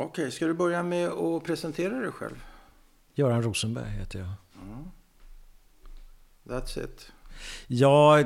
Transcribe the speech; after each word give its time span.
Okej, 0.00 0.30
ska 0.30 0.46
du 0.46 0.54
börja 0.54 0.82
med 0.82 1.08
att 1.08 1.44
presentera 1.44 1.98
dig 1.98 2.12
själv? 2.12 2.44
Göran 3.14 3.42
Rosenberg 3.42 3.90
heter 3.90 4.18
jag. 4.18 4.28
That's 6.44 6.84
it. 6.84 7.12
Ja, 7.66 8.24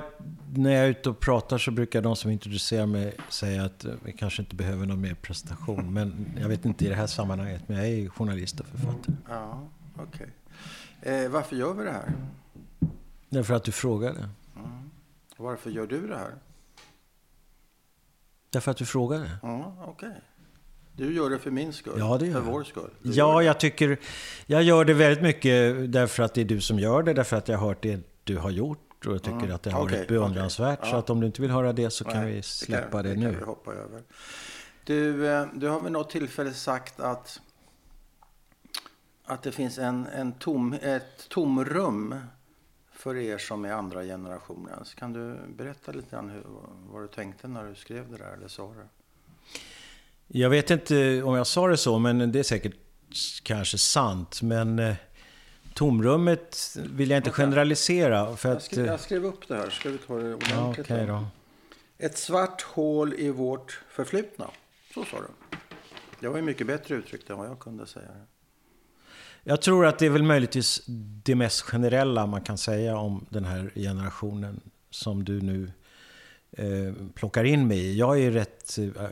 när 0.55 0.71
jag 0.71 0.85
är 0.85 0.89
ute 0.89 1.11
och 1.11 1.21
pratar 1.21 1.59
så 1.59 1.71
brukar 1.71 2.03
de 2.03 2.17
som 2.17 2.31
introducerar 2.31 2.87
mig 2.87 3.17
säga 3.29 3.65
att 3.65 3.87
vi 4.05 4.13
kanske 4.13 4.43
inte 4.43 4.55
behöver 4.55 4.87
någon 4.87 5.01
mer 5.01 5.15
presentation. 5.15 5.93
Men 5.93 6.33
jag 6.41 6.49
vet 6.49 6.65
inte 6.65 6.85
i 6.85 6.89
det 6.89 6.95
här 6.95 7.07
sammanhanget, 7.07 7.69
men 7.69 7.77
jag 7.77 7.87
är 7.87 8.09
journalist 8.09 8.61
och 8.61 8.67
författare. 8.67 9.17
Ja, 9.29 9.69
okej. 9.97 10.29
Eh, 11.03 11.31
varför 11.31 11.57
gör 11.57 11.75
vi 11.75 11.85
det 11.85 11.93
här? 11.93 12.13
Därför 13.29 13.55
att 13.55 13.65
du 13.65 13.73
frågade. 13.73 14.29
Varför 15.37 15.71
gör 15.71 15.87
du 15.87 16.09
det 16.09 16.17
här? 16.17 16.35
Därför 18.51 18.71
att 18.71 18.77
du 18.77 18.87
frågade. 18.87 19.39
Ja, 19.43 19.77
okej. 19.87 20.21
Du 20.97 21.15
gör 21.15 21.31
det 21.31 21.39
för 21.39 21.51
min 21.51 21.73
skull? 21.73 21.95
Ja, 21.99 22.19
det 22.19 22.27
gör 22.27 22.33
För 22.33 22.41
jag. 22.41 22.53
vår 22.53 22.65
skull? 22.65 22.91
Du 23.03 23.11
Ja, 23.13 23.39
det. 23.39 23.45
jag 23.45 23.61
tycker... 23.61 23.99
Jag 24.47 24.63
gör 24.63 24.85
det 24.85 24.95
väldigt 24.95 25.23
mycket 25.23 25.93
därför 25.93 26.23
att 26.23 26.35
det 26.35 26.41
är 26.41 26.45
du 26.45 26.61
som 26.61 26.79
gör 26.79 27.03
det. 27.03 27.13
Därför 27.13 27.37
att 27.37 27.49
jag 27.49 27.59
har 27.59 27.69
hört 27.69 27.83
det 27.83 28.01
du 28.25 28.39
har 28.39 28.51
gjort. 28.51 29.07
Och 29.07 29.13
jag 29.15 29.23
tycker 29.23 29.51
att 29.55 29.63
det 29.63 29.71
har 29.71 29.79
Mm. 29.81 29.87
Okej, 29.87 29.99
varit 29.99 30.09
beundransvärt. 30.09 30.85
Så 30.87 30.91
Ja. 30.91 30.99
att 30.99 31.11
om 31.11 31.21
du 31.21 31.27
inte 31.27 31.43
vill 31.43 31.51
höra 31.51 31.73
det 31.73 31.91
så 31.91 32.05
kan 32.05 32.23
Nej, 32.25 32.35
vi 32.35 32.43
släppa 32.43 33.03
det, 33.03 33.09
det, 33.09 33.17
nu. 33.17 33.31
kan 33.31 33.39
vi 33.39 33.45
hoppa 33.45 33.73
över. 33.75 34.03
Du, 34.85 35.29
eh, 35.29 35.47
du 35.55 35.69
har 35.69 35.81
vid 35.81 35.93
något 35.93 36.11
tillfälle 36.11 36.53
sagt 36.53 37.01
att, 37.01 37.41
att 39.25 39.43
det 39.43 39.53
finns 39.53 39.79
en, 39.79 40.07
en 40.07 40.33
tom, 40.33 40.73
ett 40.83 41.29
tomrum 41.29 42.15
för 42.93 43.17
er 43.17 43.39
som 43.39 43.65
är 43.65 43.73
andra 43.73 44.03
generationens. 44.03 44.95
Kan 44.95 45.13
du 45.13 45.37
berätta 45.57 45.93
lite 45.93 46.11
grann 46.11 46.31
hur, 46.31 46.43
vad 46.91 47.03
du 47.03 47.09
tänkte 47.09 47.49
när 47.49 47.65
du 47.69 47.75
skrev 47.75 48.11
det 48.11 48.17
där 48.17 48.33
eller 48.37 48.49
sa 48.49 48.63
det? 48.69 48.89
Jag 50.27 50.51
vet 50.51 50.71
inte 50.71 51.23
om 51.23 51.35
jag 51.35 51.47
sa 51.47 51.69
det 51.69 51.77
så, 51.77 51.99
men 51.99 52.33
det 52.33 52.39
är 52.39 52.43
säkert 52.43 52.75
kanske 53.43 53.79
sant. 53.79 54.43
Men 54.43 54.79
eh, 54.79 54.95
tomrummet 55.75 56.77
vill 56.77 57.11
jag 57.11 57.19
inte 57.19 57.31
generalisera. 57.31 58.37
För 58.37 58.49
Jag 58.49 58.63
skrev, 58.63 58.85
eh, 58.85 58.91
jag 58.91 59.01
skrev 59.01 59.27
upp 59.27 59.49
det 59.49 59.57
här. 59.57 59.71
Ska 59.71 59.91
vi 59.91 59.99
ta 59.99 60.15
det 60.15 60.35
ordentligt? 60.35 60.89
då? 60.89 61.07
då. 61.07 61.27
Ett 61.99 62.19
svart 62.19 62.63
hål 62.63 63.15
i 63.15 63.31
vårt 63.31 63.81
förflutna. 63.91 64.51
Så 64.95 65.05
sa 65.05 65.17
du. 65.17 65.57
Det 66.21 66.29
var 66.29 66.37
ju 66.37 66.43
mycket 66.43 66.67
bättre 66.67 66.95
uttryckt 66.95 67.31
än 67.31 67.39
vad 67.39 67.47
jag 67.47 67.59
kunde 67.59 67.87
säga. 67.87 68.09
Jag 69.43 69.63
tror 69.63 69.87
att 69.87 69.99
det 69.99 70.07
är 70.07 70.11
väl 70.11 70.23
möjligtvis 70.23 70.83
det 71.25 71.35
mest 71.35 71.61
generella 71.61 72.27
man 72.27 72.41
kan 72.41 72.59
säga 72.59 72.97
om 72.97 73.27
den 73.29 73.45
här 73.45 73.73
generationen 73.75 74.61
som 74.91 75.25
du 75.25 75.41
nu 75.41 75.73
eh, 76.53 76.95
plockar 77.15 77.45
in 77.45 77.69
mig 77.69 77.79
i. 77.79 77.99
Jag 77.99 78.21
är 78.21 78.31
rätt 78.31 78.79
eh, 78.79 79.09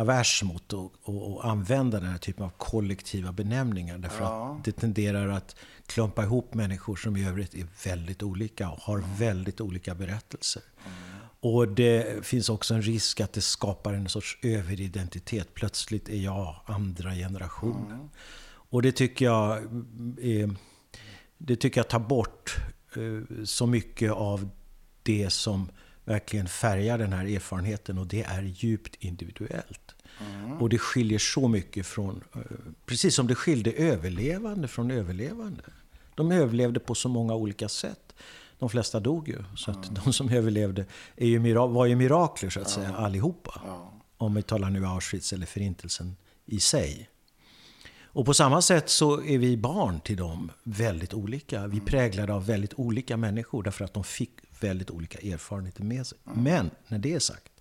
avers 0.00 0.42
mot 0.42 0.72
att, 0.72 1.44
använda 1.44 2.00
den 2.00 2.10
här 2.10 2.18
typen 2.18 2.44
av 2.44 2.50
kollektiva 2.56 3.32
benämningar. 3.32 3.98
Därför 3.98 4.24
Ja. 4.24 4.56
att 4.58 4.64
det 4.64 4.72
tenderar 4.72 5.28
att 5.28 5.56
klumpa 5.86 6.22
ihop 6.24 6.54
människor 6.54 6.96
som 6.96 7.16
i 7.16 7.26
övrigt 7.28 7.54
är 7.54 7.66
väldigt 7.84 8.22
olika 8.22 8.70
och 8.70 8.80
har 8.80 9.04
väldigt 9.18 9.60
olika 9.60 9.94
berättelser. 9.94 10.62
Och 11.42 11.68
det 11.68 12.26
finns 12.26 12.48
också 12.48 12.74
en 12.74 12.82
risk 12.82 13.20
att 13.20 13.32
det 13.32 13.40
skapar 13.40 13.92
en 13.92 14.08
sorts 14.08 14.38
överidentitet. 14.42 15.54
Plötsligt 15.54 16.08
är 16.08 16.16
jag 16.16 16.56
andra 16.66 17.14
generationen. 17.14 18.10
Och 18.72 18.82
det 18.82 18.92
tycker 18.92 19.24
jag 19.24 19.58
är, 20.20 20.56
det 21.38 21.56
tycker 21.56 21.78
jag 21.80 21.88
tar 21.88 21.98
bort 22.00 22.56
eh, 22.96 23.44
så 23.44 23.66
mycket 23.66 24.12
av 24.12 24.48
det 25.02 25.30
som 25.30 25.68
verkligen 26.04 26.48
färgar 26.48 26.98
den 26.98 27.12
här 27.12 27.24
erfarenheten 27.24 27.98
och 27.98 28.06
det 28.06 28.22
är 28.22 28.42
djupt 28.42 28.96
individuellt. 28.98 29.94
Och 30.60 30.68
det 30.68 30.78
skiljer 30.78 31.18
så 31.18 31.48
mycket 31.48 31.86
från, 31.86 32.24
eh, 32.34 32.40
precis 32.86 33.14
som 33.14 33.26
det 33.26 33.34
skilde 33.34 33.72
överlevande 33.72 34.68
från 34.68 34.90
överlevande. 34.90 35.62
De 36.14 36.32
överlevde 36.32 36.80
på 36.80 36.94
så 36.94 37.08
många 37.08 37.34
olika 37.34 37.68
sätt. 37.68 38.14
De 38.58 38.70
flesta 38.70 39.00
dog 39.00 39.28
ju. 39.28 39.44
Så 39.56 39.70
att 39.70 40.04
de 40.04 40.12
som 40.12 40.28
överlevde 40.28 40.84
är 41.16 41.26
ju, 41.26 41.54
var 41.54 41.86
ju 41.86 41.96
mirakler 41.96 42.50
så 42.50 42.60
att 42.60 42.70
säga, 42.70 42.94
allihopa. 42.94 43.60
Om 44.16 44.34
vi 44.34 44.42
talar 44.42 44.70
nu 44.70 44.86
Auschwitz 44.86 45.32
eller 45.32 45.46
Förintelsen 45.46 46.16
i 46.46 46.60
sig. 46.60 47.10
Och 48.12 48.26
på 48.26 48.34
samma 48.34 48.62
sätt 48.62 48.88
så 48.88 49.22
är 49.22 49.38
vi 49.38 49.56
barn 49.56 50.00
till 50.00 50.16
dem 50.16 50.52
väldigt 50.62 51.14
olika. 51.14 51.66
Vi 51.66 51.76
är 51.76 51.80
präglade 51.80 52.32
av 52.32 52.46
väldigt 52.46 52.74
olika 52.74 53.16
människor 53.16 53.62
därför 53.62 53.84
att 53.84 53.94
de 53.94 54.04
fick 54.04 54.30
väldigt 54.60 54.90
olika 54.90 55.18
erfarenheter 55.18 55.82
med 55.84 56.06
sig. 56.06 56.18
Men 56.24 56.70
när 56.88 56.98
det 56.98 57.14
är 57.14 57.18
sagt 57.18 57.52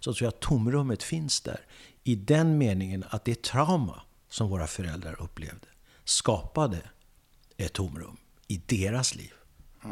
så 0.00 0.14
tror 0.14 0.26
jag 0.26 0.28
att 0.28 0.40
tomrummet 0.40 1.02
finns 1.02 1.40
där. 1.40 1.60
I 2.04 2.14
den 2.14 2.58
meningen 2.58 3.04
att 3.08 3.24
det 3.24 3.42
trauma 3.42 4.02
som 4.28 4.48
våra 4.48 4.66
föräldrar 4.66 5.22
upplevde 5.22 5.66
skapade 6.04 6.78
ett 7.56 7.72
tomrum 7.72 8.16
i 8.48 8.62
deras 8.66 9.14
liv. 9.14 9.32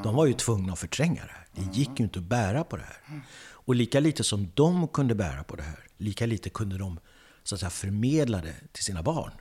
De 0.03 0.15
var 0.15 0.27
ju 0.27 0.33
tvungna 0.33 0.73
att 0.73 0.79
förtränga 0.79 1.23
det 1.23 1.33
här. 1.33 1.47
Det 1.53 1.79
gick 1.79 2.01
ju 2.01 2.05
inte 2.05 2.19
att 2.19 2.25
bära 2.25 2.65
på 2.65 2.77
det 2.77 2.83
här. 2.83 3.23
Och 3.41 3.75
lika 3.75 4.01
lite 4.01 4.25
som 4.25 4.51
de 4.55 4.89
kunde 4.89 5.15
bära 5.15 5.45
på 5.45 5.57
det 5.57 5.63
här, 5.63 5.79
lika 5.97 6.27
lite 6.27 6.51
kunde 6.51 6.79
de 6.79 6.99
så 7.43 7.55
att 7.55 7.61
säga, 7.61 7.71
förmedla 7.71 8.41
det 8.41 8.55
till 8.73 8.85
sina 8.85 9.03
barn. 9.03 9.33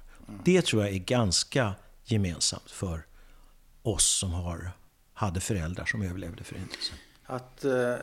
Det 0.46 0.62
tror 0.62 0.84
jag 0.84 0.94
är 0.94 1.00
ganska 1.00 1.76
gemensamt 2.06 2.72
för 2.72 3.06
oss 3.82 4.06
som 4.06 4.32
har, 4.32 4.72
hade 5.24 5.40
föräldrar 5.40 5.86
som 5.86 6.02
överlevde 6.02 6.44
Förintelsen. 6.44 6.98
Att 7.26 7.66
eh, 7.66 7.96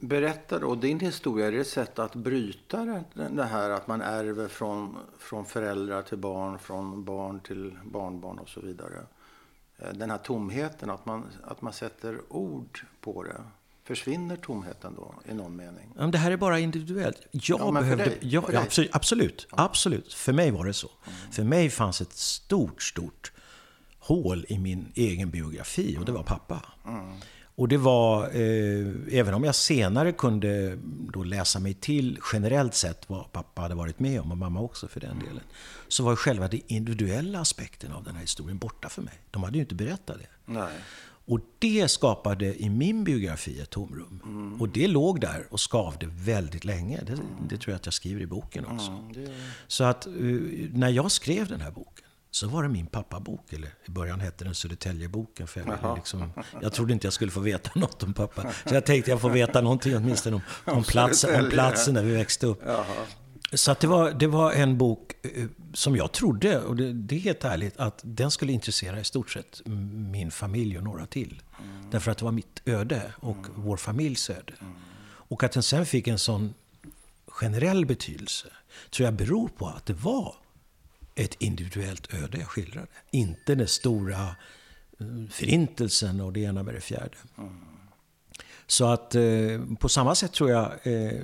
berätta 0.00 0.58
då 0.58 0.74
din 0.74 1.00
historia, 1.00 1.46
är 1.46 1.52
det 1.52 1.60
ett 1.60 1.66
sätt 1.68 1.98
att 1.98 2.14
bryta 2.14 3.04
det, 3.14 3.44
här 3.44 3.70
att 3.70 3.86
man 3.86 4.00
ärver 4.00 4.48
från, 4.48 4.96
från 5.18 5.46
föräldrar 5.46 6.02
till 6.02 6.18
barn, 6.18 6.58
från 6.58 7.04
barn 7.04 7.40
till 7.40 7.78
barnbarn 7.84 8.38
och 8.38 8.48
så 8.48 8.60
vidare? 8.60 8.98
Eh, 9.78 9.92
Den 9.92 10.10
här 10.10 10.18
tomheten, 10.18 10.90
att 10.90 11.06
man, 11.06 11.24
att 11.42 11.62
man 11.62 11.72
sätter 11.72 12.18
ord 12.28 12.84
på 13.00 13.22
det. 13.22 13.40
Försvinner 13.84 14.36
tomheten 14.36 14.94
då 14.96 15.14
i 15.30 15.34
någon 15.34 15.56
mening? 15.56 16.10
Det 16.12 16.18
här 16.18 16.30
är 16.30 16.36
bara 16.36 16.58
individuellt. 16.58 17.26
Jag 17.30 17.60
Ja, 17.60 17.72
behövde... 17.72 18.04
dig, 18.04 18.18
ja, 18.20 18.42
för 18.42 18.52
ja, 18.52 18.58
dig. 18.58 18.66
absolut, 18.66 18.90
absolut, 18.94 19.46
absolut. 19.50 20.12
För 20.14 20.32
mig 20.32 20.50
var 20.50 20.64
det 20.66 20.72
så. 20.72 20.90
För 21.30 21.42
mig 21.44 21.70
fanns 21.70 22.00
ett 22.00 22.12
stort, 22.12 22.82
stort 22.82 23.32
hål 24.00 24.46
i 24.48 24.58
min 24.58 24.92
egen 24.94 25.30
biografi 25.30 25.96
och 25.98 26.04
det 26.04 26.12
var 26.12 26.22
pappa. 26.22 26.62
Och 27.54 27.68
det 27.68 27.76
var, 27.76 28.24
eh, 28.24 29.18
även 29.18 29.34
om 29.34 29.44
jag 29.44 29.54
senare 29.54 30.12
kunde 30.12 30.78
då 31.12 31.24
läsa 31.24 31.58
mig 31.58 31.74
till 31.74 32.18
generellt 32.32 32.74
sett 32.74 33.10
vad 33.10 33.32
pappa 33.32 33.62
hade 33.62 33.74
varit 33.74 33.98
med 33.98 34.20
om, 34.20 34.30
och 34.30 34.38
mamma 34.38 34.60
också 34.60 34.88
för 34.88 35.00
den 35.00 35.18
delen, 35.18 35.42
så 35.88 36.04
var 36.04 36.16
själva 36.16 36.48
den 36.48 36.60
individuella 36.66 37.40
aspekten 37.40 37.92
av 37.92 38.04
den 38.04 38.14
här 38.14 38.20
historien 38.20 38.58
borta 38.58 38.88
för 38.88 39.02
mig. 39.02 39.14
De 39.30 39.42
hade 39.42 39.56
ju 39.56 39.62
inte 39.62 39.74
berättat 39.74 40.18
det. 40.18 40.52
Nej. 40.52 40.78
Och 41.26 41.40
det 41.58 41.90
skapade 41.90 42.62
i 42.62 42.70
min 42.70 43.04
biografi 43.04 43.60
ett 43.60 43.70
tomrum. 43.70 44.56
Och 44.60 44.68
det 44.68 44.86
låg 44.86 45.20
där 45.20 45.46
och 45.50 45.60
skavde 45.60 46.06
väldigt 46.06 46.64
länge. 46.64 47.00
Det, 47.06 47.18
det 47.48 47.56
tror 47.56 47.72
jag 47.72 47.76
att 47.76 47.86
jag 47.86 47.94
skriver 47.94 48.20
i 48.20 48.26
boken 48.26 48.66
också. 48.66 49.04
Så 49.66 49.84
att 49.84 50.06
eh, 50.06 50.12
när 50.72 50.88
jag 50.88 51.10
skrev 51.12 51.48
den 51.48 51.60
här 51.60 51.70
boken 51.70 52.04
så 52.30 52.48
var 52.48 52.62
det 52.62 52.68
min 52.68 52.86
pappabok. 52.86 53.52
Eller 53.52 53.68
i 53.84 53.90
början 53.90 54.20
hette 54.20 54.44
den 54.44 54.54
Södertäljeboken. 54.54 55.46
För 55.46 55.60
jag, 55.60 55.96
liksom, 55.96 56.32
jag 56.62 56.72
trodde 56.72 56.92
inte 56.92 57.06
jag 57.06 57.12
skulle 57.12 57.30
få 57.30 57.40
veta 57.40 57.70
något 57.78 58.02
om 58.02 58.14
pappa. 58.14 58.42
Så 58.66 58.74
jag 58.74 58.86
tänkte 58.86 59.10
jag 59.10 59.20
får 59.20 59.30
veta 59.30 59.60
någonting 59.60 59.96
åtminstone 59.96 60.36
om, 60.36 60.42
om, 60.64 60.84
platsen, 60.84 61.44
om 61.44 61.50
platsen 61.50 61.94
där 61.94 62.02
vi 62.02 62.14
växte 62.14 62.46
upp. 62.46 62.62
Så 63.52 63.72
att 63.72 63.80
det, 63.80 63.86
var, 63.86 64.10
det 64.10 64.26
var 64.26 64.52
en 64.52 64.78
bok 64.78 65.12
eh, 65.22 65.46
som 65.74 65.96
jag 65.96 66.12
trodde, 66.12 66.60
och 66.60 66.76
det, 66.76 66.92
det 66.92 67.14
är 67.14 67.20
helt 67.20 67.44
ärligt, 67.44 67.76
att 67.76 68.00
den 68.02 68.30
skulle 68.30 68.52
intressera 68.52 69.00
i 69.00 69.04
stort 69.04 69.30
sett 69.30 69.60
min 70.10 70.30
familj 70.30 70.78
och 70.78 70.84
några 70.84 71.06
till. 71.06 71.42
Därför 71.90 72.10
att 72.10 72.18
det 72.18 72.24
var 72.24 72.32
mitt 72.32 72.62
öde 72.64 73.02
och 73.16 73.46
vår 73.54 73.76
familjs 73.76 74.30
öde. 74.30 74.52
Och 75.02 75.42
att 75.42 75.52
den 75.52 75.62
sen 75.62 75.86
fick 75.86 76.08
en 76.08 76.18
sån 76.18 76.54
generell 77.26 77.86
betydelse 77.86 78.46
tror 78.90 79.04
jag 79.04 79.14
beror 79.14 79.48
på 79.48 79.66
att 79.66 79.86
det 79.86 79.92
var 79.92 80.34
ett 81.20 81.36
individuellt 81.38 82.14
öde 82.14 82.38
jag 82.38 82.46
skildrade. 82.46 82.86
Inte 83.10 83.54
den 83.54 83.68
stora 83.68 84.22
eh, 85.00 85.06
förintelsen 85.30 86.20
och 86.20 86.32
det 86.32 86.40
ena 86.40 86.62
med 86.62 86.74
det 86.74 86.80
fjärde. 86.80 87.16
Så 88.66 88.84
att 88.84 89.14
eh, 89.14 89.22
på 89.80 89.88
samma 89.88 90.14
sätt 90.14 90.32
tror 90.32 90.50
jag 90.50 90.72
eh, 90.82 91.20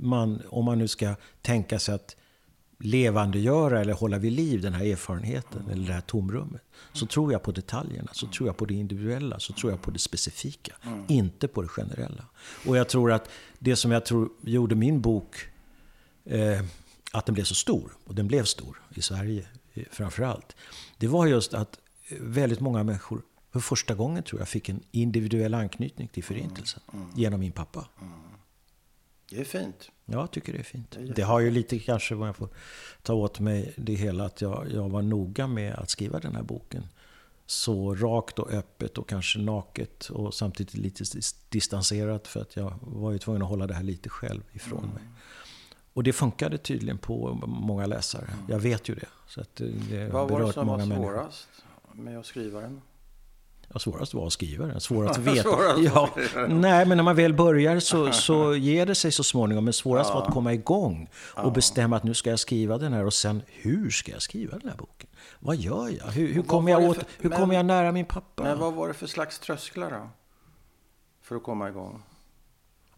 man, 0.00 0.42
om 0.48 0.64
man 0.64 0.78
nu 0.78 0.88
ska 0.88 1.14
tänka 1.42 1.78
sig 1.78 1.94
att 1.94 2.16
levandegöra 2.78 3.80
eller 3.80 3.92
hålla 3.92 4.18
vid 4.18 4.32
liv 4.32 4.60
den 4.60 4.72
här 4.72 4.84
erfarenheten 4.84 5.68
eller 5.72 5.86
det 5.86 5.92
här 5.92 6.00
tomrummet. 6.00 6.62
Så 6.92 7.06
tror 7.06 7.32
jag 7.32 7.42
på 7.42 7.52
detaljerna, 7.52 8.08
så 8.12 8.26
tror 8.26 8.48
jag 8.48 8.56
på 8.56 8.64
det 8.64 8.74
individuella, 8.74 9.38
så 9.38 9.52
tror 9.52 9.72
jag 9.72 9.82
på 9.82 9.90
det 9.90 9.98
specifika. 9.98 10.72
Inte 11.08 11.48
på 11.48 11.62
det 11.62 11.68
generella. 11.68 12.24
Och 12.66 12.76
jag 12.76 12.88
tror 12.88 13.12
att 13.12 13.28
det 13.58 13.76
som 13.76 13.90
jag 13.90 14.04
tror 14.04 14.28
gjorde 14.40 14.74
min 14.74 15.00
bok 15.00 15.36
eh, 16.24 16.62
att 17.12 17.26
den 17.26 17.34
blev 17.34 17.44
så 17.44 17.54
stor, 17.54 17.92
och 18.04 18.14
den 18.14 18.26
blev 18.26 18.44
stor 18.44 18.82
i 18.94 19.02
Sverige 19.02 19.48
eh, 19.74 19.84
framför 19.90 20.22
allt. 20.22 20.56
Det 20.98 21.06
var 21.06 21.26
just 21.26 21.54
att 21.54 21.78
eh, 22.08 22.16
väldigt 22.20 22.60
många 22.60 22.82
människor 22.82 23.22
för 23.52 23.60
första 23.60 23.94
gången 23.94 24.22
tror 24.22 24.40
jag 24.40 24.48
fick 24.48 24.68
en 24.68 24.80
individuell 24.90 25.54
anknytning 25.54 26.08
till 26.08 26.24
Förintelsen 26.24 26.82
genom 27.16 27.40
min 27.40 27.52
pappa. 27.52 27.88
Det 29.30 29.40
är 29.40 29.44
fint. 29.44 29.90
Jag 30.04 30.30
tycker 30.30 30.52
det 30.52 30.58
är 30.58 30.62
fint. 30.62 30.96
Det 31.16 31.22
har 31.22 31.40
ju 31.40 31.50
lite 31.50 31.78
kanske, 31.78 32.14
vad 32.14 32.28
jag 32.28 32.36
får 32.36 32.48
ta 33.02 33.14
åt 33.14 33.40
mig 33.40 33.74
det 33.76 33.94
hela, 33.94 34.24
att 34.24 34.40
jag, 34.40 34.66
jag 34.72 34.88
var 34.88 35.02
noga 35.02 35.46
med 35.46 35.74
att 35.74 35.90
skriva 35.90 36.18
den 36.18 36.34
här 36.34 36.42
boken. 36.42 36.86
Så 37.46 37.94
rakt 37.94 38.38
och 38.38 38.50
öppet 38.50 38.98
och 38.98 39.08
kanske 39.08 39.38
naket 39.38 40.06
och 40.10 40.34
samtidigt 40.34 40.74
lite 40.74 41.04
distanserat 41.48 42.28
för 42.28 42.40
att 42.40 42.56
jag 42.56 42.74
var 42.80 43.12
ju 43.12 43.18
tvungen 43.18 43.42
att 43.42 43.48
hålla 43.48 43.66
det 43.66 43.74
här 43.74 43.82
lite 43.82 44.08
själv 44.08 44.42
ifrån 44.52 44.78
mm. 44.78 44.94
mig. 44.94 45.04
Och 45.92 46.02
det 46.02 46.12
funkade 46.12 46.58
tydligen 46.58 46.98
på 46.98 47.40
många 47.46 47.86
läsare. 47.86 48.24
Mm. 48.24 48.44
Jag 48.48 48.58
vet 48.58 48.88
ju 48.88 48.94
det. 48.94 49.08
Så 49.26 49.40
att 49.40 49.56
det 49.56 50.08
Vad 50.12 50.30
var 50.30 50.40
det 50.40 50.52
som 50.52 50.66
var 50.66 50.80
svårast 50.80 51.48
med 51.92 52.18
att 52.18 52.26
skriva 52.26 52.60
den? 52.60 52.80
Ja, 53.72 53.78
svårast 53.78 54.14
var 54.14 54.26
att 54.26 54.32
skriva 54.32 54.66
den. 54.66 54.80
Svårast 54.80 55.18
att 55.18 55.24
veta. 55.36 55.48
ja, 55.78 56.10
nej, 56.48 56.86
men 56.86 56.96
när 56.96 57.02
man 57.02 57.16
väl 57.16 57.34
börjar 57.34 57.80
så, 57.80 58.12
så 58.12 58.54
ger 58.56 58.86
det 58.86 58.94
sig 58.94 59.12
så 59.12 59.24
småningom. 59.24 59.64
Men 59.64 59.72
svårast 59.72 60.10
ja. 60.10 60.14
var 60.14 60.26
att 60.26 60.32
komma 60.34 60.52
igång 60.52 61.10
och 61.34 61.46
ja. 61.46 61.50
bestämma 61.50 61.96
att 61.96 62.04
nu 62.04 62.14
ska 62.14 62.30
jag 62.30 62.38
skriva 62.38 62.78
den 62.78 62.92
här. 62.92 63.04
Och 63.04 63.14
sen, 63.14 63.42
hur 63.46 63.90
ska 63.90 64.12
jag 64.12 64.22
skriva 64.22 64.58
den 64.58 64.68
här 64.68 64.76
boken? 64.76 65.10
Vad 65.38 65.56
gör 65.56 65.88
jag? 65.88 66.06
Hur, 66.06 66.32
hur 66.32 66.42
kommer 66.42 66.72
jag, 66.72 66.82
åt, 66.82 66.96
för, 66.96 67.06
hur 67.18 67.30
men, 67.30 67.38
kommer 67.38 67.54
jag 67.54 67.66
nära 67.66 67.92
min 67.92 68.06
pappa? 68.06 68.42
Men 68.42 68.58
vad 68.58 68.74
var 68.74 68.88
det 68.88 68.94
för 68.94 69.06
slags 69.06 69.38
trösklar 69.38 69.90
då? 69.90 70.10
För 71.22 71.36
att 71.36 71.42
komma 71.42 71.68
igång? 71.68 72.02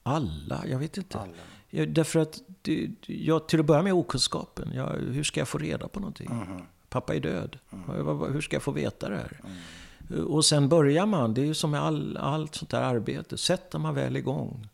Alla? 0.02 0.64
Jag 0.66 0.78
vet 0.78 0.96
inte. 0.96 1.18
Alla. 1.18 1.86
Därför 1.86 2.20
att, 2.20 2.40
det, 2.62 2.90
jag, 3.06 3.48
till 3.48 3.60
att 3.60 3.66
börja 3.66 3.82
med 3.82 3.92
okunskapen. 3.92 4.72
Jag, 4.74 4.88
hur 4.88 5.24
ska 5.24 5.40
jag 5.40 5.48
få 5.48 5.58
reda 5.58 5.88
på 5.88 6.00
någonting? 6.00 6.30
Mm. 6.30 6.62
Pappa 6.88 7.14
är 7.14 7.20
död. 7.20 7.58
Mm. 7.70 8.18
Hur 8.32 8.40
ska 8.40 8.56
jag 8.56 8.62
få 8.62 8.70
veta 8.70 9.08
det 9.08 9.16
här? 9.16 9.40
Mm. 9.44 10.26
Och 10.26 10.44
sen 10.44 10.68
börjar 10.68 11.06
man, 11.06 11.34
det 11.34 11.40
är 11.40 11.44
ju 11.44 11.54
som 11.54 11.70
med 11.70 11.82
all, 11.82 12.16
allt 12.16 12.54
sånt 12.54 12.70
där 12.70 12.82
arbete. 12.82 13.38
Sätter 13.38 13.78
man 13.78 13.94
väl 13.94 14.16
igång 14.16 14.68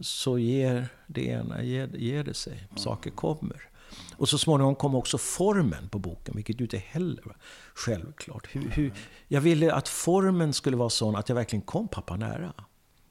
så 0.00 0.38
ger 0.38 0.88
det 1.06 1.26
ena, 1.26 1.62
ger, 1.62 1.88
ger 1.88 2.24
det 2.24 2.34
sig. 2.34 2.68
Saker 2.76 3.10
kommer. 3.10 3.68
Och 4.16 4.28
så 4.28 4.38
småningom 4.38 4.74
kom 4.74 4.94
också 4.94 5.18
formen 5.18 5.88
på 5.88 5.98
boken, 5.98 6.36
vilket 6.36 6.60
ju 6.60 6.64
inte 6.64 6.78
heller 6.78 7.22
var 7.24 7.36
självklart. 7.74 8.48
Hur, 8.52 8.70
hur, 8.70 8.92
jag 9.28 9.40
ville 9.40 9.74
att 9.74 9.88
formen 9.88 10.52
skulle 10.52 10.76
vara 10.76 10.90
sån 10.90 11.16
att 11.16 11.28
jag 11.28 11.36
verkligen 11.36 11.62
kom 11.62 11.88
pappa 11.88 12.16
nära. 12.16 12.54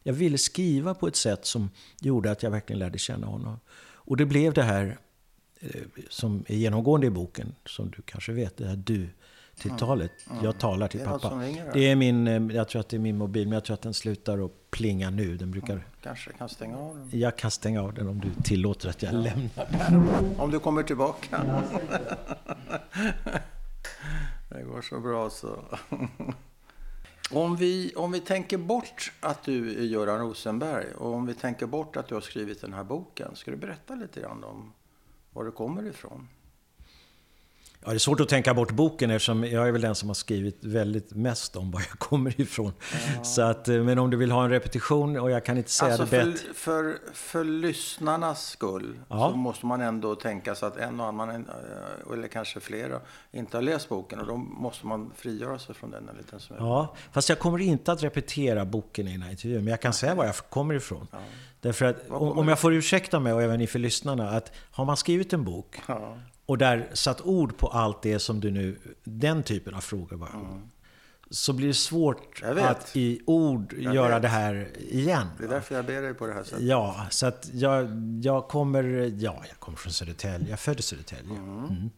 Jag 0.03 0.13
ville 0.13 0.37
skriva 0.37 0.93
på 0.93 1.07
ett 1.07 1.15
sätt 1.15 1.45
som 1.45 1.69
gjorde 2.01 2.31
att 2.31 2.43
jag 2.43 2.51
verkligen 2.51 2.79
lärde 2.79 2.97
känna 2.97 3.27
honom. 3.27 3.59
Och 3.81 4.17
det 4.17 4.25
blev 4.25 4.53
det 4.53 4.63
här 4.63 4.97
eh, 5.59 5.81
som 6.09 6.45
är 6.47 6.55
genomgående 6.55 7.07
i 7.07 7.09
boken, 7.09 7.55
som 7.65 7.91
du 7.91 8.01
kanske 8.01 8.31
vet, 8.31 8.57
det 8.57 8.67
här 8.67 8.75
du 8.75 9.09
tilltalet. 9.59 10.11
Mm. 10.29 10.43
Jag 10.43 10.59
talar 10.59 10.87
till 10.87 10.99
pappa. 10.99 11.41
Det 11.73 11.91
är 11.91 11.95
min, 11.95 12.27
eh, 12.27 12.55
jag 12.55 12.67
tror 12.67 12.79
att 12.79 12.89
det 12.89 12.97
är 12.97 12.99
min 12.99 13.17
mobil, 13.17 13.47
men 13.47 13.53
jag 13.53 13.63
tror 13.63 13.73
att 13.73 13.81
den 13.81 13.93
slutar 13.93 14.45
att 14.45 14.51
plinga 14.71 15.09
nu. 15.09 15.37
Den 15.37 15.51
brukar... 15.51 15.73
Mm. 15.73 15.85
Kanske 16.03 16.33
kan 16.33 16.49
stänga 16.49 16.77
av 16.77 16.95
den. 16.95 17.19
Jag 17.19 17.37
kan 17.37 17.51
stänga 17.51 17.81
av 17.81 17.93
den 17.93 18.07
om 18.07 18.19
du 18.19 18.29
tillåter 18.43 18.89
att 18.89 19.03
jag 19.03 19.13
ja. 19.13 19.17
lämnar 19.17 19.67
den. 19.89 20.35
Om 20.37 20.51
du 20.51 20.59
kommer 20.59 20.83
tillbaka. 20.83 21.43
det 24.49 24.63
går 24.63 24.81
så 24.81 24.99
bra 24.99 25.29
så. 25.29 25.65
Om 27.31 27.55
vi, 27.55 27.93
om 27.95 28.11
vi 28.11 28.19
tänker 28.19 28.57
bort 28.57 29.11
att 29.19 29.43
du 29.43 29.79
är 29.79 29.83
Göran 29.83 30.19
Rosenberg 30.19 30.93
och 30.93 31.13
om 31.13 31.25
vi 31.25 31.33
tänker 31.33 31.65
bort 31.65 31.97
att 31.97 32.07
du 32.07 32.13
har 32.13 32.21
skrivit 32.21 32.61
den 32.61 32.73
här 32.73 32.83
boken. 32.83 33.35
Ska 33.35 33.51
du 33.51 33.57
berätta 33.57 33.95
lite 33.95 34.21
grann 34.21 34.43
om 34.43 34.73
var 35.33 35.43
du 35.43 35.51
kommer 35.51 35.83
ifrån? 35.83 36.27
Ja, 37.85 37.89
det 37.89 37.95
är 37.95 37.99
svårt 37.99 38.19
att 38.19 38.29
tänka 38.29 38.53
bort 38.53 38.71
boken 38.71 39.11
eftersom 39.11 39.43
jag 39.43 39.67
är 39.67 39.71
väl 39.71 39.81
den 39.81 39.95
som 39.95 40.09
har 40.09 40.13
skrivit 40.13 40.63
väldigt 40.63 41.15
mest 41.15 41.55
om 41.55 41.71
var 41.71 41.79
jag 41.79 41.99
kommer 41.99 42.41
ifrån. 42.41 42.73
Ja. 43.17 43.23
Så 43.23 43.41
att, 43.41 43.67
eh, 43.67 43.83
men 43.83 43.99
om 43.99 44.09
du 44.09 44.17
vill 44.17 44.31
ha 44.31 44.43
en 44.43 44.49
repetition 44.49 45.19
och 45.19 45.31
jag 45.31 45.45
kan 45.45 45.57
inte 45.57 45.71
säga 45.71 45.91
alltså 45.91 46.15
det 46.15 46.25
bättre. 46.25 46.53
För, 46.53 46.97
för 47.13 47.43
lyssnarnas 47.43 48.47
skull 48.47 48.99
ja. 49.09 49.29
så 49.31 49.37
måste 49.37 49.65
man 49.65 49.81
ändå 49.81 50.15
tänka 50.15 50.55
sig 50.55 50.67
att 50.67 50.77
en 50.77 50.99
och 50.99 51.05
annan, 51.05 51.29
eh, 51.29 52.13
eller 52.13 52.27
kanske 52.27 52.59
flera, 52.59 52.99
inte 53.31 53.57
har 53.57 53.61
läst 53.61 53.89
boken. 53.89 54.19
Och 54.19 54.27
då 54.27 54.37
måste 54.37 54.87
man 54.87 55.11
frigöra 55.15 55.59
sig 55.59 55.75
från 55.75 55.91
den 55.91 56.09
en 56.09 56.15
liten 56.17 56.39
smula. 56.39 56.61
Ja, 56.63 56.95
fast 57.11 57.29
jag 57.29 57.39
kommer 57.39 57.61
inte 57.61 57.91
att 57.91 58.03
repetera 58.03 58.65
boken 58.65 59.07
i 59.07 59.11
den 59.11 59.21
här 59.21 59.31
intervjun. 59.31 59.63
Men 59.63 59.71
jag 59.71 59.81
kan 59.81 59.93
säga 59.93 60.15
var 60.15 60.25
jag 60.25 60.35
kommer 60.35 60.73
ifrån. 60.75 61.07
Ja. 61.11 61.17
Därför 61.61 61.85
att, 61.85 62.09
om 62.09 62.47
jag 62.47 62.59
får 62.59 62.73
ursäkta 62.73 63.19
mig 63.19 63.33
och 63.33 63.41
även 63.41 63.61
inför 63.61 63.79
lyssnarna, 63.79 64.29
att 64.29 64.51
har 64.71 64.85
man 64.85 64.97
skrivit 64.97 65.33
en 65.33 65.43
bok 65.43 65.81
ja 65.87 66.17
och 66.49 66.57
där 66.57 66.89
satt 66.93 67.21
ord 67.21 67.57
på 67.57 67.67
allt 67.67 68.01
det 68.01 68.19
som 68.19 68.39
du 68.39 68.51
nu, 68.51 68.79
den 69.03 69.43
typen 69.43 69.73
av 69.73 69.81
frågor 69.81 70.15
var. 70.15 70.29
Mm. 70.29 70.69
Så 71.29 71.53
blir 71.53 71.67
det 71.67 71.73
svårt 71.73 72.43
att 72.43 72.95
i 72.95 73.21
ord 73.25 73.73
jag 73.79 73.95
göra 73.95 74.13
vet. 74.13 74.21
det 74.21 74.27
här 74.27 74.77
igen. 74.77 75.27
Det 75.37 75.43
är 75.43 75.47
därför 75.47 75.75
jag 75.75 75.85
ber 75.85 76.01
dig 76.01 76.13
på 76.13 76.27
det 76.27 76.33
här 76.33 76.43
sättet. 76.43 76.61
Ja, 76.61 77.07
så 77.09 77.25
att 77.25 77.49
jag, 77.53 77.89
jag 78.23 78.47
kommer, 78.47 78.83
ja, 79.17 79.43
jag 79.47 79.59
kommer 79.59 79.77
från 79.77 79.93
Södertälje. 79.93 80.49
Jag 80.49 80.59
föddes 80.59 80.85
i 80.85 80.89
Södertälje. 80.89 81.37
Mm. 81.37 81.65
Mm. 81.65 81.89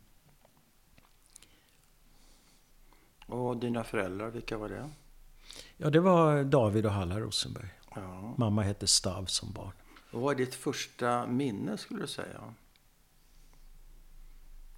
Och 3.26 3.58
dina 3.58 3.84
föräldrar, 3.84 4.30
vilka 4.30 4.58
var 4.58 4.70
det? 4.70 4.90
Ja, 5.78 5.90
det 5.90 6.00
var 6.00 6.44
David 6.44 6.86
och 6.86 6.92
Halla 6.92 7.20
Rosenberg. 7.20 7.70
Ja. 7.96 8.36
Mamma 8.38 8.62
hette 8.62 8.88
Stav 8.88 9.26
som 9.26 9.52
barn. 9.52 9.74
Och 10.12 10.22
vad 10.22 10.34
är 10.34 10.38
ditt 10.38 10.56
första 10.56 11.28
minne, 11.28 11.78
skulle 11.78 12.02
du 12.02 12.08
säga? 12.08 12.54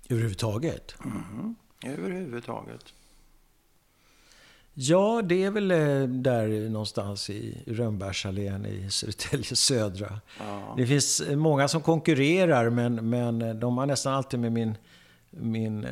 Överhuvudtaget? 0.09 0.95
Mm. 1.05 1.55
Överhuvudtaget. 1.85 2.94
Ja, 4.73 5.21
det 5.21 5.44
är 5.44 5.51
väl 5.51 5.71
eh, 5.71 6.07
där 6.07 6.69
någonstans 6.69 7.29
i 7.29 7.63
Rönnbärsallén 7.67 8.65
i 8.65 8.89
Södertälje 8.89 9.44
södra. 9.55 10.19
Ja. 10.39 10.73
Det 10.77 10.88
finns 10.88 11.21
många 11.29 11.67
som 11.67 11.81
konkurrerar, 11.81 12.69
men, 12.69 13.09
men 13.09 13.59
de 13.59 13.77
har 13.77 13.85
nästan 13.85 14.13
alltid 14.13 14.39
med 14.39 14.51
min, 14.51 14.77
min 15.29 15.85
eh, 15.85 15.91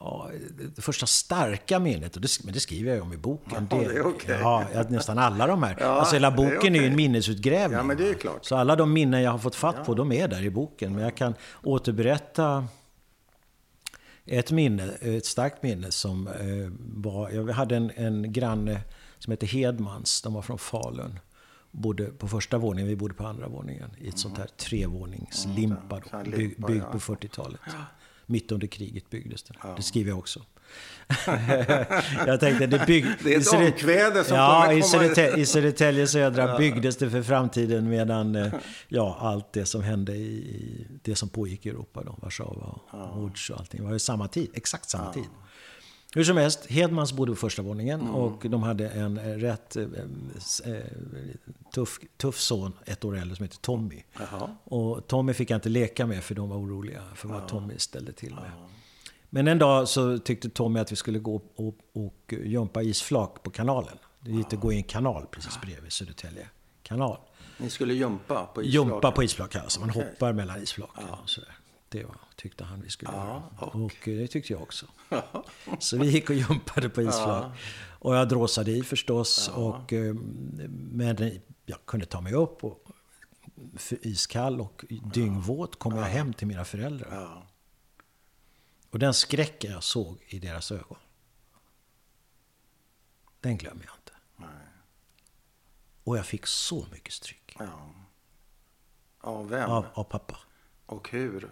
ja, 0.00 0.30
det 0.76 0.82
första 0.82 1.06
starka 1.06 1.78
minnet, 1.78 2.16
och 2.16 2.22
det, 2.22 2.44
men 2.44 2.54
det 2.54 2.60
skriver 2.60 2.94
jag 2.94 3.02
om 3.02 3.12
i 3.12 3.16
boken. 3.16 3.68
Ja, 3.70 3.76
det 3.76 3.84
är 3.84 4.06
okay. 4.06 4.40
ja, 4.40 4.84
nästan 4.88 5.18
alla 5.18 5.46
de 5.46 5.62
här. 5.62 5.76
Ja, 5.80 5.86
alltså 5.86 6.14
hela 6.14 6.30
boken 6.30 6.52
är, 6.52 6.58
okay. 6.58 6.76
är 6.78 6.82
ju 6.82 6.86
en 6.86 6.96
minnesutgrävning. 6.96 7.76
Ja, 7.76 7.82
men 7.82 7.96
det 7.96 8.08
är 8.08 8.14
klart. 8.14 8.44
Så 8.44 8.56
alla 8.56 8.76
de 8.76 8.92
minnen 8.92 9.22
jag 9.22 9.30
har 9.30 9.38
fått 9.38 9.54
fatt 9.54 9.86
på, 9.86 9.94
de 9.94 10.12
är 10.12 10.28
där 10.28 10.42
i 10.42 10.50
boken. 10.50 10.94
Men 10.94 11.04
jag 11.04 11.14
kan 11.14 11.34
återberätta 11.62 12.66
ett 14.26 14.50
minne, 14.50 14.84
ett 15.00 15.26
starkt 15.26 15.62
minne 15.62 15.90
som 15.90 16.26
eh, 16.26 16.34
var... 17.02 17.30
Jag 17.30 17.48
hade 17.48 17.76
en, 17.76 17.90
en 17.96 18.32
granne 18.32 18.80
som 19.18 19.30
hette 19.30 19.46
Hedmans. 19.46 20.22
De 20.22 20.34
var 20.34 20.42
från 20.42 20.58
Falun. 20.58 21.18
Bodde 21.70 22.04
på 22.04 22.28
första 22.28 22.58
våningen, 22.58 22.88
vi 22.88 22.96
bodde 22.96 23.14
på 23.14 23.26
andra 23.26 23.48
våningen. 23.48 23.90
I 23.90 23.94
ett 23.94 24.00
mm. 24.00 24.16
sånt 24.16 24.38
här 24.38 24.46
trevåningslimpa, 24.46 26.00
mm, 26.14 26.30
byggt 26.30 26.66
bygg 26.66 26.82
på 26.92 26.98
40-talet. 26.98 27.60
Ja. 27.66 27.72
Mitt 28.30 28.52
under 28.52 28.66
kriget 28.66 29.10
byggdes 29.10 29.42
den. 29.42 29.56
Ja. 29.62 29.74
Det 29.76 29.82
skriver 29.82 30.10
jag 30.10 30.18
också. 30.18 30.42
jag 32.26 32.40
tänkte, 32.40 32.66
det, 32.66 32.86
bygg, 32.86 33.06
det 33.24 33.34
är 33.34 33.38
ett 33.38 33.52
omkväde 33.52 34.24
som 34.24 34.36
ja, 34.36 34.46
kommer 34.46 34.66
komma... 34.66 34.78
I 34.78 34.82
Södertälje, 34.82 35.38
I 35.42 35.46
Södertälje 35.46 36.06
södra 36.06 36.48
ja. 36.48 36.58
byggdes 36.58 36.96
det 36.96 37.10
för 37.10 37.22
framtiden 37.22 37.88
medan 37.88 38.36
eh, 38.36 38.52
ja, 38.88 39.18
allt 39.20 39.52
det 39.52 39.66
som 39.66 39.82
hände 39.82 40.16
i 40.16 40.86
det 41.02 41.16
som 41.16 41.28
pågick 41.28 41.66
i 41.66 41.68
Europa, 41.68 42.02
då, 42.04 42.18
Warszawa 42.22 42.66
och 42.66 42.82
ja. 42.92 43.12
Łódź 43.16 43.50
och 43.50 43.58
allting, 43.58 43.84
var 43.84 43.92
ju 43.92 43.98
samma 43.98 44.28
tid, 44.28 44.50
exakt 44.54 44.90
samma 44.90 45.04
ja. 45.04 45.12
tid. 45.12 45.28
Hur 46.18 46.24
som 46.24 46.36
helst, 46.36 46.66
Hedmans 46.66 47.12
bodde 47.12 47.32
på 47.32 47.36
första 47.36 47.62
våningen 47.62 48.00
mm. 48.00 48.14
och 48.14 48.46
de 48.50 48.62
hade 48.62 48.88
en 48.88 49.18
rätt 49.18 49.76
eh, 49.76 49.84
eh, 50.64 50.80
tuff, 51.74 51.98
tuff 52.16 52.38
son, 52.40 52.72
ett 52.84 53.04
år 53.04 53.16
äldre, 53.16 53.36
som 53.36 53.42
heter 53.42 53.58
Tommy. 53.58 54.02
Jaha. 54.18 54.56
Och 54.64 55.06
Tommy 55.06 55.32
fick 55.32 55.50
jag 55.50 55.56
inte 55.56 55.68
leka 55.68 56.06
med 56.06 56.24
för 56.24 56.34
de 56.34 56.48
var 56.48 56.56
oroliga 56.56 57.02
för 57.14 57.28
vad 57.28 57.42
ja. 57.42 57.48
Tommy 57.48 57.74
ställde 57.78 58.12
till 58.12 58.34
med. 58.34 58.50
Ja. 58.56 58.68
Men 59.30 59.48
en 59.48 59.58
dag 59.58 59.88
så 59.88 60.18
tyckte 60.18 60.50
Tommy 60.50 60.80
att 60.80 60.92
vi 60.92 60.96
skulle 60.96 61.18
gå 61.18 61.42
och, 61.56 61.74
och 61.92 62.34
jumpa 62.44 62.82
isflak 62.82 63.42
på 63.42 63.50
kanalen. 63.50 63.98
Det 64.20 64.30
gick 64.30 64.52
att 64.52 64.60
gå 64.60 64.72
i 64.72 64.76
en 64.76 64.82
kanal 64.82 65.26
precis 65.30 65.60
bredvid 65.60 65.92
Södertälje 65.92 66.48
kanal. 66.82 67.18
Ni 67.58 67.70
skulle 67.70 67.94
jumpa 67.94 68.46
på 68.54 68.62
isflak? 68.62 68.74
Jumpa 68.74 69.12
på 69.12 69.22
isflak, 69.22 69.56
alltså. 69.56 69.80
Man 69.80 69.90
okay. 69.90 70.04
hoppar 70.04 70.32
mellan 70.32 70.62
isflaken. 70.62 71.04
Ja. 71.10 71.18
Och 71.22 71.30
sådär. 71.30 71.57
Det 71.88 72.04
var, 72.04 72.16
tyckte 72.36 72.64
han 72.64 72.82
vi 72.82 72.90
skulle 72.90 73.12
ja, 73.12 73.26
göra. 73.26 73.66
Och... 73.66 73.84
och 73.84 73.92
det 74.04 74.26
tyckte 74.28 74.52
jag 74.52 74.62
också. 74.62 74.86
så 75.78 75.98
vi 75.98 76.10
gick 76.10 76.30
och 76.30 76.36
jumpade 76.36 76.88
på 76.88 77.02
isflak. 77.02 77.44
Ja. 77.44 77.52
Och 77.98 78.16
jag 78.16 78.28
dråsade 78.28 78.70
i 78.70 78.82
förstås. 78.82 79.50
Ja. 79.54 79.56
Och, 79.56 79.92
eh, 79.92 80.14
men 80.70 81.40
jag 81.66 81.86
kunde 81.86 82.06
ta 82.06 82.20
mig 82.20 82.34
upp. 82.34 82.64
Och, 82.64 82.84
iskall 84.02 84.60
och 84.60 84.84
dyngvåt 85.14 85.78
kom 85.78 85.96
jag 85.96 86.04
hem 86.04 86.32
till 86.32 86.46
mina 86.46 86.64
föräldrar. 86.64 87.42
Och 88.90 88.98
den 88.98 89.14
skräcken 89.14 89.72
jag 89.72 89.82
såg 89.82 90.24
i 90.28 90.38
deras 90.38 90.72
ögon. 90.72 90.98
Den 93.40 93.58
glömmer 93.58 93.84
jag 93.84 93.94
inte. 93.94 94.12
Nej. 94.36 94.68
Och 96.04 96.18
jag 96.18 96.26
fick 96.26 96.46
så 96.46 96.86
mycket 96.92 97.12
stryk. 97.12 97.56
Ja. 97.58 97.94
Av 99.20 99.48
vem? 99.48 99.70
Av, 99.70 99.86
av 99.94 100.04
pappa. 100.04 100.38
Och 100.86 101.10
hur? 101.10 101.50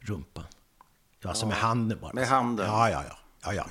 Ja, 0.00 0.06
rumpan. 0.06 0.44
Ja, 1.20 1.28
alltså 1.28 1.46
med 1.46 1.56
handen 1.56 1.98
bara. 2.00 2.12
Med 2.12 2.26
handen? 2.26 2.66
Ja, 2.66 2.90
ja, 2.90 3.04
ja. 3.08 3.18
ja, 3.42 3.52
ja, 3.54 3.66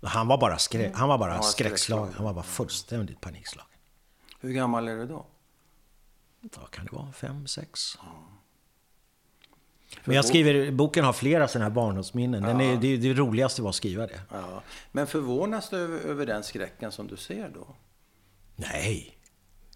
ja. 0.00 0.08
Han 0.08 0.26
var 0.26 0.38
bara, 0.38 0.58
skrä 0.58 0.92
han 0.94 1.08
var 1.08 1.18
bara 1.18 1.42
skräckslagen. 1.42 2.14
Han 2.14 2.24
var 2.24 2.34
bara 2.34 2.44
fullständigt 2.44 3.20
panikslagen. 3.20 3.78
Hur 4.40 4.52
gammal 4.52 4.88
är 4.88 4.96
du 4.96 5.06
då? 5.06 5.26
Vad 6.40 6.70
kan 6.70 6.84
det 6.86 6.92
vara? 6.92 7.12
Fem, 7.12 7.46
sex? 7.46 7.98
Men 10.04 10.16
jag 10.16 10.24
skriver, 10.24 10.70
boken 10.70 11.04
har 11.04 11.12
flera 11.12 11.48
sådana 11.48 11.64
här 11.64 11.74
barndomsminnen. 11.74 12.42
Den 12.42 12.60
är, 12.60 12.76
det, 12.76 12.96
det 12.96 13.14
roligaste 13.14 13.62
var 13.62 13.68
att 13.68 13.74
skriva 13.74 14.06
det. 14.06 14.20
Ja. 14.30 14.62
Men 14.92 15.06
förvånas 15.06 15.70
du 15.70 15.76
över, 15.76 15.98
över 15.98 16.26
den 16.26 16.42
skräcken 16.42 16.92
som 16.92 17.06
du 17.06 17.16
ser 17.16 17.48
då? 17.48 17.66
Nej, 18.56 19.18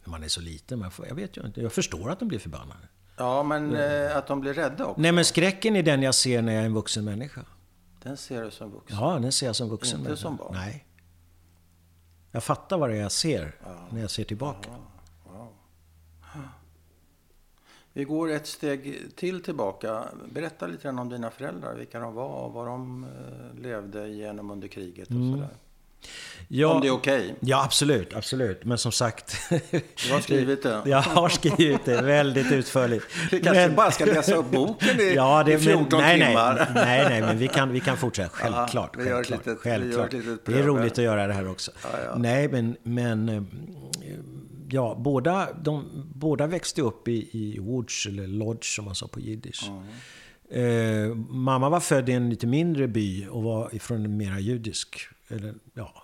när 0.05 0.11
man 0.11 0.23
är 0.23 0.29
så 0.29 0.41
liten. 0.41 0.79
Man 0.79 0.91
får, 0.91 1.07
jag 1.07 1.15
vet 1.15 1.37
ju 1.37 1.47
inte. 1.47 1.61
Jag 1.61 1.73
förstår 1.73 2.11
att 2.11 2.19
de 2.19 2.29
blir 2.29 2.39
förbannade. 2.39 2.89
Ja, 3.19 3.43
men 3.43 3.77
eh, 3.77 4.17
att 4.17 4.27
de 4.27 4.41
blir 4.41 4.55
rädda 4.55 4.87
också? 4.87 5.01
Nej, 5.01 5.13
men 5.13 5.25
skräcken 5.25 5.77
är 5.77 5.83
den 5.83 6.03
jag 6.03 6.15
ser 6.15 6.43
när 6.43 6.53
jag 6.53 6.63
är 6.63 6.67
en 6.67 6.75
vuxen 6.75 7.05
människa. 7.05 7.41
Den 8.03 8.17
ser 8.17 8.45
du 8.45 8.51
som 8.51 8.71
vuxen? 8.71 8.99
Ja, 9.01 9.19
den 9.19 9.33
ser 9.33 9.47
jag 9.47 9.57
som 9.57 9.69
vuxen 9.69 9.99
Inte 9.99 10.09
människa. 10.09 10.23
som 10.23 10.37
barn? 10.37 10.53
Nej. 10.55 10.85
Jag 12.33 12.45
fattar 12.45 12.79
vad 12.79 12.91
det 12.91 12.97
är 12.97 13.01
jag 13.01 13.13
ser 13.13 13.55
när 13.91 14.01
jag 14.01 14.11
ser 14.11 14.25
tillbaka. 14.25 14.71
Vi 17.93 18.05
går 18.05 18.31
ett 18.31 18.47
steg 18.47 19.03
till 19.17 19.43
tillbaka. 19.43 20.05
Berätta 20.33 20.67
lite 20.67 20.83
grann 20.83 20.99
om 20.99 21.09
dina 21.09 21.31
föräldrar, 21.31 21.75
vilka 21.75 22.01
de 22.01 22.15
var 22.15 22.45
och 22.47 22.53
vad 22.53 22.67
de 22.67 23.05
eh, 23.05 23.61
levde 23.63 24.07
igenom 24.09 24.51
under 24.51 24.69
kriget 24.69 25.09
och 25.09 25.15
sådär. 25.15 25.49
Ja, 26.51 26.69
Om 26.69 26.81
det 26.81 26.87
är 26.87 26.91
okej. 26.91 27.35
Ja, 27.41 27.65
absolut, 27.65 28.15
absolut. 28.15 28.65
Men 28.65 28.79
som 28.79 28.93
sagt... 28.93 29.37
Du 30.07 30.13
har 30.13 30.21
skrivit 30.21 30.63
det. 30.63 30.83
Jag 30.87 31.03
har 31.03 31.29
skrivit 31.29 31.85
det 31.85 32.03
väldigt 32.03 32.53
utförligt. 32.53 33.05
Vi 33.33 33.41
kanske 33.41 33.67
Men- 33.67 33.75
bara 33.77 33.91
ska 33.91 34.05
läsa 34.05 34.35
upp 34.35 34.51
boken 34.51 35.01
i, 35.01 35.13
Ja, 35.17 35.43
det, 35.45 35.53
i 35.53 35.59
14 35.59 35.87
men, 35.91 36.01
nej, 36.01 36.27
timmar. 36.29 36.55
Nej, 36.75 36.85
nej, 36.85 37.09
nej, 37.11 37.21
men 37.21 37.39
vi 37.39 37.49
kan, 37.49 37.73
vi 37.73 37.81
kan 37.81 37.97
fortsätta. 37.97 38.29
Självklart. 38.33 38.97
vi 38.99 39.05
gör 39.09 39.25
självklart, 39.25 39.47
litet- 39.47 39.59
vi 39.65 39.71
gör 39.71 40.05
ett 40.07 40.11
självklart. 40.13 40.41
det 40.47 40.53
är 40.59 40.63
roligt 40.63 40.93
att 40.93 41.05
göra 41.05 41.27
det 41.27 41.35
här 41.35 41.49
också. 41.51 41.71
Nej, 42.17 42.49
men, 42.49 42.77
men 42.83 43.29
eh, 43.29 43.43
ja, 44.71 44.97
båda, 44.99 45.49
de, 45.63 45.85
båda 46.15 46.47
växte 46.47 46.83
upp 46.83 47.09
i, 47.09 47.29
i 47.33 47.61
Łódź, 47.61 48.07
eller 48.09 48.27
Lodz 48.27 48.75
som 48.75 48.85
man 48.85 48.95
sa 48.95 49.09
på 49.09 49.21
jiddisch. 49.21 49.71
Eh, 50.51 51.15
mamma 51.29 51.69
var 51.69 51.81
född 51.81 52.09
i 52.09 52.13
en 52.13 52.31
lite 52.31 52.47
mindre 52.47 52.89
by 52.89 53.27
och 53.27 53.43
var 53.43 53.75
ifrån 53.75 54.05
en 54.05 54.17
mera 54.17 54.41
judisk, 54.41 55.09
eller 55.29 55.55
ja, 55.75 56.03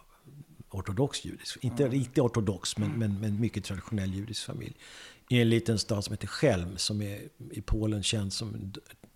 ortodox 0.70 1.24
judisk. 1.24 1.64
Inte 1.64 1.88
riktigt 1.88 2.18
ortodox, 2.18 2.78
men, 2.78 2.90
men, 2.90 3.20
men 3.20 3.40
mycket 3.40 3.64
traditionell 3.64 4.14
judisk 4.14 4.46
familj. 4.46 4.76
I 5.28 5.40
en 5.40 5.48
liten 5.48 5.78
stad 5.78 6.04
som 6.04 6.12
heter 6.12 6.26
Chelm, 6.26 6.76
som 6.76 7.02
är 7.02 7.20
i 7.50 7.60
Polen 7.60 8.02
känd 8.02 8.32
som 8.32 8.72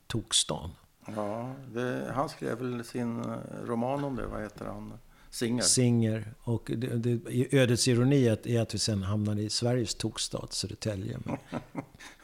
Tokstan. 0.07 0.71
Ja, 1.17 1.55
det, 1.75 2.13
han 2.15 2.29
skrev 2.29 2.59
väl 2.59 2.85
sin 2.85 3.21
eh, 3.21 3.37
roman 3.65 4.05
om 4.05 4.17
det. 4.17 4.27
Vad 4.27 4.43
heter 4.43 4.65
han? 4.65 4.93
Singer. 5.31 5.63
Singer. 5.63 6.35
Och 6.41 6.71
det, 6.77 6.87
det, 6.87 7.55
ödets 7.57 7.89
ironi 7.89 8.27
är 8.27 8.61
att, 8.61 8.75
vi 8.75 8.79
sen 8.79 9.03
hamnade 9.03 9.43
i 9.43 9.51
Sveriges 9.51 9.95
tokstad, 9.95 10.47
Södertälje. 10.51 11.19
Men, 11.25 11.37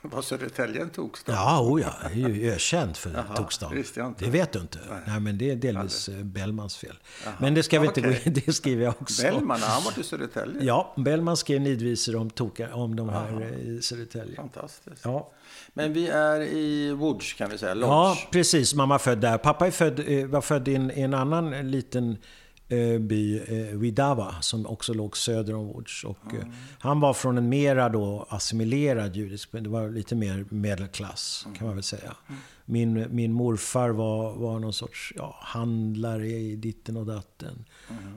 Var 0.11 0.23
Södertälje 0.23 0.83
en 0.83 0.91
tokstad? 0.91 1.33
ja, 1.33 1.61
oh 1.61 1.81
ja, 1.81 1.95
det 2.15 2.23
är 2.23 2.29
ju 2.29 2.53
ökänd 2.53 2.97
för 2.97 3.11
Jaha, 3.11 3.49
det 4.19 4.31
vet 4.31 4.53
du 4.53 4.59
inte. 4.59 4.79
Nej, 5.07 5.21
men 5.21 5.39
det 5.39 5.51
är 5.51 5.57
delvis 5.57 6.09
eh, 6.09 6.25
Bellmans 6.25 6.77
fel. 6.77 6.97
Men 7.39 7.55
det 7.55 7.63
ska 7.63 7.81
vi 7.81 7.87
inte 7.87 8.01
gå 8.01 8.09
okej. 8.09 8.23
in 8.25 8.33
Det 8.47 8.53
skriver 8.53 8.85
jag 8.85 8.95
också. 9.01 9.23
Bellman, 9.23 9.61
han 9.61 9.83
var 9.85 9.93
till 9.93 10.05
Södertälje? 10.05 10.65
Ja, 10.65 10.95
Bellman 10.97 11.37
skrev 11.37 11.61
nidvisor 11.61 12.17
om, 12.17 12.31
toka, 12.31 12.75
om 12.75 12.97
de 12.97 13.09
här 13.09 13.41
eh, 13.43 13.69
i 13.69 13.83
Södertälje. 13.83 14.37
Fantastiskt. 14.37 15.05
Ja. 15.05 15.31
Men 15.73 15.93
vi 15.93 16.09
är 16.09 16.41
i 16.41 16.93
Łódź 16.93 17.35
kan 17.35 17.51
vi 17.51 17.59
säga, 17.59 17.75
Lodz. 17.75 17.89
ja, 17.89 18.19
precis. 18.31 18.75
Mamma 18.75 18.99
född 18.99 19.21
där. 19.21 19.39
Pappa 19.39 19.67
är 19.67 19.71
född, 19.71 20.01
eh, 20.09 20.27
var 20.27 20.41
född 20.41 20.69
i 20.69 20.75
en, 20.75 20.91
i 20.91 21.01
en 21.01 21.15
annan 21.15 21.71
liten 21.71 22.17
Eh, 22.75 22.99
by, 22.99 23.38
eh, 23.38 23.78
Vidava, 23.78 24.35
som 24.40 24.66
också 24.66 24.95
låg 24.95 25.16
söder 25.16 25.54
om 25.54 25.66
Łódź. 25.69 26.04
Och, 26.04 26.35
eh, 26.35 26.47
han 26.78 27.00
var 27.00 27.14
från 27.14 27.38
en 27.38 27.49
mera 27.49 27.88
då 27.88 28.26
assimilerad 28.28 29.16
judisk, 29.16 29.52
det 29.52 29.69
var 29.69 29.90
lite 29.90 30.14
mer 30.14 30.45
medelklass 30.49 31.47
kan 31.59 31.66
man 31.66 31.76
väl 31.76 31.83
säga. 31.83 32.14
Min, 32.66 33.06
min 33.11 33.33
morfar 33.33 33.90
var, 33.90 34.33
var 34.33 34.59
någon 34.59 34.73
sorts 34.73 35.12
ja, 35.16 35.38
handlare 35.42 36.26
i 36.28 36.56
ditten 36.56 36.97
och 36.97 37.06
datten. 37.06 37.64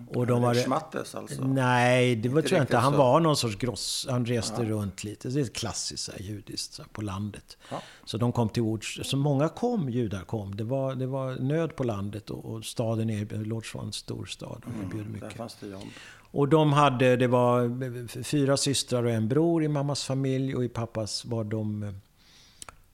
Och 0.08 0.28
de 0.28 0.42
var, 0.42 0.54
Schmattes 0.56 1.16
alltså? 1.16 1.44
Nej, 1.44 2.16
det 2.16 2.30
var, 2.30 2.38
Inte 2.38 2.50
tror 2.50 2.58
jag 2.58 2.64
inte. 2.64 2.78
Han 2.78 2.92
så. 2.92 2.98
var 2.98 3.20
någon 3.20 3.38
sorts 3.38 3.56
gross. 3.56 4.08
Han 4.10 4.26
reste 4.26 4.64
runt 4.66 5.04
lite. 5.04 5.30
Det 5.30 5.42
är 5.42 5.46
klassiskt 5.46 6.04
så 6.04 6.12
här, 6.12 6.20
judiskt 6.20 6.74
så 6.74 6.82
här, 6.82 6.90
på 6.90 7.02
landet. 7.02 7.58
Ja. 7.72 7.82
Så 8.06 8.18
de 8.18 8.32
kom 8.32 8.50
till 8.50 8.64
Łódź. 8.64 9.04
Så 9.04 9.18
många 9.18 9.50
kom, 9.50 9.90
judar 9.90 10.24
kom. 10.24 10.56
Det 10.56 10.64
var, 10.64 10.96
det 10.96 11.08
var 11.08 11.36
nöd 11.36 11.76
på 11.76 11.84
landet 11.84 12.30
och, 12.30 12.46
och 12.46 12.66
staden 12.66 13.10
erbjöd, 13.10 13.48
var 13.48 13.84
en 13.84 13.94
stor 13.94 14.26
stad 14.26 14.64
och 14.66 14.84
erbjöd 14.86 15.06
Där 15.06 15.12
mycket. 15.12 15.34
fanns 15.34 15.58
det 15.60 15.68
jobb. 15.68 15.88
Och 16.32 16.48
de 16.48 16.74
hade, 16.74 17.16
det 17.16 17.28
var 17.28 18.24
fyra 18.24 18.58
systrar 18.58 19.04
och 19.04 19.12
en 19.12 19.28
bror 19.28 19.64
i 19.64 19.68
mammas 19.68 20.04
familj 20.04 20.56
och 20.56 20.64
i 20.64 20.70
pappas 20.70 21.26
var 21.26 21.44
de 21.44 21.84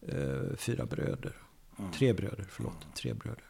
eh, 0.08 0.56
fyra 0.58 0.86
bröder. 0.86 1.34
Tre 1.94 2.14
bröder, 2.14 2.46
förlåt. 2.50 2.88
Tre 2.96 3.14
bröder. 3.14 3.44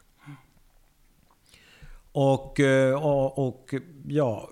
Och, 2.12 2.60
eh, 2.60 3.04
och, 3.04 3.46
och 3.48 3.74
ja, 4.08 4.50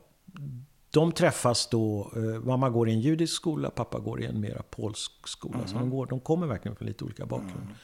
de 0.91 1.13
träffas 1.13 1.69
då. 1.71 2.13
eh, 2.17 2.23
Mamma 2.47 2.71
går 2.71 2.89
i 2.89 2.93
en 2.93 3.01
judisk 3.01 3.35
skola, 3.37 3.71
pappa 3.71 3.99
går 3.99 4.23
i 4.23 4.27
en 4.27 4.41
mera 4.41 4.63
polsk 4.71 5.29
skola. 5.29 5.67
Så 5.67 5.75
de, 5.79 5.91
går, 5.91 6.07
de 6.07 6.21
kommer 6.21 6.47
verkligen 6.47 6.77
från 6.77 6.89
lite 6.89 7.05
olika 7.05 7.27
bakgrunder. 7.27 7.75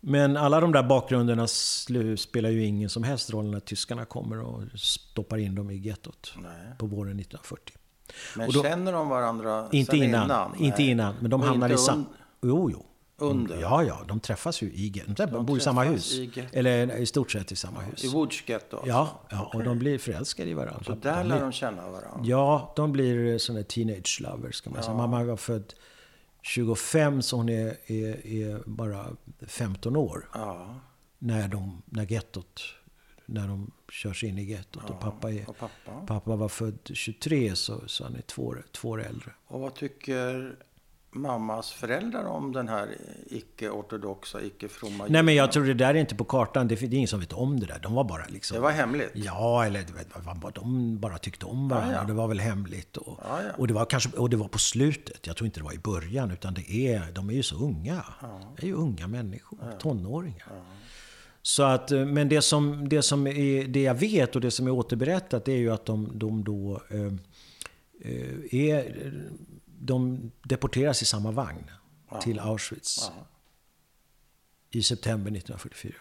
Men 0.00 0.36
alla 0.36 0.60
de 0.60 0.72
där 0.72 0.82
bakgrunderna 0.82 1.46
spelar 2.16 2.50
ju 2.50 2.64
ingen 2.64 2.90
som 2.90 3.02
helst 3.02 3.30
roll 3.32 3.50
när 3.50 3.60
tyskarna 3.60 4.04
kommer 4.04 4.40
och 4.40 4.62
stoppar 4.74 5.38
in 5.38 5.54
dem 5.54 5.70
i 5.70 5.76
gettot 5.76 6.34
på 6.78 6.86
våren 6.86 7.20
1940. 7.20 7.76
Men 8.36 8.50
då- 8.50 8.62
känner 8.62 8.92
de 8.92 9.08
varandra 9.08 9.68
Inte 9.72 9.90
sen 9.90 10.02
innan, 10.02 10.24
innan? 10.24 10.54
inte 10.56 10.78
Nej. 10.78 10.90
innan, 10.90 11.14
men 11.20 11.30
de 11.30 11.40
Och 11.40 11.46
hamnar 11.46 11.70
i 11.72 11.78
samma... 11.78 12.04
Jo, 12.42 12.70
jo. 12.70 12.86
Under? 13.16 13.60
Ja, 13.60 13.82
ja, 13.84 14.04
de 14.08 14.20
träffas 14.20 14.62
ju 14.62 14.66
i 14.66 14.88
gettot. 14.94 15.16
De, 15.16 15.26
De 15.26 15.46
bor 15.46 15.58
i 15.58 15.60
samma 15.60 15.84
hus. 15.84 16.12
i. 16.14 16.44
Eller 16.52 16.96
i 16.96 17.06
stort 17.06 17.30
sett 17.30 17.52
i 17.52 17.56
samma 17.56 17.80
hus. 17.80 18.04
I 18.04 18.08
Łódź 18.08 18.44
getto? 18.48 18.76
alltså? 18.76 18.88
Ja, 18.90 19.20
ja 19.30 19.50
och 19.54 19.64
de 19.64 19.78
blir 19.78 19.98
förälskade 19.98 20.50
i 20.50 20.54
varandra. 20.54 20.84
Så 20.84 20.94
där 20.94 21.22
de 21.24 21.28
lär 21.28 21.40
de 21.40 21.52
känna 21.52 21.90
varandra? 21.90 22.20
Ja, 22.24 22.72
de 22.76 22.92
blir 22.92 23.38
sådana 23.38 23.64
teenage 23.64 24.20
lovers 24.20 24.60
kan 24.60 24.72
man 24.72 24.82
säga. 24.82 24.96
Mamma 24.96 25.24
var 25.24 25.36
född 25.36 25.74
25, 26.42 27.22
så 27.22 27.36
hon 27.36 27.48
är, 27.48 27.76
är, 27.86 28.26
är 28.26 28.62
bara 28.66 29.06
15 29.46 29.96
år. 29.96 30.28
Ja. 30.34 30.74
När, 31.18 31.48
de, 31.48 31.82
när 31.84 32.12
gettot, 32.12 32.62
när 33.26 33.48
de 33.48 33.70
körs 33.92 34.24
in 34.24 34.38
i 34.38 34.44
gettot. 34.44 34.90
Och 34.90 35.00
pappa, 35.00 35.30
är, 35.32 35.48
Och 35.50 35.58
pappa? 35.58 36.00
pappa 36.06 36.36
var 36.36 36.48
född 36.48 36.78
23, 36.94 37.56
så, 37.56 37.80
så 37.86 38.04
han 38.04 38.14
är 38.16 38.20
två, 38.20 38.42
år- 38.46 38.64
två 38.72 38.88
år 38.88 39.02
äldre. 39.06 39.32
Och 39.46 39.60
vad 39.60 39.74
tycker 39.74 40.56
mammas 41.14 41.72
föräldrar 41.72 42.24
om 42.24 42.52
den 42.52 42.68
här 42.68 42.88
icke-ortodoxa, 43.26 44.42
icke-fromma 44.42 45.06
Nej 45.08 45.22
men 45.22 45.34
jag 45.34 45.52
tror 45.52 45.64
det 45.64 45.74
där 45.74 45.94
är 45.94 45.94
inte 45.94 46.14
på 46.14 46.24
kartan. 46.24 46.68
Det 46.68 46.82
är 46.82 46.94
ingen 46.94 47.08
som 47.08 47.20
vet 47.20 47.32
om 47.32 47.60
det 47.60 47.66
där. 47.66 47.78
De 47.82 47.94
var 47.94 48.04
bara 48.04 48.24
liksom... 48.28 48.54
Det 48.54 48.60
var 48.60 48.70
hemligt? 48.70 49.10
Ja, 49.14 49.64
eller 49.66 49.80
vet, 49.80 50.54
de 50.54 50.98
bara 50.98 51.18
tyckte 51.18 51.46
om 51.46 51.68
varandra. 51.68 51.92
Ja, 51.92 52.00
ja. 52.00 52.06
Det 52.06 52.12
var 52.12 52.28
väl 52.28 52.40
hemligt. 52.40 52.96
Och, 52.96 53.20
Ja, 53.22 53.42
ja. 53.42 53.50
och, 53.56 53.66
det 53.66 53.74
var 53.74 53.84
kanske, 53.84 54.16
och 54.16 54.30
det 54.30 54.36
var 54.36 54.48
på 54.48 54.58
slutet. 54.58 55.26
Jag 55.26 55.36
tror 55.36 55.46
inte 55.46 55.60
det 55.60 55.64
var 55.64 55.74
i 55.74 55.78
början. 55.78 56.30
Utan 56.30 56.54
det 56.54 56.70
är, 56.70 57.12
de 57.12 57.30
är 57.30 57.34
ju 57.34 57.42
så 57.42 57.56
unga. 57.56 58.04
Det 58.56 58.62
är 58.62 58.66
ju 58.66 58.74
unga 58.74 59.06
människor. 59.06 59.58
Tonåringar. 59.78 60.48
Så 61.46 61.62
att, 61.62 61.92
eh, 61.92 62.06
men 62.06 62.28
det 62.28 62.42
som, 62.42 62.88
det 62.88 63.02
som 63.02 63.26
är, 63.26 63.64
det 63.64 63.82
jag 63.82 63.94
vet 63.94 64.34
och 64.34 64.40
det 64.40 64.50
som 64.50 64.66
är 64.66 64.70
återberättat 64.70 65.44
det 65.44 65.52
är 65.52 65.56
ju 65.56 65.72
att 65.72 65.86
de, 65.86 66.10
de 66.14 66.44
då 66.44 66.82
eh, 66.90 67.12
eh, 68.00 68.54
är, 68.54 69.12
de 69.86 70.30
deporteras 70.42 71.02
i 71.02 71.04
samma 71.04 71.30
vagn 71.30 71.70
till 72.22 72.38
Auschwitz 72.40 73.10
i 74.70 74.82
september 74.82 75.30
1944. 75.30 75.92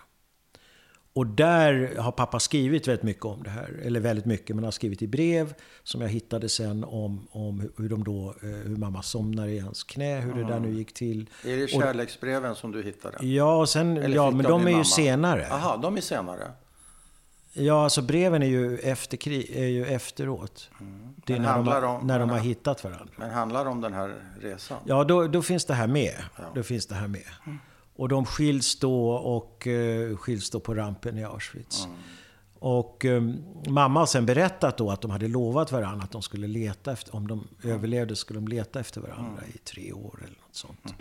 Och 1.15 1.27
där 1.27 1.95
har 1.97 2.11
pappa 2.11 2.39
skrivit 2.39 2.87
väldigt 2.87 3.03
mycket 3.03 3.25
om 3.25 3.43
det 3.43 3.49
här. 3.49 3.79
Eller 3.83 3.99
väldigt 3.99 4.25
mycket, 4.25 4.55
men 4.55 4.65
har 4.65 4.71
skrivit 4.71 5.01
i 5.01 5.07
brev 5.07 5.53
som 5.83 6.01
jag 6.01 6.09
hittade 6.09 6.49
sen 6.49 6.83
om, 6.83 7.27
om 7.31 7.69
hur, 7.77 7.89
de 7.89 8.03
då, 8.03 8.35
eh, 8.43 8.49
hur 8.49 8.75
mamma 8.75 9.03
somnar 9.03 9.47
i 9.47 9.59
hans 9.59 9.83
knä, 9.83 10.19
hur 10.19 10.33
det 10.33 10.43
där 10.43 10.59
nu 10.59 10.73
gick 10.73 10.93
till. 10.93 11.29
Är 11.45 11.57
det 11.57 11.63
Och- 11.63 11.69
kärleksbreven 11.69 12.55
som 12.55 12.71
du 12.71 12.83
hittade? 12.83 13.25
Ja, 13.25 13.55
och 13.57 13.69
sen, 13.69 13.97
Eller 13.97 14.15
ja 14.15 14.31
men 14.31 14.43
de 14.45 14.59
din 14.61 14.67
är 14.67 14.71
ju 14.71 14.75
mamma? 14.75 14.83
senare. 14.85 15.47
Aha, 15.51 15.77
de 15.77 15.97
är 15.97 16.01
senare. 16.01 16.51
Ja, 17.53 17.83
alltså 17.83 18.01
breven 18.01 18.43
är 18.43 18.47
ju, 18.47 18.77
efter, 18.77 19.27
är 19.57 19.67
ju 19.67 19.85
efteråt. 19.85 20.69
Det 21.25 21.33
är 21.33 21.39
när 21.39 21.47
de, 21.47 21.53
handlar 21.53 21.81
har, 21.81 21.95
om- 21.99 22.07
när 22.07 22.19
de 22.19 22.29
har 22.29 22.37
hittat 22.39 22.83
varandra. 22.83 23.13
Men 23.17 23.29
handlar 23.31 23.65
om 23.65 23.81
den 23.81 23.93
här 23.93 24.15
resan? 24.41 24.77
Ja, 24.85 25.03
då, 25.03 25.27
då 25.27 25.41
finns 25.41 25.65
det 25.65 25.73
här 25.73 25.87
med. 25.87 26.13
Då 26.55 26.63
finns 26.63 26.85
det 26.87 26.95
här 26.95 27.07
med. 27.07 27.25
Och 27.95 28.09
de 28.09 28.25
skiljs 28.25 28.79
då 28.79 29.09
och 29.11 29.67
uh, 29.67 30.17
skiljs 30.17 30.49
då 30.49 30.59
på 30.59 30.73
rampen 30.75 31.17
i 31.17 31.23
Auschwitz. 31.23 31.87
Och 32.59 33.05
eh, 33.05 33.21
mamma 33.67 33.99
har 33.99 34.05
sen 34.05 34.25
berättat 34.25 34.77
då 34.77 34.91
att 34.91 35.01
de 35.01 35.11
hade 35.11 35.27
lovat 35.27 35.71
varandra 35.71 36.03
att 36.03 36.11
de 36.11 36.21
skulle 36.21 36.47
leta 36.47 36.91
efter, 36.91 37.15
om 37.15 37.27
de 37.27 37.47
överlevde 37.63 38.15
skulle 38.15 38.39
de 38.39 38.47
leta 38.47 38.79
efter 38.79 39.01
varandra 39.01 39.43
i 39.53 39.57
tre 39.57 39.93
år 39.93 40.19
eller 40.19 40.37
något 40.41 40.55
sånt. 40.55 40.95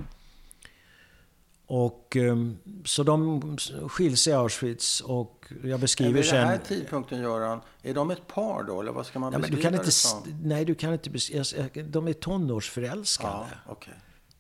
Och, 1.74 2.16
ehm, 2.16 2.58
så 2.84 3.02
de 3.02 3.40
skiljs 3.88 4.28
i 4.28 4.32
Auschwitz 4.32 5.00
och 5.00 5.46
jag 5.62 5.64
Men 5.64 5.80
beskriver 5.80 6.12
vid 6.12 6.22
den 6.22 6.30
sen... 6.30 6.46
här 6.46 6.58
tidpunkten, 6.58 7.20
Göran, 7.20 7.60
är 7.82 7.94
de 7.94 8.10
ett 8.10 8.26
par 8.26 8.62
då? 8.62 8.80
Eller 8.80 8.92
vad 8.92 9.06
ska 9.06 9.18
man 9.18 9.32
Ja, 9.32 9.38
men 9.38 9.50
du 9.50 9.56
beskriva 9.56 9.62
kan 9.70 9.74
inte, 9.74 9.86
det 9.86 9.90
som? 9.92 10.40
nej, 10.42 10.64
du 10.64 10.74
kan 10.74 10.92
inte 10.92 11.10
beskriva... 11.10 11.44
De 11.84 12.08
är 12.08 12.12
tonårsförälskade. 12.12 13.32
Ja, 13.50 13.72
okej. 13.72 13.94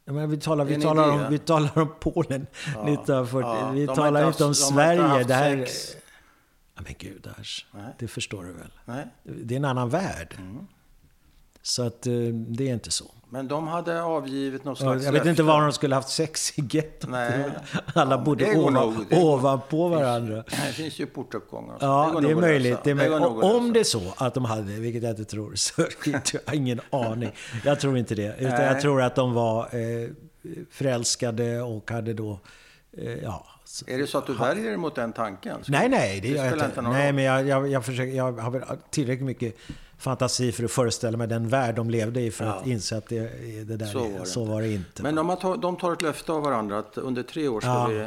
Jag 0.04 0.14
menar, 0.14 0.26
vi 0.26 0.36
talar, 0.36 0.64
vi 0.64 0.80
talar, 0.82 1.14
idé. 1.14 1.24
om, 1.24 1.30
vi 1.32 1.38
talar 1.38 1.78
om 1.78 1.94
Polen 2.00 2.46
1940. 2.66 3.40
Ja, 3.60 3.70
vi 3.70 3.86
talar 3.86 4.28
inte 4.28 4.44
om 4.44 4.54
Sverige. 4.54 5.00
haft 5.02 5.28
Det 5.28 5.34
här, 5.34 5.56
sex. 5.66 5.96
ja, 6.76 6.82
men 6.84 6.94
gud, 6.98 7.28
Asch, 7.40 7.66
Nej. 7.74 7.94
det 7.98 8.08
förstår 8.08 8.44
du 8.44 8.52
väl? 8.52 8.70
Nej. 8.84 9.06
Det 9.22 9.54
är 9.54 9.56
en 9.56 9.64
annan 9.64 9.88
värld. 9.88 10.34
Mm. 10.38 10.66
Så 11.62 11.82
att 11.86 12.06
eh, 12.06 12.12
det 12.48 12.68
är 12.68 12.72
inte 12.74 12.90
så. 12.90 13.04
Men 13.30 13.48
de 13.48 13.68
hade 13.68 14.02
avgivit 14.02 14.64
något 14.64 14.78
slags 14.78 15.04
Jag 15.04 15.12
vet 15.12 15.20
inte 15.20 15.28
löfte. 15.28 15.42
var 15.42 15.62
de 15.62 15.72
skulle 15.72 15.94
haft 15.94 16.08
sex 16.08 16.58
i 16.58 16.68
gettot. 16.70 17.10
Alla 17.94 18.10
Ja, 18.14 18.18
bodde 18.18 18.44
det 18.44 18.56
ovan, 18.58 19.06
det 19.10 19.22
ovanpå 19.22 19.88
varandra. 19.88 20.36
Det 20.48 20.72
finns 20.72 20.98
ju 20.98 21.06
portuppgångar. 21.06 21.76
Ja, 21.80 22.10
går 22.12 22.20
det 22.20 22.30
är 22.30 22.34
möjligt. 22.34 22.78
Det 22.84 22.90
är 22.90 22.94
möjligt. 22.94 23.16
att 23.16 23.26
om 23.26 23.62
lösa. 23.62 23.72
det 23.72 23.80
är 23.80 23.84
så 23.84 24.14
att 24.16 24.34
de 24.34 24.44
hade, 24.44 24.62
vilket 24.72 25.02
jag 25.02 25.10
inte 25.12 25.24
tror, 25.24 25.54
så 25.54 25.82
jag 26.06 26.20
har 26.46 26.54
ingen 26.54 26.80
aning. 26.90 27.30
Jag 27.64 27.80
tror 27.80 27.98
inte 27.98 28.14
det. 28.14 28.36
Utan 28.38 28.64
jag 28.64 28.80
tror 28.80 29.02
att 29.02 29.14
de 29.14 29.34
var 29.34 29.62
eh, 29.64 30.08
förälskade 30.70 31.62
och 31.62 31.90
hade 31.90 32.14
då... 32.14 32.38
Eh, 32.98 33.12
ja, 33.22 33.46
så- 33.64 33.84
Är 33.90 33.98
det 33.98 34.06
så 34.06 34.18
att 34.18 34.26
du 34.26 34.34
värjer 34.34 34.64
dig 34.68 34.76
mot 34.76 34.94
den 34.94 35.12
tanken? 35.12 35.58
Nej, 35.68 35.88
nej, 35.88 36.20
det 36.20 36.28
Det 36.28 36.34
jag 36.36 36.52
inte. 36.52 36.64
inte 36.64 36.82
Nej, 36.82 37.12
men 37.12 37.24
jag, 37.24 37.46
jag, 37.48 37.68
jag, 37.68 37.84
försöker, 37.84 38.12
jag 38.12 38.32
har 38.32 38.50
väl 38.50 38.62
tillräckligt 38.90 39.26
mycket 39.26 39.54
fantasi 40.02 40.52
för 40.52 40.64
att 40.64 40.70
föreställa 40.70 41.18
mig 41.18 41.28
den 41.28 41.48
värld 41.48 41.74
de 41.74 41.90
levde 41.90 42.20
i 42.20 42.30
för 42.30 42.44
att 42.44 42.62
Ja. 42.66 42.72
inse 42.72 42.96
att 42.96 43.08
det, 43.08 43.20
det 43.64 43.76
där 43.76 43.86
Så 43.86 43.98
var 43.98 44.18
det 44.18 44.26
så 44.26 44.40
inte. 44.40 44.52
var 44.52 44.60
det 44.62 44.72
inte. 44.72 45.02
Men 45.02 45.14
de, 45.14 45.28
har 45.28 45.36
ta, 45.36 45.56
de 45.56 45.76
tar 45.76 45.92
ett 45.92 46.02
löfte 46.02 46.32
av 46.32 46.42
varandra 46.42 46.78
att 46.78 46.98
under 46.98 47.22
tre 47.22 47.48
år 47.48 47.60
ska 47.60 47.70
Ja. 47.70 47.86
vi 47.86 48.06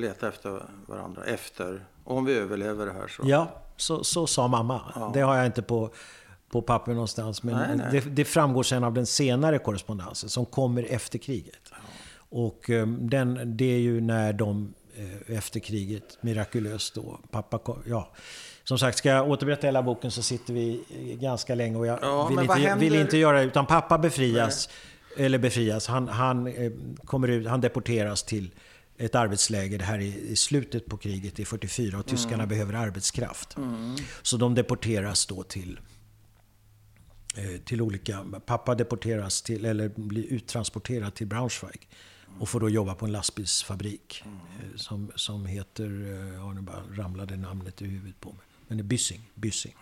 leta 0.00 0.28
efter 0.28 0.62
varandra. 0.86 1.24
Efter. 1.24 1.84
Om 2.04 2.24
vi 2.24 2.34
överlever 2.34 2.86
det 2.86 2.92
här 2.92 3.08
så. 3.08 3.22
Ja, 3.26 3.50
så, 3.76 4.04
så 4.04 4.26
sa 4.26 4.48
mamma. 4.48 4.80
Ja. 4.94 5.10
Det 5.14 5.20
har 5.20 5.36
jag 5.36 5.46
inte 5.46 5.62
på, 5.62 5.90
på 6.50 6.62
papper 6.62 6.92
någonstans. 6.92 7.42
Men 7.42 7.54
Nej, 7.54 7.76
nej. 7.76 7.86
Det, 8.04 8.10
det 8.10 8.24
framgår 8.24 8.62
sen 8.62 8.84
av 8.84 8.94
den 8.94 9.06
senare 9.06 9.58
korrespondensen 9.58 10.28
som 10.28 10.46
kommer 10.46 10.82
efter 10.90 11.18
kriget. 11.18 11.72
Och 12.30 12.70
eh, 12.70 12.86
den, 12.86 13.56
det 13.56 13.64
är 13.64 13.78
ju 13.78 14.00
när 14.00 14.32
de 14.32 14.74
eh, 14.96 15.36
efter 15.36 15.60
kriget 15.60 16.18
mirakulöst 16.20 16.94
då, 16.94 17.18
pappa 17.30 17.60
ja. 17.86 18.08
Som 18.68 18.78
sagt, 18.78 18.98
ska 18.98 19.08
jag 19.08 19.30
återberätta 19.30 19.66
hela 19.66 19.82
boken 19.82 20.10
så 20.10 20.22
sitter 20.22 20.54
vi 20.54 20.80
ganska 21.20 21.54
länge 21.54 21.76
och 21.76 21.86
jag 21.86 21.98
Ja, 22.02 22.28
vill, 22.28 22.38
inte, 22.38 22.74
vill 22.78 22.94
inte 22.94 23.16
göra 23.18 23.38
det. 23.38 23.44
Utan 23.44 23.66
pappa 23.66 23.98
befrias, 23.98 24.68
eller 25.16 25.38
befrias, 25.38 25.86
han, 25.86 26.08
han, 26.08 26.46
eh, 26.46 26.72
kommer 27.04 27.28
ut, 27.28 27.46
han 27.46 27.60
deporteras 27.60 28.22
till 28.22 28.50
ett 28.98 29.14
arbetsläger. 29.14 29.78
Här 29.78 29.94
är 29.98 30.02
i 30.02 30.36
slutet 30.36 30.86
på 30.86 30.96
kriget, 30.96 31.38
i 31.40 31.44
44 31.44 31.98
och 31.98 32.06
tyskarna 32.06 32.34
Mm. 32.34 32.48
behöver 32.48 32.74
arbetskraft. 32.74 33.56
Så 34.22 34.36
de 34.36 34.54
deporteras 34.54 35.26
då 35.26 35.42
till 35.42 35.80
eh, 37.36 37.60
till 37.64 37.82
olika... 37.82 38.24
Pappa 38.46 38.74
deporteras 38.74 39.42
till, 39.42 39.64
eller 39.64 39.88
blir 39.96 40.24
uttransporterad 40.32 41.14
till 41.14 41.26
Braunschweig. 41.26 41.88
Och 42.40 42.48
får 42.48 42.60
då 42.60 42.68
jobba 42.68 42.94
på 42.94 43.06
en 43.06 43.12
lastbilsfabrik. 43.12 44.22
eh, 44.26 44.76
Som, 44.76 45.10
som 45.14 45.46
heter, 45.46 45.90
ja 46.36 46.52
nu 46.52 46.60
bara 46.60 46.82
ramlade 46.94 47.36
namnet 47.36 47.82
i 47.82 47.84
huvudet 47.86 48.20
på 48.20 48.28
mig. 48.28 48.40
Men 48.68 48.78
det 48.78 48.82
är 48.82 48.84
Byssing. 48.84 49.30
Byssing. 49.34 49.76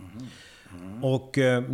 Och 1.02 1.38
eh, 1.38 1.64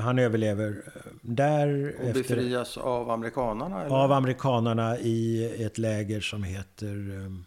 han 0.00 0.18
överlever 0.18 0.82
eh, 0.86 1.12
där. 1.22 1.96
Och 2.00 2.14
befrias 2.14 2.76
av 2.76 3.10
amerikanarna? 3.10 3.84
Eller? 3.84 3.96
Av 3.96 4.12
amerikanarna 4.12 4.98
i 4.98 5.44
ett 5.64 5.78
läger 5.78 6.20
som 6.20 6.42
heter... 6.42 7.10
Um, 7.10 7.44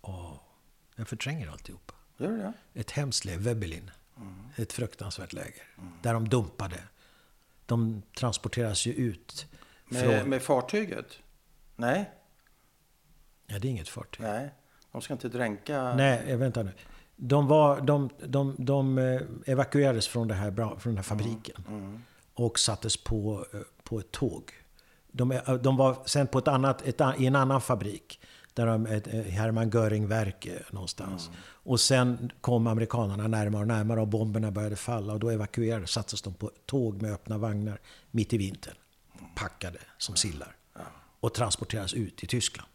åh, 0.00 0.34
jag 0.96 1.08
förtränger 1.08 1.48
alltihopa. 1.48 1.94
Gör 2.16 2.32
det? 2.32 2.80
Ett 2.80 2.90
hemskt 2.90 3.24
läger, 3.24 3.38
Webelin. 3.38 3.90
Ett 4.56 4.72
fruktansvärt 4.72 5.32
läger. 5.32 5.62
Där 6.02 6.14
de 6.14 6.28
dumpade. 6.28 6.80
De 7.66 8.02
transporteras 8.18 8.86
ju 8.86 8.92
ut. 8.92 9.46
Med, 9.88 10.02
från, 10.02 10.30
med 10.30 10.42
fartyget? 10.42 11.18
Nej, 11.76 12.10
ja, 13.46 13.58
det 13.58 13.68
är 13.68 13.70
inget 13.70 13.88
fartyg. 13.88 14.22
nej. 14.22 14.50
De 14.92 15.02
ska 15.02 15.12
inte 15.12 15.28
dränka... 15.28 15.94
Nej, 15.94 16.22
eh, 16.26 16.36
vänta 16.36 16.62
nu. 16.62 16.72
De, 17.16 17.46
var, 17.48 17.80
de, 17.80 18.10
de, 18.26 18.54
de 18.58 18.98
eh, 18.98 19.20
evakuerades 19.46 20.08
från, 20.08 20.28
det 20.28 20.34
här, 20.34 20.50
från 20.78 20.78
den 20.84 20.96
här 20.96 21.02
fabriken. 21.02 21.64
Och 22.34 22.58
sattes 22.58 22.96
på, 22.96 23.46
eh, 23.54 23.60
på 23.82 23.98
ett 23.98 24.10
tåg. 24.10 24.50
De, 25.12 25.30
är- 25.32 25.58
de 25.58 25.76
var 25.76 25.96
sen 26.04 26.26
på 26.26 26.38
ett 26.38 26.48
annat, 26.48 26.82
ett, 26.82 27.00
i 27.18 27.26
en 27.26 27.36
annan 27.36 27.60
fabrik. 27.60 28.20
Där 28.54 28.66
de, 28.66 28.86
ett, 28.86 29.06
eh, 29.14 29.20
Hermann 29.20 29.70
Göring-verk 29.70 30.46
eh, 30.46 30.52
någonstans. 30.70 31.30
Och 31.46 31.80
sen 31.80 32.32
kom 32.40 32.66
amerikanerna 32.66 33.28
närmare 33.28 33.60
och 33.62 33.68
närmare 33.68 34.00
och 34.00 34.08
bomberna 34.08 34.50
började 34.50 34.76
falla. 34.76 35.12
Och 35.12 35.20
då 35.20 35.30
evakuerades, 35.30 35.90
sattes 35.90 36.22
de 36.22 36.34
på 36.34 36.50
tåg 36.66 37.02
med 37.02 37.12
öppna 37.12 37.38
vagnar 37.38 37.80
mitt 38.10 38.32
i 38.32 38.38
vintern. 38.38 38.74
Packade 39.36 39.78
som 39.98 40.16
sillar. 40.16 40.56
Och 41.20 41.34
transporterades 41.34 41.94
ut 41.94 42.16
till 42.16 42.28
Tyskland. 42.28 42.68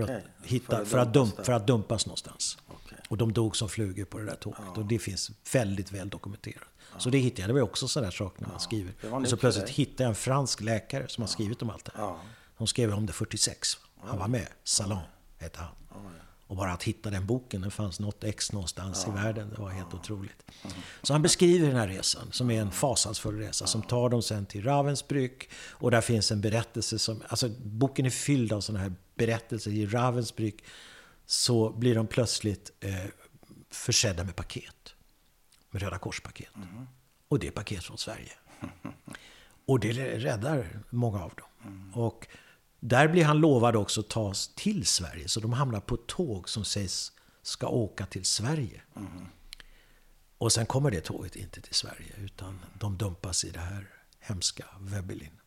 Ja, 0.00 0.06
För 0.06 0.12
att, 0.14 0.20
Okej, 0.20 0.24
hitta, 0.44 0.76
för 0.78 0.84
för, 0.84 0.98
att 0.98 1.06
att 1.08 1.14
dump, 1.14 1.36
där. 1.36 1.44
för 1.44 1.52
att 1.52 1.66
dumpas 1.66 2.06
någonstans. 2.06 2.58
okej. 2.68 2.98
Och 3.08 3.16
de 3.16 3.32
dog 3.32 3.56
som 3.56 3.68
flugor 3.68 4.04
på 4.04 4.18
det 4.18 4.24
där 4.24 4.36
tåget. 4.36 4.60
Och 4.76 4.84
det 4.84 4.98
finns 4.98 5.30
väldigt 5.52 5.92
väl 5.92 6.08
dokumenterat. 6.08 6.68
Så 6.98 7.10
det 7.10 7.18
hittade 7.18 7.42
jag. 7.42 7.48
Det 7.48 7.54
var 7.54 7.60
också 7.60 7.88
sådana 7.88 8.12
saker 8.12 8.42
när 8.42 8.48
man 8.48 8.60
skriver. 8.60 8.92
Och 9.12 9.22
så 9.24 9.30
för 9.30 9.36
plötsligt 9.36 9.68
hittade 9.68 10.02
jag 10.02 10.08
en 10.08 10.14
fransk 10.14 10.60
läkare 10.60 11.08
som 11.08 11.22
har 11.22 11.28
skrivit 11.28 11.62
om 11.62 11.70
allt 11.70 11.84
det 11.84 11.92
här. 11.94 12.02
Ja. 12.04 12.20
De 12.58 12.66
skrev 12.66 12.94
om 12.94 13.06
det 13.06 13.12
46. 13.12 13.76
Han 14.00 14.18
var 14.18 14.28
med. 14.28 14.48
Salon 14.64 14.98
hette 15.38 15.58
han. 15.60 15.68
Och 16.46 16.56
bara 16.56 16.72
att 16.72 16.82
hitta 16.82 17.10
den 17.10 17.26
boken, 17.26 17.60
det 17.60 17.70
fanns 17.70 18.00
något 18.00 18.24
ex 18.24 18.52
någonstans 18.52 19.06
i 19.08 19.10
världen. 19.10 19.50
Det 19.50 19.60
var 19.60 19.70
helt 19.70 19.94
otroligt. 19.94 20.50
Så 21.02 21.12
han 21.12 21.22
beskriver 21.22 21.66
den 21.66 21.76
här 21.76 21.88
resan, 21.88 22.32
som 22.32 22.50
är 22.50 22.60
en 22.60 22.70
fasansfull 22.70 23.38
resa, 23.38 23.66
som 23.66 23.82
tar 23.82 24.08
dem 24.08 24.22
sen 24.22 24.46
till 24.46 24.64
Ravensbrück. 24.64 25.48
Och 25.54 25.90
där 25.90 26.00
finns 26.00 26.32
en 26.32 26.40
berättelse 26.40 26.98
som, 26.98 27.22
alltså 27.28 27.48
boken 27.64 28.06
är 28.06 28.10
fylld 28.10 28.52
av 28.52 28.60
sådana 28.60 28.82
här 28.82 28.94
berättelser. 29.14 29.70
I 29.70 29.86
Ravensbrück 29.86 30.64
så 31.26 31.70
blir 31.70 31.94
de 31.94 32.06
plötsligt 32.06 32.70
eh, 32.80 32.94
försedda 33.70 34.24
med 34.24 34.36
paket. 34.36 34.94
Med 35.70 35.82
Röda 35.82 35.98
Kors-paket. 35.98 36.50
Och 37.28 37.38
det 37.38 37.46
är 37.46 37.50
paket 37.50 37.84
från 37.84 37.98
Sverige. 37.98 38.32
Och 39.66 39.80
det 39.80 39.92
räddar 40.18 40.80
många 40.90 41.24
av 41.24 41.32
dem. 41.34 41.92
Och 41.94 42.26
där 42.86 43.08
blir 43.08 43.24
han 43.24 43.38
lovad 43.38 43.76
också 43.76 44.00
att 44.00 44.08
tas 44.08 44.50
till 44.54 44.86
Sverige. 44.86 45.28
Så 45.28 45.40
de 45.40 45.52
hamnar 45.52 45.80
på 45.80 45.94
ett 45.94 46.06
tåg 46.06 46.48
som 46.48 46.64
sägs 46.64 47.12
ska 47.42 47.68
åka 47.68 48.06
till 48.06 48.24
Sverige. 48.24 48.82
Och 50.38 50.52
sen 50.52 50.66
kommer 50.66 50.90
det 50.90 51.00
tåget 51.00 51.36
inte 51.36 51.60
till 51.60 51.74
Sverige. 51.74 52.12
Utan 52.18 52.60
de 52.80 52.96
dumpas 52.96 53.44
i 53.44 53.50
det 53.50 53.60
här 53.60 53.88
hemska 54.20 54.64
Webelin. 54.80 55.40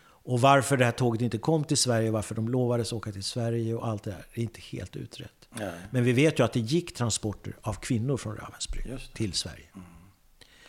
Och 0.00 0.40
varför 0.40 0.76
det 0.76 0.84
här 0.84 0.92
tåget 0.92 1.22
inte 1.22 1.38
kom 1.38 1.64
till 1.64 1.76
Sverige, 1.76 2.10
varför 2.10 2.34
de 2.34 2.48
lovades 2.48 2.92
åka 2.92 3.12
till 3.12 3.24
Sverige 3.24 3.74
och 3.74 3.88
allt 3.88 4.02
det 4.02 4.10
där, 4.10 4.26
är 4.32 4.42
inte 4.42 4.60
helt 4.60 4.96
utrett. 4.96 5.48
Nej. 5.50 5.80
Men 5.90 6.04
vi 6.04 6.12
vet 6.12 6.38
ju 6.38 6.44
att 6.44 6.52
det 6.52 6.60
gick 6.60 6.94
transporter 6.94 7.56
av 7.62 7.74
kvinnor 7.74 8.16
från 8.16 8.36
Ravensbrück 8.36 8.86
det. 8.86 9.14
till 9.14 9.32
Sverige. 9.32 9.68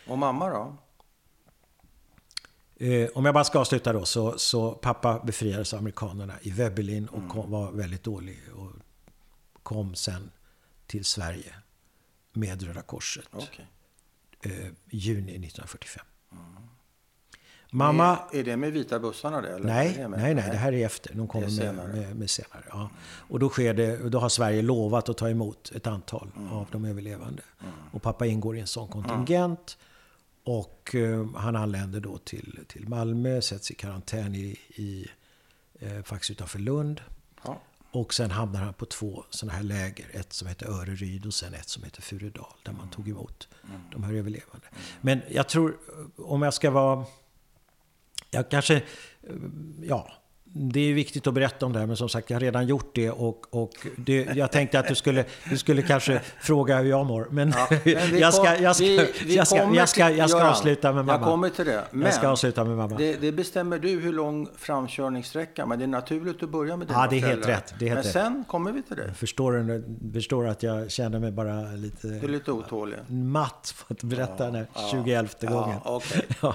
Och 0.06 0.18
mamma 0.18 0.48
då? 0.48 0.76
Eh, 2.82 3.08
om 3.14 3.24
jag 3.24 3.34
bara 3.34 3.44
ska 3.44 3.58
avsluta 3.58 3.92
då, 3.92 4.04
så, 4.04 4.38
så 4.38 4.72
pappa 4.72 5.18
befriades 5.24 5.72
av 5.74 5.78
amerikanerna 5.78 6.34
i 6.42 6.50
Webberlin 6.50 7.08
och 7.08 7.16
Mm. 7.18 7.28
kom, 7.30 7.50
var 7.50 7.72
väldigt 7.72 8.02
dålig. 8.04 8.40
Och 8.54 8.70
kom 9.62 9.94
sen 9.94 10.30
till 10.86 11.04
Sverige 11.04 11.54
med 12.32 12.62
Röda 12.62 12.82
Korset. 12.82 13.28
Okej. 13.32 13.66
Eh, 14.42 14.50
juni 14.90 15.32
1945. 15.32 16.04
Mamma... 17.72 18.18
Är, 18.32 18.38
är 18.38 18.44
det 18.44 18.56
med 18.56 18.72
vita 18.72 18.98
bussarna 18.98 19.40
det? 19.40 19.48
Eller? 19.54 19.66
Nej, 19.66 19.94
det 19.96 20.08
nej, 20.08 20.34
nej, 20.34 20.48
det 20.50 20.56
här 20.56 20.72
är 20.72 20.86
efter. 20.86 21.14
De 21.14 21.28
kommer 21.28 21.46
är 21.46 21.50
med, 21.50 21.56
senare. 21.58 21.88
med, 21.92 22.16
med 22.16 22.30
senare. 22.30 22.64
Ja. 22.70 22.90
Och 23.02 23.38
då, 23.38 23.48
sker 23.48 23.74
det, 23.74 24.08
då 24.08 24.18
har 24.18 24.28
Sverige 24.28 24.62
lovat 24.62 25.08
att 25.08 25.16
ta 25.18 25.30
emot 25.30 25.72
ett 25.74 25.86
antal 25.86 26.30
Mm. 26.36 26.52
av 26.52 26.66
de 26.72 26.84
överlevande. 26.84 27.42
Och 27.92 28.02
pappa 28.02 28.26
ingår 28.26 28.56
i 28.56 28.60
en 28.60 28.66
sån 28.66 28.88
kontingent. 28.88 29.78
Och 30.44 30.94
eh, 30.94 31.26
han 31.34 31.56
anländer 31.56 32.00
då 32.00 32.18
till, 32.18 32.58
till 32.68 32.88
Malmö, 32.88 33.40
sätts 33.40 33.70
i 33.70 33.74
karantän 33.74 34.34
i, 34.34 34.58
i 34.68 35.06
eh, 35.78 36.02
faktiskt 36.02 36.30
utanför 36.30 36.58
Lund. 36.58 37.00
Ja. 37.44 37.60
Och 37.92 38.14
sen 38.14 38.30
hamnar 38.30 38.60
han 38.60 38.74
på 38.74 38.86
två 38.86 39.24
sådana 39.30 39.56
här 39.56 39.62
läger. 39.62 40.06
Ett 40.12 40.32
som 40.32 40.48
heter 40.48 40.66
Öreryd 40.66 41.26
och 41.26 41.34
sen 41.34 41.54
ett 41.54 41.68
som 41.68 41.84
heter 41.84 42.02
Furudal. 42.02 42.52
Där 42.62 42.72
man 42.72 42.90
tog 42.90 43.08
emot 43.08 43.48
de 43.92 44.02
här 44.02 44.12
överlevande. 44.12 44.66
Men 45.00 45.22
jag 45.30 45.48
tror, 45.48 45.78
om 46.16 46.42
jag 46.42 46.54
ska 46.54 46.70
vara... 46.70 47.04
Jag 48.30 48.50
kanske... 48.50 48.82
Ja, 49.82 50.12
det 50.52 50.80
är 50.90 50.94
viktigt 50.94 51.26
att 51.26 51.34
berätta 51.34 51.66
om 51.66 51.72
det 51.72 51.78
här, 51.78 51.86
men 51.86 51.96
som 51.96 52.08
sagt, 52.08 52.30
jag 52.30 52.34
har 52.36 52.40
redan 52.40 52.66
gjort 52.66 52.90
det. 52.94 53.10
Och, 53.10 53.54
och 53.54 53.70
det, 53.96 54.28
jag 54.34 54.52
tänkte 54.52 54.78
att 54.78 54.88
du 54.88 54.94
skulle, 54.94 55.24
du 55.50 55.58
skulle 55.58 55.82
kanske 55.82 56.20
fråga 56.40 56.78
hur 56.78 56.90
jag 56.90 57.06
mår. 57.06 57.26
Men, 57.30 57.54
Ja, 57.56 57.68
men 57.84 58.18
jag 58.18 58.34
ska, 58.34 58.44
jag 58.56 58.76
jag 58.80 59.88
jag 59.98 60.28
jag 60.30 60.40
avsluta 60.42 60.92
med 60.92 61.04
mamma. 61.04 61.18
Jag 61.18 61.22
kommer 61.22 61.48
till 61.48 61.64
det. 61.66 61.84
Men 61.90 62.02
jag 62.02 62.14
ska 62.14 62.28
avsluta 62.28 62.64
med 62.64 62.76
mamma. 62.76 62.96
det, 62.96 63.16
det 63.20 63.32
bestämmer 63.32 63.78
du 63.78 63.88
hur 63.88 64.12
lång 64.12 64.48
framkörningssträcka. 64.56 65.66
Men 65.66 65.78
det 65.78 65.84
är 65.84 65.86
naturligt 65.86 66.42
att 66.42 66.50
börja 66.50 66.76
med 66.76 66.86
dina 66.86 66.98
Ja, 66.98 67.06
det 67.10 67.16
är 67.16 67.20
helt 67.20 67.30
föräldrar. 67.44 67.50
rätt, 67.54 67.74
det 67.78 67.84
är 67.84 67.88
helt 67.88 67.96
men 67.96 68.04
rätt. 68.04 68.12
sen 68.12 68.44
kommer 68.48 68.72
vi 68.72 68.82
till 68.82 68.96
det. 68.96 69.14
Förstår, 69.14 69.52
du, 69.52 69.84
förstår 70.12 70.46
att 70.46 70.62
jag 70.62 70.90
känner 70.90 71.18
mig 71.18 71.32
bara 71.32 71.62
lite 71.62 72.06
Du 72.08 72.18
är 72.26 72.28
lite 72.28 72.52
otålig. 72.52 72.96
matt 73.08 73.74
för 73.76 73.94
att 73.94 74.02
berätta 74.02 74.44
den 74.44 74.54
här 74.54 74.66
21 74.90 75.36
Ja, 75.40 75.50
gången. 75.50 75.78
okej. 75.84 76.22
Ja, 76.42 76.54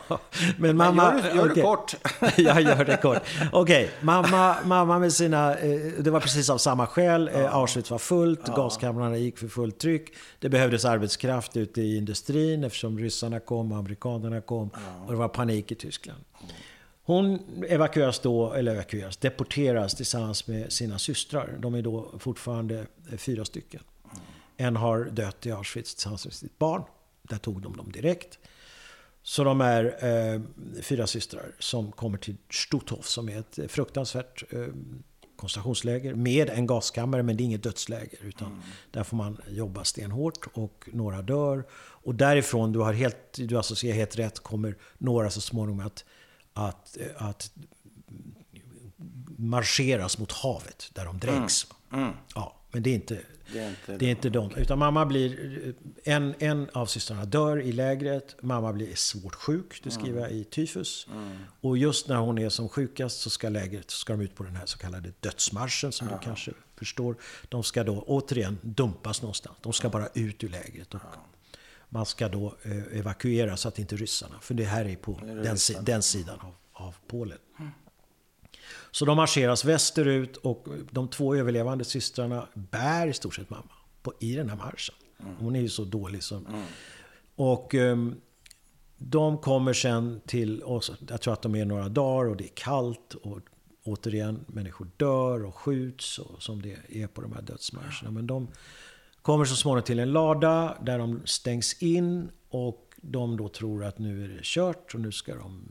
men 0.57 0.77
mamma... 0.77 1.13
gör 1.13 1.21
det- 1.21 1.35
gör 1.37 1.45
det 1.45 1.51
okej. 1.51 1.63
kort. 1.63 1.95
jag 2.37 2.61
gör 2.61 2.85
det 2.85 2.97
kort. 3.01 3.17
Okej, 3.51 3.84
mamma, 4.01 4.55
mamma 4.65 4.99
med 4.99 5.13
sina... 5.13 5.57
Eh, 5.57 5.79
det 5.99 6.11
var 6.11 6.19
precis 6.19 6.49
av 6.49 6.57
samma 6.57 6.87
skäl. 6.87 7.27
Eh, 7.33 7.55
Auschwitz 7.55 7.91
var 7.91 7.97
fullt, 7.97 8.45
gaskamrarna 8.55 9.17
gick 9.17 9.37
för 9.37 9.47
fullt 9.47 9.79
tryck. 9.79 10.13
Det 10.39 10.49
behövdes 10.49 10.85
arbetskraft 10.85 11.57
ute 11.57 11.81
i 11.81 11.97
industrin 11.97 12.63
eftersom 12.63 12.99
ryssarna 12.99 13.39
kom 13.39 13.71
och 13.71 13.77
amerikanerna 13.77 14.41
kom. 14.41 14.69
Och 15.05 15.11
det 15.11 15.17
var 15.17 15.27
panik 15.27 15.71
i 15.71 15.75
Tyskland. 15.75 16.23
Hon 17.03 17.39
evakueras 17.67 18.19
då, 18.19 18.53
eller 18.53 18.73
evakueras, 18.73 19.17
deporteras 19.17 19.95
tillsammans 19.95 20.47
med 20.47 20.73
sina 20.73 20.99
systrar. 20.99 21.57
De 21.59 21.75
är 21.75 21.81
då 21.81 22.11
fortfarande 22.19 22.85
eh, 23.11 23.17
fyra 23.17 23.45
stycken. 23.45 23.81
En 24.57 24.75
har 24.75 25.03
dött 25.03 25.45
i 25.45 25.51
Auschwitz 25.51 25.95
tillsammans 25.95 26.25
med 26.25 26.33
sitt 26.33 26.59
barn. 26.59 26.83
Där 27.21 27.37
tog 27.37 27.61
de 27.61 27.77
dem 27.77 27.91
direkt. 27.91 28.39
Så 29.27 29.43
de 29.43 29.61
är 29.61 30.05
eh, 30.05 30.41
fyra 30.81 31.07
systrar 31.07 31.55
som 31.59 31.91
kommer 31.91 32.17
till 32.17 32.37
Stutthof 32.49 33.07
som 33.07 33.29
är 33.29 33.39
ett 33.39 33.71
fruktansvärt 33.71 34.53
eh, 34.53 34.67
koncentrationsläger 35.35 36.13
med 36.15 36.49
en 36.49 36.67
gaskammare 36.67 37.23
men 37.23 37.37
det 37.37 37.43
är 37.43 37.45
inget 37.45 37.63
dödsläger. 37.63 38.19
Utan 38.21 38.63
där 38.91 39.03
får 39.03 39.17
man 39.17 39.37
jobba 39.49 39.83
stenhårt 39.83 40.47
och 40.53 40.89
några 40.93 41.21
dör. 41.21 41.63
Och 41.73 42.15
därifrån, 42.15 42.71
du 42.71 42.79
har 42.79 42.93
helt, 42.93 43.33
du 43.33 43.57
associerar 43.57 43.95
helt 43.95 44.15
rätt, 44.15 44.39
kommer 44.39 44.77
några 44.97 45.29
så 45.29 45.41
småningom 45.41 45.85
att, 45.85 46.05
att, 46.53 46.97
eh, 46.97 47.27
att 47.27 47.51
marscheras 49.37 50.17
mot 50.17 50.31
havet 50.31 50.89
där 50.93 51.05
de 51.05 51.19
dränks. 51.19 51.67
Ja, 52.35 52.55
men 52.71 52.83
det 52.83 52.89
är 52.89 52.95
inte, 52.95 53.19
Det 53.53 53.59
är 53.59 53.69
inte 53.69 53.97
det 53.97 54.05
är 54.05 54.09
inte 54.09 54.29
de. 54.29 54.55
Utan 54.55 54.79
mamma 54.79 55.05
blir... 55.05 55.73
En, 56.03 56.35
en 56.39 56.69
av 56.73 56.85
systrarna 56.85 57.25
dör 57.25 57.61
i 57.61 57.71
lägret. 57.71 58.35
Mamma 58.41 58.73
blir 58.73 58.95
svårt 58.95 59.35
sjuk, 59.35 59.81
det 59.83 59.91
skriver 59.91 60.21
jag 60.21 60.31
i 60.31 60.43
tyfus. 60.43 61.07
Och 61.61 61.77
just 61.77 62.07
när 62.07 62.15
hon 62.15 62.37
är 62.37 62.49
som 62.49 62.69
sjukast 62.69 63.19
så 63.21 63.29
ska 63.29 63.49
lägret, 63.49 63.91
så 63.91 63.97
ska 63.97 64.13
de 64.13 64.21
ut 64.21 64.35
på 64.35 64.43
den 64.43 64.55
här 64.55 64.65
så 64.65 64.77
kallade 64.77 65.13
dödsmarschen 65.19 65.91
som 65.91 66.07
du 66.07 66.13
kanske 66.23 66.51
förstår. 66.75 67.15
De 67.49 67.63
ska 67.63 67.83
då 67.83 68.03
återigen 68.07 68.57
dumpas 68.61 69.21
någonstans. 69.21 69.57
De 69.61 69.73
ska 69.73 69.89
bara 69.89 70.07
ut 70.13 70.43
ur 70.43 70.49
lägret. 70.49 70.93
Och 70.93 71.01
man 71.89 72.05
ska 72.05 72.27
då 72.29 72.55
eh, 72.63 72.99
evakuera 72.99 73.57
så 73.57 73.67
att 73.67 73.79
inte 73.79 73.95
ryssarna, 73.95 74.35
för 74.41 74.53
det 74.53 74.63
här 74.65 74.85
är 74.85 74.95
på 74.95 75.19
den, 75.43 75.57
si- 75.57 75.77
den 75.81 76.01
sidan 76.03 76.39
av, 76.39 76.53
av 76.73 76.95
Polen. 77.07 77.37
Så 78.95 79.05
de 79.05 79.17
marscheras 79.17 79.65
västerut 79.65 80.37
och 80.37 80.67
de 80.91 81.07
två 81.07 81.35
överlevande 81.35 81.83
systrarna 81.83 82.47
bär 82.53 83.07
i 83.07 83.13
stort 83.13 83.35
sett 83.35 83.49
mamma 83.49 83.71
på, 84.01 84.13
i 84.19 84.35
den 84.35 84.49
här 84.49 84.57
marschen. 84.57 84.95
Hon 85.39 85.55
är 85.55 85.59
ju 85.59 85.69
så 85.69 85.83
dålig 85.83 86.23
som... 86.23 86.47
Och 87.35 87.75
ehm, 87.75 88.15
de 88.97 89.37
kommer 89.37 89.73
sen 89.73 90.21
till 90.25 90.63
oss, 90.63 90.91
jag 91.09 91.21
tror 91.21 91.33
att 91.33 91.41
de 91.41 91.55
är 91.55 91.65
några 91.65 91.89
dagar 91.89 92.29
och 92.29 92.37
det 92.37 92.43
är 92.43 92.55
kallt 92.55 93.13
och 93.13 93.39
återigen 93.83 94.45
människor 94.47 94.87
dör 94.97 95.45
och 95.45 95.55
skjuts 95.55 96.19
och 96.19 96.43
som 96.43 96.61
det 96.61 96.77
är 96.89 97.07
på 97.07 97.21
de 97.21 97.33
här 97.33 97.41
dödsmarscherna. 97.41 98.11
Men 98.11 98.27
de 98.27 98.47
kommer 99.21 99.45
så 99.45 99.55
småningom 99.55 99.83
till 99.83 99.99
en 99.99 100.11
lada 100.11 100.77
där 100.81 100.99
de 100.99 101.21
stängs 101.25 101.81
in 101.81 102.29
och 102.49 102.93
de 102.95 103.37
då 103.37 103.49
tror 103.49 103.83
att 103.83 103.99
nu 103.99 104.23
är 104.23 104.27
det 104.27 104.43
kört 104.43 104.93
och 104.93 104.99
nu 104.99 105.11
ska 105.11 105.35
de 105.35 105.69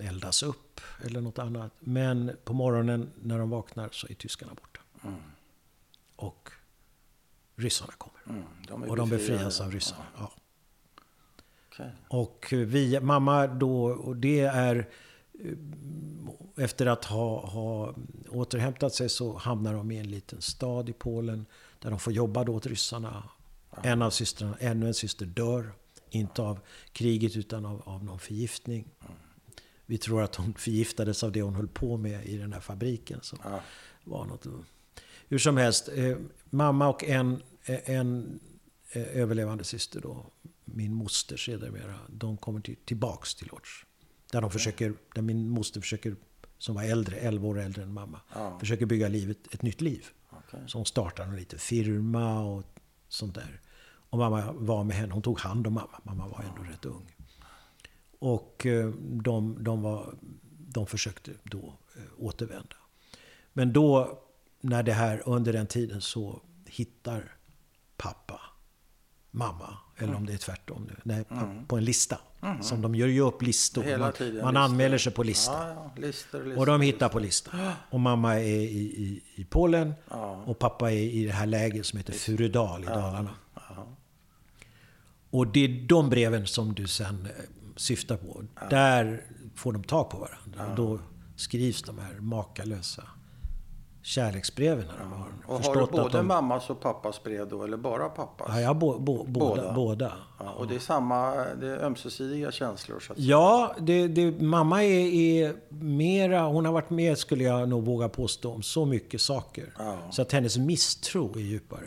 eldas 0.00 0.42
upp 0.42 0.80
eller 1.04 1.20
något 1.20 1.38
annat. 1.38 1.72
Men 1.80 2.36
på 2.44 2.52
morgonen 2.52 3.10
när 3.22 3.38
de 3.38 3.50
vaknar 3.50 3.88
så 3.92 4.06
är 4.06 4.14
tyskarna 4.14 4.54
borta. 4.54 4.80
Och 6.16 6.50
ryssarna 7.56 7.92
kommer. 7.92 8.38
Mm, 8.38 8.48
de 8.68 8.82
Och 8.82 8.96
de 8.96 9.08
befrias 9.08 9.60
av 9.60 9.72
ryssarna. 9.72 10.04
Ja. 10.16 10.32
Okej. 11.72 11.92
Och 12.08 12.46
vi, 12.50 13.00
mamma 13.00 13.46
då, 13.46 13.84
och 13.84 14.16
det 14.16 14.40
är 14.40 14.88
eh, 15.40 15.52
efter 16.64 16.86
att 16.86 17.04
ha, 17.04 17.46
ha 17.46 17.94
återhämtat 18.28 18.94
sig 18.94 19.08
så 19.08 19.36
hamnar 19.36 19.74
de 19.74 19.90
i 19.90 19.98
en 19.98 20.10
liten 20.10 20.40
stad 20.40 20.88
i 20.88 20.92
Polen 20.92 21.46
där 21.78 21.90
de 21.90 21.98
får 21.98 22.12
jobba 22.12 22.44
då 22.44 22.54
åt 22.54 22.66
ryssarna. 22.66 23.22
En 23.82 24.02
av 24.02 24.10
systrarna, 24.10 24.56
ännu 24.60 24.86
en 24.86 24.94
syster 24.94 25.26
dör. 25.26 25.72
Inte 26.10 26.42
av 26.42 26.60
kriget 26.92 27.36
utan 27.36 27.66
av, 27.66 27.82
av 27.84 28.04
någon 28.04 28.18
förgiftning. 28.18 28.88
Vi 29.86 29.98
tror 29.98 30.22
att 30.22 30.34
hon 30.36 30.54
förgiftades 30.54 31.22
av 31.24 31.32
det 31.32 31.42
hon 31.42 31.54
höll 31.54 31.68
på 31.68 31.96
med 31.96 32.26
i 32.26 32.36
den 32.36 32.52
här 32.52 32.60
fabriken. 32.60 33.18
Som 33.22 33.38
Ja. 33.44 33.60
var 34.04 34.24
något. 34.26 34.46
Hur 35.28 35.38
som 35.38 35.56
helst, 35.56 35.88
eh, 35.94 36.16
mamma 36.50 36.88
och 36.88 37.04
en, 37.04 37.42
eh, 37.64 37.90
en 37.90 38.40
eh, 38.92 39.02
överlevande 39.16 39.64
syster 39.64 40.00
då, 40.00 40.26
min 40.64 40.92
moster 40.94 41.36
sedermera, 41.36 41.94
de 42.08 42.36
kommer 42.36 42.60
till, 42.60 42.76
tillbaks 42.84 43.34
till 43.34 43.48
Lodz. 43.48 43.68
Där 44.32 44.40
de 44.40 44.50
försöker, 44.50 44.94
där 45.14 45.22
min 45.22 45.48
moster 45.48 45.80
försöker, 45.80 46.16
som 46.58 46.74
var 46.74 46.82
äldre, 46.84 47.16
11 47.16 47.48
år 47.48 47.58
äldre 47.60 47.82
än 47.82 47.92
mamma, 47.92 48.20
Ja. 48.34 48.58
försöker 48.58 48.86
bygga 48.86 49.08
livet, 49.08 49.38
ett 49.54 49.62
nytt 49.62 49.80
liv. 49.80 50.06
Okej. 50.30 50.60
Så 50.66 50.78
hon 50.78 50.86
startar 50.86 51.24
en 51.24 51.36
liten 51.36 51.58
firma 51.58 52.40
och 52.40 52.64
sånt 53.08 53.34
där. 53.34 53.60
Och 54.10 54.18
mamma 54.18 54.52
var 54.52 54.84
med 54.84 54.96
henne, 54.96 55.12
hon 55.12 55.22
tog 55.22 55.38
hand 55.40 55.66
om 55.66 55.72
mamma. 55.72 56.00
Mamma 56.02 56.28
var 56.28 56.44
ändå 56.48 56.62
rätt 56.72 56.84
ung. 56.84 57.15
Och 58.18 58.66
eh, 58.66 58.88
de, 59.00 59.64
de, 59.64 59.82
var, 59.82 60.14
de 60.58 60.86
försökte 60.86 61.30
då 61.44 61.78
eh, 61.96 62.02
återvända. 62.18 62.76
Men 63.52 63.72
då, 63.72 64.22
när 64.60 64.82
det 64.82 64.92
här, 64.92 65.22
under 65.26 65.52
den 65.52 65.66
tiden 65.66 66.00
så 66.00 66.42
hittar 66.66 67.36
pappa 67.96 68.40
mamma, 69.30 69.76
eller 69.96 70.14
om 70.14 70.26
det 70.26 70.32
är 70.32 70.38
tvärtom 70.38 70.84
nu, 70.84 70.96
nej, 71.02 71.24
på 71.68 71.76
en 71.76 71.84
lista. 71.84 72.18
Som 72.62 72.82
de 72.82 72.94
gör 72.94 73.06
ju 73.06 73.20
upp 73.20 73.42
listor. 73.42 73.82
Hela 73.82 73.98
man 73.98 74.12
tiden 74.12 74.44
man 74.44 74.54
listor. 74.54 74.64
anmäler 74.64 74.98
sig 74.98 75.12
på 75.12 75.22
listor. 75.22 75.54
Ja, 75.54 75.68
ja. 75.68 75.92
Lister, 75.96 76.44
lister. 76.44 76.58
Och 76.58 76.66
de 76.66 76.80
hittar 76.80 77.08
på 77.08 77.18
listan. 77.18 77.72
Och 77.90 78.00
mamma 78.00 78.34
är 78.34 78.44
i, 78.48 78.76
i, 78.76 79.22
i 79.34 79.44
Polen. 79.44 79.94
Ja. 80.10 80.42
Och 80.46 80.58
pappa 80.58 80.92
är 80.92 80.96
i 80.96 81.24
det 81.24 81.32
här 81.32 81.46
lägret 81.46 81.86
som 81.86 81.96
heter 81.96 82.12
Furudal 82.12 82.82
i 82.82 82.86
Dalarna. 82.86 83.30
Och 85.30 85.46
det 85.46 85.64
är 85.64 85.86
de 85.88 86.10
breven 86.10 86.46
som 86.46 86.74
du 86.74 86.86
sen 86.86 87.26
eh, 87.26 87.44
syftar 87.76 88.16
på. 88.16 88.42
Där 88.70 89.24
får 89.54 89.72
de 89.72 89.84
tag 89.84 90.10
på 90.10 90.18
varandra. 90.18 90.70
Och 90.70 90.76
då 90.76 90.98
skrivs 91.36 91.82
de 91.82 91.98
här 91.98 92.20
makalösa 92.20 93.02
kärleksbreven. 94.06 94.84
När 94.86 94.98
de 94.98 95.12
har 95.12 95.28
Och 95.46 95.64
har 95.64 95.74
du 95.74 95.86
både 95.92 96.18
de... 96.18 96.26
mammas 96.26 96.70
och 96.70 96.80
pappas 96.80 97.22
brev 97.22 97.48
då, 97.48 97.64
eller 97.64 97.76
bara 97.76 98.08
pappas? 98.08 98.46
Ja, 98.50 98.60
jag 98.60 98.68
har 98.68 98.74
bo, 98.74 98.98
bo, 98.98 99.24
båda. 99.24 99.62
Båda. 99.62 99.72
båda. 99.72 100.12
Ja, 100.38 100.50
och 100.50 100.66
det 100.66 100.74
är 100.74 100.78
samma, 100.78 101.34
det 101.60 101.66
är 101.66 101.84
ömsesidiga 101.84 102.52
känslor 102.52 103.00
så 103.00 103.12
att. 103.12 103.18
Ja, 103.18 103.74
det, 103.80 104.08
det, 104.08 104.40
mamma 104.40 104.84
är, 104.84 105.06
är 105.06 105.56
mera, 105.68 106.42
hon 106.42 106.64
har 106.64 106.72
varit 106.72 106.90
med 106.90 107.18
skulle 107.18 107.44
jag 107.44 107.68
nog 107.68 107.84
våga 107.84 108.08
påstå 108.08 108.52
om 108.52 108.62
så 108.62 108.84
mycket 108.84 109.20
saker. 109.20 109.74
Ja. 109.78 109.98
Så 110.10 110.22
att 110.22 110.32
hennes 110.32 110.56
misstro 110.56 111.36
är 111.36 111.40
djupare. 111.40 111.86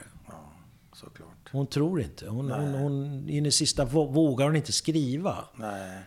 Ja. 1.51 1.57
Hon 1.57 1.67
tror 1.67 2.01
inte. 2.01 2.27
Hon, 2.29 2.51
hon, 2.51 2.73
hon, 2.73 3.29
in 3.29 3.45
i 3.45 3.51
sista 3.51 3.85
vå- 3.85 4.13
vågar 4.13 4.45
hon 4.45 4.55
inte 4.55 4.71
skriva. 4.71 5.37
Nej. 5.55 5.99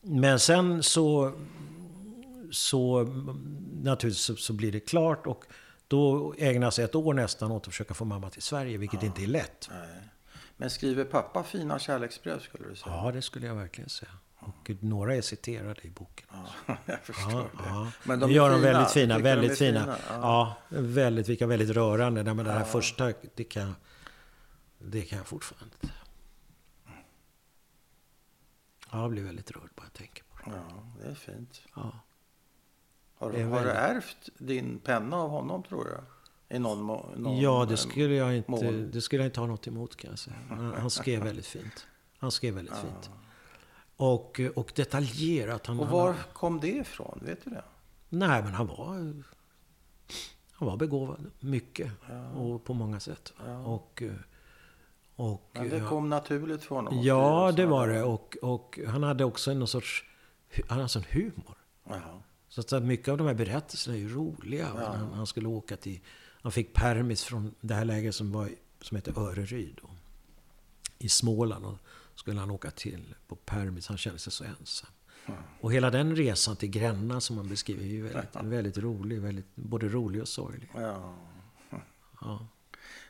Men 0.00 0.38
sen 0.40 0.82
så, 0.82 1.32
så 2.50 3.02
naturligtvis 3.82 4.24
så, 4.24 4.36
så 4.36 4.52
blir 4.52 4.72
det 4.72 4.80
klart 4.80 5.26
och 5.26 5.44
då 5.88 6.34
ägnas 6.38 6.78
ett 6.78 6.94
år 6.94 7.14
nästan 7.14 7.52
åt 7.52 7.62
att 7.66 7.72
försöka 7.72 7.94
få 7.94 8.04
mamma 8.04 8.30
till 8.30 8.42
Sverige, 8.42 8.78
vilket 8.78 9.02
inte 9.02 9.22
är 9.22 9.26
lätt. 9.26 9.68
Nej. 9.70 9.88
Men 10.56 10.70
skriver 10.70 11.04
pappa 11.04 11.42
fina 11.44 11.78
kärleksbrev 11.78 12.38
skulle 12.40 12.68
du 12.68 12.76
säga? 12.76 12.94
Ja, 13.04 13.10
det 13.12 13.22
skulle 13.22 13.46
jag 13.46 13.54
verkligen 13.54 13.90
säga. 13.90 14.10
Och 14.40 14.70
några 14.80 15.14
är 15.16 15.20
citerade 15.20 15.80
i 15.82 15.90
boken. 15.90 16.26
Ja, 16.66 16.76
jag 16.86 17.00
förstår 17.00 17.32
Ja, 17.32 17.38
det. 17.38 17.68
ja. 17.68 17.92
Men 18.04 18.20
de 18.20 18.30
gör 18.32 18.50
de 18.50 18.56
fina. 18.60 18.72
väldigt 18.72 18.90
fina. 18.92 19.18
Väldigt 19.18 19.58
fina. 19.58 19.80
fina? 19.80 19.96
Ja. 20.10 20.56
Ja. 20.68 20.76
väldigt, 20.78 21.28
vilka 21.28 21.46
väldigt 21.46 21.70
rörande. 21.70 22.22
Nej, 22.22 22.34
men 22.34 22.44
det 22.44 22.52
här 22.52 22.64
första, 22.64 23.12
det 23.34 23.44
kan, 23.44 23.74
det 24.78 25.02
kan 25.02 25.18
jag 25.18 25.26
fortfarande 25.26 25.74
inte. 25.82 25.94
Ja, 28.90 29.00
jag 29.02 29.10
blir 29.10 29.24
väldigt 29.24 29.50
rörd 29.50 29.70
bara 29.76 29.82
jag 29.86 29.92
tänker 29.92 30.22
på 30.24 30.50
det. 30.50 30.56
Ja, 30.56 30.82
det 31.02 31.06
är 31.10 31.14
fint. 31.14 31.62
Ja. 31.74 31.92
Har, 33.14 33.32
Det 33.32 33.40
är 33.40 33.44
har 33.46 33.64
du 33.64 33.70
ärvt 33.70 34.28
din 34.38 34.78
penna 34.78 35.16
av 35.16 35.30
honom 35.30 35.62
tror 35.62 35.88
jag? 35.88 36.00
I 36.56 36.58
någon, 36.58 36.82
må- 36.82 37.10
någon 37.16 37.38
ja, 37.40 37.64
det 37.64 37.74
eh, 37.74 37.76
skulle, 37.76 38.14
jag 38.14 38.36
inte, 38.36 38.50
mål. 38.50 38.90
det 38.90 39.00
skulle 39.00 39.22
jag 39.22 39.28
inte 39.28 39.40
ha 39.40 39.46
något 39.46 39.66
emot 39.66 39.96
kan 39.96 40.10
jag 40.10 40.18
säga. 40.18 40.36
Han, 40.48 40.74
han 40.74 40.90
skrev 40.90 41.22
väldigt 41.22 41.46
fint. 41.46 41.86
Han 42.18 42.30
skrev 42.32 42.54
väldigt 42.54 42.76
fint. 42.76 43.10
Och, 43.96 44.40
och 44.56 44.72
detaljerat. 44.76 45.66
Han, 45.66 45.80
Och 45.80 45.86
han- 45.86 45.94
var 45.94 46.14
kom 46.32 46.60
det 46.60 46.68
ifrån? 46.76 47.18
Vet 47.22 47.44
du 47.44 47.50
det? 47.50 47.64
Nej, 48.08 48.42
men 48.42 48.54
han 48.54 48.66
var... 48.66 49.22
Han 50.52 50.68
var 50.68 50.76
begåvad. 50.76 51.30
Mycket. 51.40 51.92
Och 52.34 52.64
på 52.64 52.74
många 52.74 53.00
sätt. 53.00 53.32
Och... 53.64 54.02
eh, 55.18 55.24
och 55.24 55.50
Men 55.52 55.68
det 55.68 55.78
ja. 55.78 55.88
kom 55.88 56.08
naturligt 56.08 56.62
för 56.62 56.74
honom? 56.74 57.02
Ja, 57.02 57.52
det 57.56 57.66
var 57.66 57.88
det. 57.88 58.02
Och, 58.02 58.36
och 58.42 58.78
han 58.86 59.02
hade 59.02 59.24
också 59.24 59.54
någon 59.54 59.68
sorts... 59.68 60.04
Han 60.68 60.78
hade 60.78 60.88
sån 60.88 61.04
humor. 61.10 61.56
Jaha. 61.84 62.22
Så 62.48 62.76
att 62.76 62.82
mycket 62.82 63.08
av 63.08 63.18
de 63.18 63.26
här 63.26 63.34
berättelserna 63.34 63.96
är 63.96 64.00
ju 64.00 64.08
roliga. 64.08 64.66
Han, 64.76 65.12
han 65.12 65.26
skulle 65.26 65.48
åka 65.48 65.76
till... 65.76 66.00
Han 66.42 66.52
fick 66.52 66.74
permis 66.74 67.24
från 67.24 67.54
det 67.60 67.74
här 67.74 67.84
läget 67.84 68.14
som, 68.14 68.32
var, 68.32 68.50
som 68.80 68.96
heter 68.96 69.18
Öreryd. 69.18 69.78
då, 69.82 69.88
I 70.98 71.08
Småland. 71.08 71.64
Och 71.64 71.78
skulle 72.14 72.40
han 72.40 72.50
åka 72.50 72.70
till 72.70 73.14
på 73.26 73.36
permis. 73.36 73.88
Han 73.88 73.98
kände 73.98 74.18
sig 74.18 74.32
så 74.32 74.44
ensam. 74.44 74.90
Och 75.60 75.72
hela 75.72 75.90
den 75.90 76.16
resan 76.16 76.56
till 76.56 76.70
Gränna 76.70 77.20
som 77.20 77.36
han 77.36 77.48
beskriver 77.48 77.82
är 77.82 77.86
ju 77.86 78.02
väldigt, 78.02 78.36
väldigt 78.36 78.78
rolig. 78.78 79.20
Väldigt, 79.20 79.56
både 79.56 79.88
rolig 79.88 80.22
och 80.22 80.28
sorglig. 80.28 80.70
Ja. 80.74 81.14
Ja. 82.20 82.46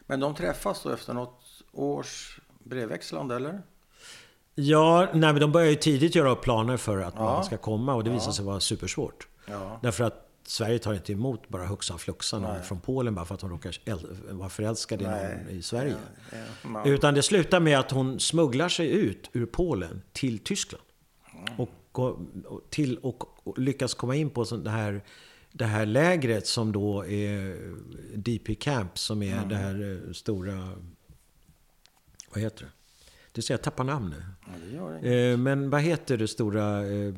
Men 0.00 0.20
de 0.20 0.34
träffas 0.34 0.82
då 0.82 0.90
efter 0.90 1.14
något 1.14 1.47
års 1.78 2.40
brevväxlande, 2.64 3.36
eller? 3.36 3.62
Ja, 4.54 5.08
nej, 5.12 5.32
men 5.32 5.40
de 5.40 5.52
börjar 5.52 5.68
ju 5.68 5.74
tidigt 5.74 6.14
göra 6.14 6.30
upp 6.30 6.42
planer 6.42 6.76
för 6.76 6.98
att 6.98 7.14
man 7.14 7.44
ska 7.44 7.56
komma 7.56 7.94
och 7.94 8.04
det 8.04 8.10
visar 8.10 8.32
sig 8.32 8.44
vara 8.44 8.60
supersvårt. 8.60 9.28
Ja. 9.46 9.78
Därför 9.82 10.04
att 10.04 10.24
Sverige 10.46 10.78
tar 10.78 10.94
inte 10.94 11.12
emot 11.12 11.48
bara 11.48 11.66
huxan 11.66 11.98
fluxan 11.98 12.42
någon 12.42 12.62
från 12.62 12.80
Polen 12.80 13.14
bara 13.14 13.24
för 13.24 13.34
att 13.34 13.40
hon 13.40 13.50
råkar 13.50 13.76
vara 14.32 14.48
förälskad 14.48 15.02
i 15.02 15.04
någon 15.04 15.48
i 15.50 15.62
Sverige. 15.62 15.94
Ja, 16.64 16.84
Utan 16.86 17.14
det 17.14 17.22
slutar 17.22 17.60
med 17.60 17.78
att 17.78 17.90
hon 17.90 18.20
smugglar 18.20 18.68
sig 18.68 18.88
ut 18.90 19.30
ur 19.32 19.46
Polen 19.46 20.02
till 20.12 20.38
Tyskland. 20.38 20.84
Och, 21.56 21.68
gå- 21.92 22.18
och 22.46 22.62
till, 22.70 22.98
och, 22.98 23.48
och 23.48 23.58
lyckas 23.58 23.94
komma 23.94 24.16
in 24.16 24.30
på 24.30 24.44
det 24.44 24.70
här, 24.70 25.02
det 25.52 25.64
här 25.64 25.86
lägret 25.86 26.46
som 26.46 26.72
då 26.72 27.06
är 27.06 27.56
DP 28.16 28.54
Camp 28.54 28.98
som 28.98 29.22
är 29.22 29.46
det 29.46 29.56
här 29.56 30.02
eh, 30.06 30.12
stora... 30.12 30.72
Vad 32.30 32.42
heter 32.42 32.64
det? 32.64 32.70
Du 33.32 33.42
ser, 33.42 33.54
jag 33.54 33.62
tappar 33.62 33.84
namn 33.84 34.08
nu. 34.10 34.22
Ja, 34.46 34.52
det 34.66 34.76
gör 34.76 34.98
det. 35.02 35.30
Eh, 35.32 35.36
Men 35.36 35.70
vad 35.70 35.80
heter 35.80 36.16
det 36.16 36.28
stora... 36.28 36.86
eh, 36.86 37.14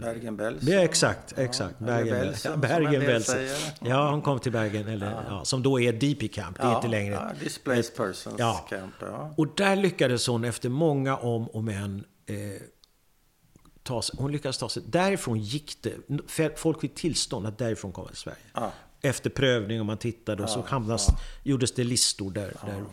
Bergen-Belsen. 0.00 0.72
Ja, 0.72 0.78
exakt, 0.80 1.38
exakt. 1.38 1.74
ja, 1.80 2.32
som 2.34 2.52
en 2.52 2.60
Bergen. 2.60 3.22
Ja, 3.80 4.10
hon 4.10 4.22
kom 4.22 4.40
till 4.40 4.52
Bergen, 4.52 4.88
eller, 4.88 5.24
ja. 5.28 5.44
som 5.44 5.62
då 5.62 5.80
är 5.80 5.92
DP 5.92 6.28
Camp. 6.28 6.56
Det 6.56 6.62
är 6.62 6.66
Ja, 6.70 6.76
inte 6.76 6.88
längre... 6.88 7.14
Ja, 7.14 7.30
displaced 7.40 7.96
persons 7.96 8.36
Ja. 8.38 8.66
camp. 8.68 8.94
Ja. 9.00 9.34
Och 9.36 9.46
där 9.56 9.76
lyckades 9.76 10.26
hon 10.26 10.44
efter 10.44 10.68
många 10.68 11.16
om 11.16 11.48
och 11.48 11.64
men 11.64 12.04
eh, 12.26 12.36
ta 13.82 14.02
sig, 14.02 14.16
hon 14.18 14.32
lyckades 14.32 14.58
ta 14.58 14.68
sig... 14.68 14.82
Därifrån 14.86 15.40
gick 15.40 15.76
det... 15.82 16.58
Folk 16.58 16.80
fick 16.80 16.94
tillstånd 16.94 17.46
att 17.46 17.58
därifrån 17.58 17.92
komma 17.92 18.08
till 18.08 18.16
Sverige. 18.16 18.38
Ja. 18.54 18.72
Efter 19.00 19.30
prövning 19.30 19.80
och 19.80 19.86
man 19.86 19.98
tittade 19.98 20.42
och 20.42 20.48
så 20.50 20.64
hamnas, 20.68 21.08
gjordes 21.42 21.72
det 21.74 21.84
listor 21.84 22.30
där, 22.30 22.52
där. 22.66 22.84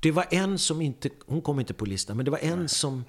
Det 0.00 0.10
var 0.12 0.26
en 0.30 0.58
som 0.58 0.80
inte... 0.80 1.10
Hon 1.26 1.42
kom 1.42 1.60
inte 1.60 1.74
på 1.74 1.84
listan, 1.84 2.16
men 2.16 2.24
det 2.24 2.30
var 2.30 2.38
en 2.38 2.68
som 2.68 3.04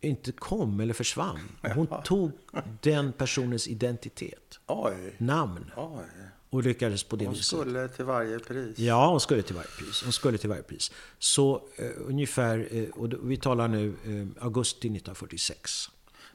inte 0.00 0.32
kom 0.32 0.80
eller 0.80 0.94
försvann. 0.94 1.38
Hon 1.74 1.86
tog 2.04 2.32
den 2.80 3.12
personens 3.12 3.68
identitet, 3.68 4.58
Oj, 4.66 5.14
namn, 5.18 5.70
oj. 5.76 6.04
och 6.50 6.62
lyckades 6.62 7.04
på 7.04 7.16
det 7.16 7.24
Hon 7.24 7.34
viset. 7.34 7.46
skulle 7.46 7.88
till 7.88 8.04
varje 8.04 8.38
pris. 8.38 8.78
Ja, 8.78 9.10
hon 9.10 9.20
skulle 9.20 9.42
till 9.42 9.54
varje 9.54 9.68
pris. 9.78 10.02
Hon 10.02 10.12
skulle 10.12 10.38
till 10.38 10.48
varje 10.48 10.62
pris. 10.62 10.92
Så 11.18 11.62
eh, 11.76 11.90
ungefär, 11.96 12.68
eh, 12.70 12.84
och 12.88 13.30
vi 13.30 13.36
talar 13.36 13.68
nu 13.68 13.88
eh, 13.88 14.44
augusti 14.44 14.78
1946. 14.88 15.88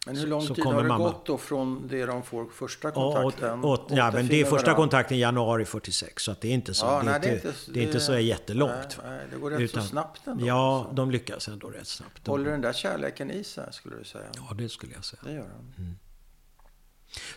Men 0.06 0.18
hur 0.18 0.28
lång 0.28 0.42
så 0.42 0.56
tid 0.56 0.64
kommer 0.64 0.76
har 0.76 0.84
det 0.84 0.88
mamma. 0.90 1.04
gått 1.04 1.26
då 1.26 1.38
från 1.38 1.88
det 1.88 2.06
de 2.06 2.24
får 2.24 2.46
första 2.46 2.92
Ja, 2.96 3.08
och, 3.08 3.14
kontakten? 3.24 3.64
och, 3.64 3.86
ja, 3.90 4.12
men 4.12 4.28
det 4.28 4.42
är 4.42 4.46
första 4.46 4.74
kontakten 4.74 5.18
i 5.18 5.20
januari 5.20 5.66
46. 5.66 6.24
Så 6.24 6.32
att 6.32 6.42
det 6.42 6.48
är 6.48 6.52
inte 6.54 6.74
så, 6.74 6.86
Ja, 6.86 7.04
det 7.04 7.12
är 7.12 7.20
nej, 7.20 7.36
inte, 7.36 7.54
det 7.72 7.80
är 7.80 7.84
inte 7.84 8.00
så 8.00 8.20
jättelångt. 8.20 9.00
Nej, 9.04 9.12
nej, 9.18 9.20
det 9.32 9.38
går 9.38 9.52
rätt 9.52 9.72
så 9.72 9.82
snabbt 9.82 10.28
ändå. 10.28 10.48
Ja, 10.48 10.78
alltså. 10.80 10.96
de 10.96 11.12
lyckas 11.12 11.48
ändå 11.48 11.68
rätt 11.68 11.88
snabbt. 11.88 12.28
Håller 12.28 12.52
den 12.52 12.62
där 12.62 12.74
kärleken 12.74 13.32
i 13.32 13.44
sig, 13.44 13.74
skulle 13.74 13.96
du 13.98 14.04
säga? 14.04 14.26
Ja, 14.36 14.56
det 14.56 14.70
skulle 14.70 14.94
jag 14.94 15.06
säga. 15.06 15.22
Det 15.26 15.32
gör 15.32 15.48
den. 15.78 15.98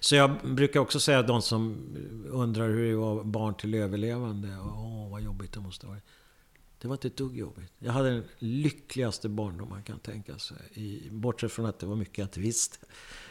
Så 0.00 0.14
jag 0.14 0.30
brukar 0.42 0.80
också 0.80 1.00
säga 1.00 1.18
att 1.18 1.26
de 1.26 1.42
som 1.42 1.96
undrar 2.30 2.68
hur 2.68 2.90
det 2.90 2.96
var 2.96 3.24
barn 3.24 3.54
till 3.54 3.74
överlevande. 3.74 4.48
Åh, 4.60 5.10
vad 5.10 5.20
jobbigt 5.22 5.52
det 5.52 5.60
måste 5.60 5.86
ha 5.86 5.92
varit. 5.92 6.04
Det 6.80 6.88
var 6.88 6.94
inte 6.94 7.08
ett 7.08 7.16
dugg 7.16 7.36
jobbigt. 7.36 7.72
Jag 7.78 7.92
hade 7.92 8.10
den 8.10 8.24
lyckligaste 8.38 9.28
barndom 9.28 9.68
man 9.68 9.82
kan 9.82 9.98
tänka 9.98 10.38
sig. 10.38 10.56
I, 10.74 11.08
bortsett 11.10 11.52
från 11.52 11.66
att 11.66 11.78
det 11.78 11.86
var 11.86 11.96
mycket 11.96 12.18
jag 12.18 12.24
inte 12.24 12.40
visste. 12.40 12.76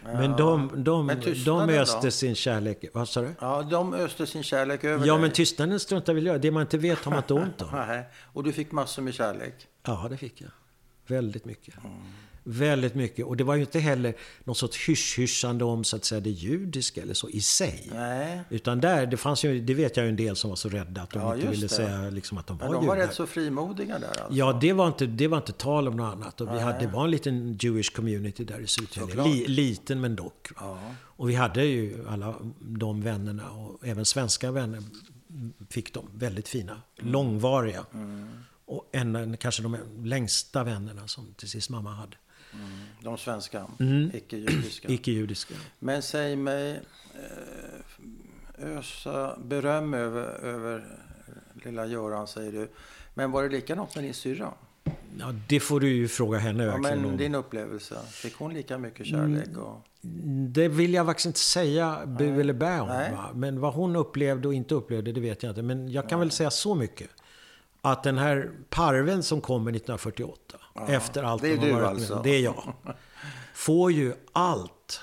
Men 0.04 0.32
de, 0.32 0.84
de, 0.84 1.06
Men 1.06 1.20
de 1.46 1.70
öste 1.70 2.00
då? 2.08 2.12
sin 2.12 2.36
kärlek. 2.36 2.86
Vad 2.94 3.10
sa 3.10 3.22
du? 3.22 3.36
Ja, 3.42 3.62
de 3.64 3.94
öste 3.94 4.28
sin 4.28 4.44
kärlek 4.44 4.84
över 4.84 5.06
Ja, 5.08 5.14
dig. 5.14 5.22
men 5.22 5.32
tystnaden 5.32 5.80
struntar 5.80 6.14
väl 6.14 6.26
jag. 6.26 6.42
Det 6.42 6.52
man 6.52 6.62
inte 6.62 6.78
vet 6.78 7.00
har 7.00 7.12
man 7.12 7.20
inte 7.20 7.34
ont 7.34 7.62
om. 7.62 8.04
Och 8.34 8.44
du 8.44 8.52
fick 8.54 8.72
massor 8.72 9.02
med 9.02 9.14
kärlek. 9.14 9.54
Ja, 9.84 10.08
det 10.10 10.18
fick 10.18 10.42
jag. 10.42 10.50
Väldigt 11.08 11.46
mycket. 11.46 11.76
Väldigt 12.50 12.96
mycket. 12.96 13.26
Och 13.26 13.38
det 13.38 13.44
var 13.44 13.56
ju 13.56 13.62
inte 13.62 13.80
heller 13.80 14.16
något 14.44 14.58
sorts 14.58 14.90
hysch-hyschande 14.90 15.64
om 15.64 15.84
så 15.84 15.96
att 15.96 16.06
säga 16.06 16.22
det 16.22 16.30
judiska 16.30 17.02
eller 17.02 17.14
så 17.14 17.30
i 17.30 17.42
sig. 17.42 17.90
Nej, 17.94 18.42
Utan 18.50 18.82
där, 18.82 19.06
det 19.06 19.18
fanns 19.18 19.46
ju, 19.46 19.62
det 19.62 19.74
vet 19.74 19.98
jag 19.98 20.04
ju 20.04 20.10
en 20.10 20.16
del 20.16 20.36
som 20.36 20.50
var 20.50 20.56
så 20.56 20.70
rädda 20.70 21.02
att 21.02 21.10
de 21.10 21.20
Ja, 21.22 21.36
inte 21.36 21.48
ville 21.48 21.62
det. 21.62 21.70
säga 21.70 22.10
liksom 22.10 22.38
att 22.38 22.48
de 22.48 22.58
men 22.58 22.68
var 22.68 22.76
de 22.76 22.86
var 22.88 22.96
judar. 22.96 23.08
rätt 23.08 23.16
så 23.16 23.28
frimodiga 23.28 24.00
där 24.00 24.08
alltså. 24.08 24.26
Ja, 24.32 24.58
det 24.62 24.74
var, 24.74 24.88
inte, 24.88 25.06
det 25.06 25.28
var 25.28 25.38
inte 25.38 25.54
tal 25.54 25.88
om 25.88 25.96
något 25.98 26.14
annat. 26.14 26.42
Och 26.42 26.56
vi 26.56 26.60
hade, 26.60 26.80
det 26.80 26.88
var 26.88 27.04
en 27.06 27.12
liten 27.12 27.58
Jewish 27.62 27.96
community 27.96 28.44
där 28.44 28.60
i 28.60 28.68
Södertälje. 28.68 29.24
Li, 29.24 29.48
liten 29.48 30.02
men 30.02 30.16
dock. 30.16 30.48
Ja. 30.60 30.80
Och 31.00 31.30
vi 31.30 31.36
hade 31.36 31.64
ju 31.66 32.08
alla 32.10 32.36
de 32.60 33.02
vännerna 33.02 33.50
och 33.52 33.88
även 33.88 34.06
svenska 34.06 34.52
vänner 34.52 34.84
fick 35.70 35.94
de 35.94 36.06
väldigt 36.14 36.48
fina, 36.48 36.82
långvariga. 36.98 37.86
Mm. 37.94 38.28
Och 38.66 38.90
en, 38.92 39.38
kanske 39.38 39.64
de 39.64 39.78
längsta 40.04 40.64
vännerna 40.64 41.08
som 41.08 41.34
till 41.38 41.50
sist 41.50 41.70
mamma 41.70 41.92
hade. 41.94 42.18
De 43.04 43.18
svenska, 43.18 43.68
Mm. 43.80 44.12
icke-judiska. 44.14 44.88
Icke-judiska. 44.88 45.54
Men 45.80 46.02
säg 46.02 46.36
mig, 46.36 46.82
eh, 47.16 48.78
ösa 48.78 49.38
beröm 49.46 49.94
över, 49.94 50.46
över 50.46 50.86
lilla 51.66 51.86
Göran 51.86 52.28
säger 52.28 52.52
du. 52.52 52.70
Men 53.14 53.32
var 53.32 53.44
det 53.44 53.50
likadant 53.50 53.96
med 53.96 54.04
din 54.04 54.14
syrra? 54.14 54.54
Ja, 55.20 55.34
det 55.50 55.60
får 55.60 55.80
du 55.80 55.90
ju 55.90 56.08
fråga 56.08 56.38
henne 56.38 56.64
Ja, 56.64 56.72
verkligen 56.72 57.02
men 57.02 57.18
din 57.18 57.36
upplevelse, 57.36 57.96
fick 58.12 58.36
hon 58.36 58.54
lika 58.54 58.78
mycket 58.78 59.06
kärlek? 59.06 59.48
Mm. 59.48 59.60
Och... 59.62 59.84
Det 60.50 60.68
vill 60.68 60.94
jag 60.94 61.06
faktiskt 61.06 61.26
inte 61.26 61.40
säga 61.40 62.06
bu 62.06 62.40
eller 62.42 62.54
bä 62.54 62.80
om. 62.82 62.88
Nej. 62.88 63.12
Va? 63.12 63.30
Men 63.34 63.60
vad 63.60 63.74
hon 63.74 63.96
upplevde 63.96 64.48
och 64.48 64.54
inte 64.54 64.76
upplevde, 64.76 65.12
det 65.12 65.22
vet 65.22 65.44
jag 65.44 65.52
inte. 65.52 65.62
Men 65.62 65.92
jag 65.92 66.10
kan 66.10 66.20
väl 66.20 66.32
säga 66.32 66.52
så 66.52 66.76
mycket. 66.76 67.10
Att 67.82 68.04
den 68.04 68.18
här 68.18 68.52
parven 68.70 69.24
som 69.24 69.42
kommer 69.42 69.72
1948, 69.72 70.58
efter 70.88 71.24
allt 71.24 71.42
det 71.42 71.52
är 71.54 71.58
de 71.58 71.72
har 71.72 71.82
varit 71.82 71.90
alltså. 71.90 72.16
med 72.16 72.24
det 72.24 72.30
är 72.36 72.42
jag. 72.42 72.74
Får 73.54 73.92
ju 73.92 74.13
allt. 74.34 75.02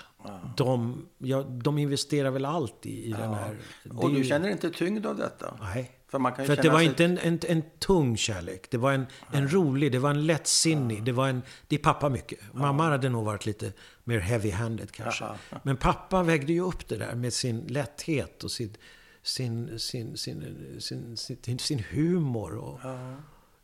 De, 0.57 1.07
ja, 1.19 1.43
de 1.43 1.79
investerar 1.79 2.31
väl 2.31 2.45
allt 2.45 2.87
i, 2.87 3.05
i 3.05 3.11
den 3.11 3.35
här... 3.35 3.57
och 3.97 4.11
du 4.11 4.17
ju- 4.19 4.25
känner 4.25 4.49
inte 4.49 4.71
tyngd 4.71 5.07
av 5.07 5.17
detta? 5.17 5.59
Nej. 5.61 5.91
För 6.09 6.19
man 6.19 6.33
kan 6.33 6.47
För 6.47 6.57
det 6.57 6.69
var 6.69 6.79
sig- 6.79 6.87
inte 6.87 7.05
en, 7.05 7.19
en, 7.19 7.41
en 7.49 7.63
tung 7.79 8.17
kärlek. 8.17 8.67
Det 8.71 8.79
var 8.79 8.93
en, 8.93 9.07
en 9.33 9.49
rolig, 9.53 9.93
det 9.93 9.99
var 9.99 10.11
en 10.11 10.27
lättsinnig. 10.27 11.05
Det 11.05 11.13
var 11.13 11.29
en... 11.29 11.43
Det 11.69 11.75
är 11.77 11.79
pappa 11.81 12.09
mycket. 12.09 12.39
Mamma 12.53 12.89
hade 12.91 13.09
nog 13.09 13.25
varit 13.25 13.47
lite 13.47 13.73
mer 14.05 14.21
heavy-handed 14.21 14.91
kanske. 14.91 15.25
Men 15.63 15.77
pappa 15.77 16.23
vägde 16.23 16.53
ju 16.53 16.61
upp 16.61 16.89
det 16.89 16.97
där 16.97 17.15
med 17.15 17.33
sin 17.33 17.61
lätthet 17.61 18.45
och 18.45 18.51
sin, 18.51 18.77
sin, 19.25 19.79
sin, 19.79 20.17
sin, 20.17 20.81
sin, 20.81 21.17
sin, 21.17 21.59
sin 21.59 21.79
humor. 21.79 22.57
Och, 22.57 22.81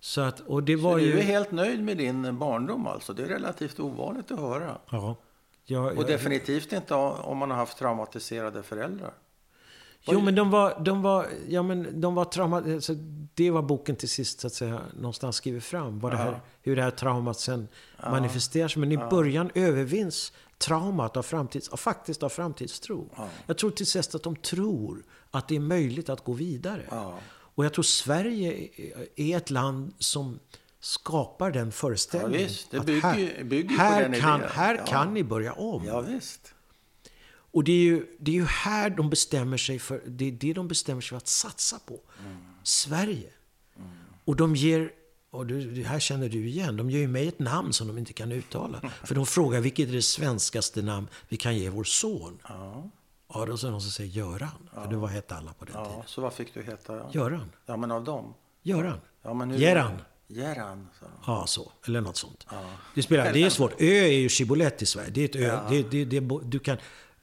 så 0.01 0.20
att, 0.20 0.40
och 0.40 0.62
det 0.62 0.77
var 0.77 0.92
Så 0.92 0.99
ju... 0.99 1.12
Du 1.12 1.18
är 1.18 1.23
helt 1.23 1.53
nöjd 1.53 1.85
med 1.85 1.96
din 1.96 2.38
barndom 2.38 2.87
alltså? 2.87 3.12
Det 3.12 3.23
är 3.23 3.29
relativt 3.29 3.81
ovanligt 3.81 4.31
att 4.31 4.38
höra. 4.38 4.79
Ja. 4.90 5.16
Jag, 5.64 5.87
Och 5.87 5.99
jag, 5.99 6.07
definitivt 6.07 6.73
inte 6.73 6.94
om 6.94 7.38
man 7.38 7.51
har 7.51 7.57
haft 7.57 7.79
traumatiserade 7.79 8.62
föräldrar. 8.62 9.12
Jo, 10.05 10.20
men 10.20 10.35
de 10.35 10.51
var, 10.51 10.81
de 10.81 11.03
var, 11.03 11.27
ja, 11.49 11.62
men 11.62 12.01
de 12.01 12.14
var 12.14 12.25
trauma, 12.25 12.57
alltså, 12.57 12.94
Det 13.35 13.51
var 13.51 13.62
boken 13.62 13.96
till 13.96 14.09
sist 14.09 14.40
så 14.40 14.46
att 14.46 14.53
säga 14.53 14.81
någonstans 14.94 15.37
skriver 15.37 15.61
fram. 15.61 16.01
Vad 16.01 16.12
det 16.12 16.16
här, 16.16 16.40
hur 16.62 16.77
det 16.77 16.83
här 16.83 16.90
traumat 16.90 17.40
sen 17.40 17.68
manifesterar 18.11 18.68
sig. 18.68 18.81
Men 18.81 18.92
i 18.92 18.96
början 18.96 19.51
övervinns 19.55 20.33
traumat 20.59 21.16
av 21.16 21.23
framtids, 21.23 21.68
av, 21.68 21.77
faktiskt 21.77 22.23
av 22.23 22.29
framtidstro. 22.29 23.11
Jag 23.46 23.59
tror 23.59 23.70
till 23.70 23.87
sist 23.87 24.14
att 24.14 24.23
de 24.23 24.37
tror 24.37 25.05
att 25.31 25.49
det 25.49 25.57
är 25.57 25.61
möjligt 25.61 26.09
att 26.09 26.25
gå 26.25 26.33
vidare. 26.33 26.87
Ja. 26.90 27.19
Och 27.33 27.64
jag 27.64 27.73
tror 27.75 27.83
Sverige 27.83 28.69
är 29.16 29.37
ett 29.37 29.51
land 29.51 29.95
som 29.99 30.38
skapar 30.81 31.51
den 31.51 31.73
föreställningen. 31.73 32.40
Ja, 32.40 32.47
visst. 32.49 32.71
Det 32.71 32.81
bygger 32.81 33.01
här, 33.01 33.45
bygger 33.45 33.77
här 33.77 34.03
kan, 34.21 34.40
idén. 34.40 34.51
Här 34.53 34.75
Ja. 34.75 34.85
kan 34.87 35.14
ni 35.14 35.25
börja 35.25 35.53
om. 35.53 35.85
Ja, 35.85 36.01
visst. 36.01 36.55
Och 37.53 37.64
det 37.64 37.73
är, 37.73 37.83
ju, 37.85 38.07
det 38.21 38.31
är 38.31 38.35
ju 38.35 38.45
här 38.45 38.90
de 38.90 39.11
bestämmer 39.11 39.57
sig 39.57 39.79
för, 39.79 40.03
det 40.07 40.25
är 40.25 40.33
det 40.33 40.53
de 40.53 40.69
bestämmer 40.69 41.01
sig 41.01 41.09
för 41.09 41.16
att 41.16 41.29
satsa 41.29 41.79
på. 41.79 42.01
Sverige. 42.62 43.31
Och 44.25 44.37
de 44.37 44.57
ger 44.57 44.93
Och 45.31 45.47
det 45.47 45.83
här 45.83 45.99
känner 45.99 46.29
du 46.29 46.49
igen. 46.49 46.77
De 46.77 46.90
ger 46.90 46.99
ju 46.99 47.09
mig 47.09 47.29
ett 47.29 47.38
namn 47.38 47.73
som 47.73 47.87
de 47.88 47.99
inte 47.99 48.12
kan 48.12 48.33
uttala. 48.33 48.81
För 49.05 49.14
de 49.14 49.27
frågar 49.27 49.61
vilket 49.61 49.88
är 49.88 49.93
det 49.93 50.03
svenskaste 50.03 50.83
namn 50.83 51.09
vi 51.29 51.37
kan 51.37 51.57
ge 51.57 51.69
vår 51.69 51.85
son. 51.85 52.38
Ja. 52.49 52.90
Ja, 53.35 53.47
då 53.47 53.57
det 53.57 53.71
någon 53.71 53.81
som 53.81 53.90
säger 53.90 54.11
Göran. 54.11 54.69
För 54.75 54.87
det 54.90 54.97
var 54.97 55.09
hette 55.09 55.35
alla 55.35 55.53
på 55.53 55.64
den 55.64 55.75
ja, 55.79 55.85
tiden. 55.85 56.03
så 56.07 56.21
vad 56.21 56.33
fick 56.33 56.55
du 56.55 56.62
heta? 56.62 56.97
Ja, 56.97 57.11
Göran. 57.12 57.53
ja 57.66 57.77
men 57.77 57.90
av 57.90 58.05
dem? 58.05 58.35
Göran. 58.62 59.01
Ja, 59.23 59.35
men 59.35 59.51
hur- 59.51 59.59
Geran. 59.59 59.99
Geran, 60.29 60.88
sa 61.01 61.07
de. 61.07 61.12
Ja, 61.27 61.47
så. 61.47 61.73
Eller 61.87 62.01
något 62.01 62.16
sånt. 62.16 62.47
Det, 62.95 63.03
spelar, 63.03 63.33
det 63.33 63.43
är 63.43 63.51
svårt. 63.51 63.73
Ö 63.81 63.87
är 63.87 64.19
ju 64.19 64.29
shibbolett 64.29 64.83
i 64.83 64.87
Sverige. 64.87 65.11
Det 65.11 65.21
är 65.21 65.25
ett 65.25 65.37
ö. 65.37 65.61
Det, 65.71 65.90
det, 65.90 66.21
det, 66.21 66.40
du 66.45 66.59
kan, 66.59 66.77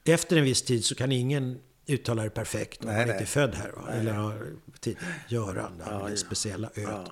efter 0.04 0.36
en 0.36 0.44
viss 0.44 0.62
tid 0.62 0.84
så 0.84 0.94
kan 0.94 1.12
ingen 1.12 1.60
uttala 1.86 2.22
det 2.22 2.30
perfekt 2.30 2.80
om 2.84 2.86
Nej, 2.86 2.96
man 2.98 3.06
nej. 3.06 3.14
inte 3.14 3.24
är 3.24 3.26
född 3.26 3.54
här. 3.54 3.70
Va? 3.70 3.90
Eller 3.92 4.12
har 4.12 4.46
tid. 4.80 4.96
Göran, 5.28 5.78
det 5.78 6.10
det 6.10 6.16
speciella 6.16 6.70
öet. 6.74 7.10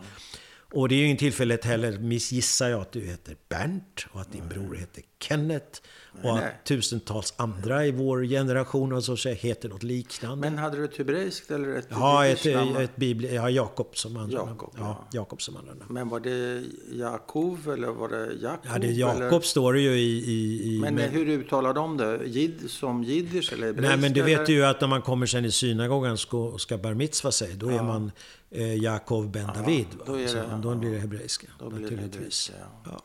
Och 0.72 0.88
det 0.88 0.94
är 0.94 0.96
ju 0.96 1.04
ingen 1.04 1.16
tillfällighet 1.16 1.64
heller, 1.64 1.98
missgissar 1.98 2.68
jag, 2.68 2.80
att 2.80 2.92
du 2.92 3.00
heter 3.00 3.36
Bernt 3.48 4.06
och 4.12 4.20
att 4.20 4.32
din 4.32 4.48
bror 4.48 4.74
heter 4.74 5.02
Kenneth. 5.20 5.80
Och 6.22 6.34
nej. 6.34 6.44
att 6.44 6.64
tusentals 6.66 7.34
andra 7.36 7.86
i 7.86 7.90
vår 7.90 8.24
generation 8.24 8.92
och 8.92 9.04
så 9.04 9.28
heter 9.28 9.68
något 9.68 9.82
liknande. 9.82 10.50
Men 10.50 10.58
hade 10.58 10.76
du 10.76 10.84
ett 10.84 10.96
hebreiskt 10.96 11.50
eller 11.50 11.68
ett 11.76 11.86
Ja, 11.90 12.26
ett, 12.26 12.54
namn? 12.54 12.76
ett 12.76 12.96
bibli, 12.96 13.34
ja, 13.34 13.50
Jakob 13.50 13.96
som 13.96 14.16
andra 14.16 14.38
namn. 14.38 14.50
Jakob, 14.50 14.74
ja. 14.76 15.06
ja. 15.12 15.18
Jakob 15.18 15.42
som 15.42 15.56
andra 15.56 15.74
namn. 15.74 15.94
Men 15.94 16.08
var 16.08 16.20
det 16.20 16.64
Jakov 16.92 17.70
eller 17.72 17.88
var 17.88 18.08
det 18.08 18.32
Jakob? 18.42 18.70
Ja, 18.72 18.78
det 18.78 18.90
Jakob 18.90 19.44
står 19.44 19.72
det 19.72 19.80
ju 19.80 19.90
i... 19.90 20.24
i, 20.30 20.74
i 20.74 20.78
Men, 20.80 20.94
men, 20.94 21.10
hur 21.10 21.28
uttalar 21.28 21.74
de 21.74 21.96
det? 21.96 22.20
Jid, 22.26 22.70
som 22.70 23.04
jiddisch 23.04 23.52
eller 23.52 23.66
hebreiska? 23.66 23.88
nej, 23.90 23.98
men 24.00 24.12
du 24.12 24.22
vet 24.22 24.40
eller? 24.40 24.50
ju 24.58 24.64
att 24.64 24.80
när 24.80 24.88
man 24.88 25.02
kommer 25.02 25.26
sen 25.26 25.44
i 25.44 25.50
synagogan 25.50 26.16
och 26.32 26.60
ska, 26.60 26.78
bar 26.78 26.94
mitzva 26.94 27.32
sig, 27.32 27.54
då 27.54 27.68
är 27.68 27.82
man 27.82 28.12
eh, 28.50 28.74
Jakob 28.74 29.30
ben 29.30 29.46
David. 29.54 29.86
Va? 29.98 30.04
då 30.06 30.14
är 30.14 30.18
det- 30.22 30.28
Så, 30.28 30.42
då 30.62 30.74
blir 30.74 30.90
det 30.90 30.98
hebreiska, 30.98 31.46
blir 31.58 31.68
det 31.70 31.74
naturligtvis. 31.82 32.50
hebreiska, 32.50 32.54
ja. 32.84 33.02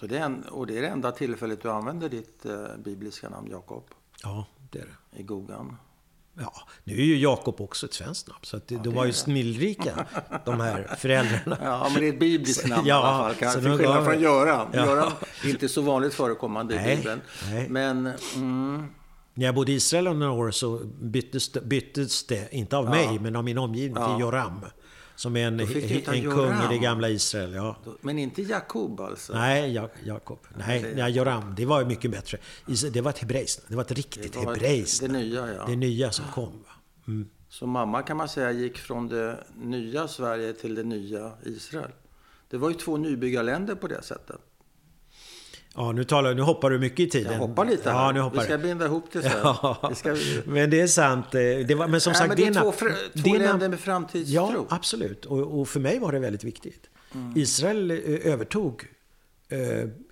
Ja. 0.00 0.06
Så 0.06 0.06
det 0.06 0.18
är 0.18 0.22
en, 0.24 0.42
och 0.42 0.66
det 0.66 0.78
är 0.78 0.82
det 0.82 0.88
enda 0.88 1.12
tillfället 1.12 1.62
du 1.62 1.70
använder 1.70 2.08
ditt 2.08 2.44
eh, 2.46 2.52
bibliska 2.84 3.28
namn 3.28 3.48
Jakob 3.50 3.84
ja, 4.22 4.46
det 4.70 4.78
är 4.78 4.86
det. 5.10 5.20
i 5.20 5.22
Gogan. 5.22 5.76
Ja, 6.34 6.52
nu 6.84 6.92
är 6.92 7.04
ju 7.04 7.16
Jakob 7.18 7.60
också 7.60 7.86
ett 7.86 7.94
svenskt 7.94 8.28
namn, 8.28 8.40
så 8.42 8.56
att 8.56 8.68
det, 8.68 8.76
de 8.76 8.94
var 8.94 9.04
ju 9.04 9.12
snillrika, 9.12 10.06
de 10.44 10.60
här 10.60 10.96
föräldrarna. 10.98 11.58
Ja, 11.62 11.88
men 11.92 12.00
det 12.00 12.08
är 12.08 12.12
ett 12.12 12.20
bibliskt 12.20 12.68
namn 12.68 12.86
Ja, 12.86 13.00
i 13.00 13.06
alla 13.06 13.18
fall. 13.18 13.34
Kanske 13.34 13.60
till 13.60 13.78
skillnad 13.78 14.04
från 14.04 14.20
Göran. 14.20 14.68
Ja. 14.72 14.86
Göran 14.86 15.12
är 15.44 15.48
inte 15.50 15.68
så 15.68 15.82
vanligt 15.82 16.14
förekommande 16.14 16.74
i 16.74 16.76
Nej, 16.76 16.96
Bibeln. 16.96 17.20
nej. 17.50 17.68
Men 17.68 18.12
mm, 18.34 18.86
När 19.34 19.46
jag 19.46 19.54
bodde 19.54 19.72
i 19.72 19.74
Israel 19.74 20.06
under 20.06 20.26
några 20.26 20.40
år 20.40 20.50
så 20.50 20.80
byttes 21.00 21.52
det, 21.52 21.60
byttes 21.60 22.26
det 22.26 22.54
inte 22.54 22.76
av 22.76 22.90
mig, 22.90 23.18
men 23.18 23.36
av 23.36 23.44
min 23.44 23.58
omgivning, 23.58 24.04
till 24.04 24.20
Joram. 24.20 24.60
Som 25.20 25.36
är 25.36 25.46
en, 25.46 25.60
en 25.60 26.30
kung 26.30 26.52
i 26.52 26.66
det 26.68 26.78
gamla 26.78 27.08
Israel. 27.08 27.54
Ja. 27.54 27.76
Men 28.00 28.18
inte 28.18 28.42
Jakob 28.42 29.00
alltså? 29.00 29.32
Nej, 29.32 29.72
Ja- 29.72 29.88
Jakob. 30.04 30.38
Nej, 30.56 30.92
nej, 30.96 31.12
Joram. 31.12 31.54
Det 31.56 31.66
var 31.66 31.84
mycket 31.84 32.10
bättre. 32.10 32.38
Det 32.92 33.00
var 33.00 33.10
ett 33.10 33.18
hebreiskt 33.18 33.62
Det 33.68 33.76
var 33.76 33.82
ett 33.82 33.92
riktigt 33.92 34.36
hebreiskt 34.36 35.00
Det 35.00 35.08
nya, 35.08 35.54
ja. 35.54 35.66
Det 35.66 35.76
nya 35.76 36.12
som 36.12 36.24
kom. 36.34 36.64
Mm. 37.08 37.28
Så 37.48 37.66
mamma 37.66 38.02
kan 38.02 38.16
man 38.16 38.28
säga 38.28 38.52
gick 38.52 38.78
från 38.78 39.08
det 39.08 39.44
nya 39.56 40.08
Sverige 40.08 40.52
till 40.52 40.74
det 40.74 40.84
nya 40.84 41.32
Israel. 41.44 41.90
Det 42.50 42.56
var 42.56 42.68
ju 42.68 42.74
två 42.74 42.96
nybyggarländer 42.96 43.74
på 43.74 43.86
det 43.88 44.02
sättet. 44.02 44.40
Ja, 45.74 45.92
nu, 45.92 46.04
talar, 46.04 46.34
nu 46.34 46.42
hoppar 46.42 46.70
du 46.70 46.78
mycket 46.78 47.00
i 47.00 47.10
tiden. 47.10 47.32
Jag 47.32 47.38
hoppar 47.40 47.64
lite 47.64 47.90
här. 47.90 47.96
Ja, 48.06 48.12
nu 48.12 48.20
hoppar 48.20 48.38
Vi 48.38 48.44
ska 48.44 48.56
du. 48.56 48.62
binda 48.62 48.84
ihop 48.86 49.04
det 49.12 49.22
sen. 49.22 49.32
Ja, 49.42 49.92
ska... 49.96 50.16
men 50.44 50.70
det 50.70 50.80
är 50.80 50.86
sant. 50.86 51.26
Eh, 51.34 51.40
Det 51.40 51.74
var, 51.74 51.88
men 51.88 52.00
som 52.00 52.10
Nej, 52.10 52.18
sagt, 52.18 52.28
men 52.28 52.36
det 52.36 52.42
är 52.42 52.46
dina- 52.46 52.60
två, 52.62 52.70
fr- 52.72 53.12
två 53.12 53.20
dina- 53.22 53.38
länder 53.38 53.68
med 53.68 53.80
framtidstro. 53.80 54.34
Ja, 54.34 54.66
absolut. 54.68 55.24
Och, 55.26 55.60
och 55.60 55.68
för 55.68 55.80
mig 55.80 55.98
var 55.98 56.12
det 56.12 56.18
väldigt 56.18 56.44
viktigt. 56.44 56.90
Mm. 57.14 57.32
Israel 57.36 57.90
eh, 57.90 57.96
övertog 58.32 58.84
eh, 59.48 59.58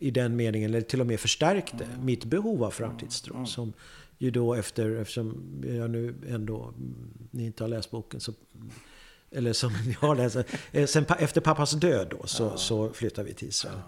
i 0.00 0.10
den 0.10 0.36
meningen, 0.36 0.70
eller 0.70 0.80
till 0.80 1.00
och 1.00 1.06
med 1.06 1.20
förstärkte, 1.20 1.84
Mm. 1.84 2.04
mitt 2.04 2.24
behov 2.24 2.64
av 2.64 2.70
framtidstro. 2.70 3.46
Som 3.46 3.72
ju 4.18 4.30
då 4.30 4.54
efter, 4.54 4.90
eftersom 4.96 5.42
jag 5.78 5.90
nu 5.90 6.14
ändå, 6.28 6.62
mm, 6.62 6.94
ni 7.30 7.44
inte 7.46 7.64
har 7.64 7.68
läst 7.68 7.90
boken, 7.90 8.20
så, 8.20 8.32
eller 9.30 9.52
som 9.52 9.72
har 10.00 10.14
läst, 10.16 10.36
eh, 10.72 10.86
sen, 10.86 11.04
efter 11.18 11.40
pappas 11.40 11.70
död 11.72 12.06
då, 12.10 12.26
så, 12.26 12.56
så 12.56 12.90
flyttade 12.92 13.28
vi 13.28 13.34
till 13.34 13.48
Israel. 13.48 13.78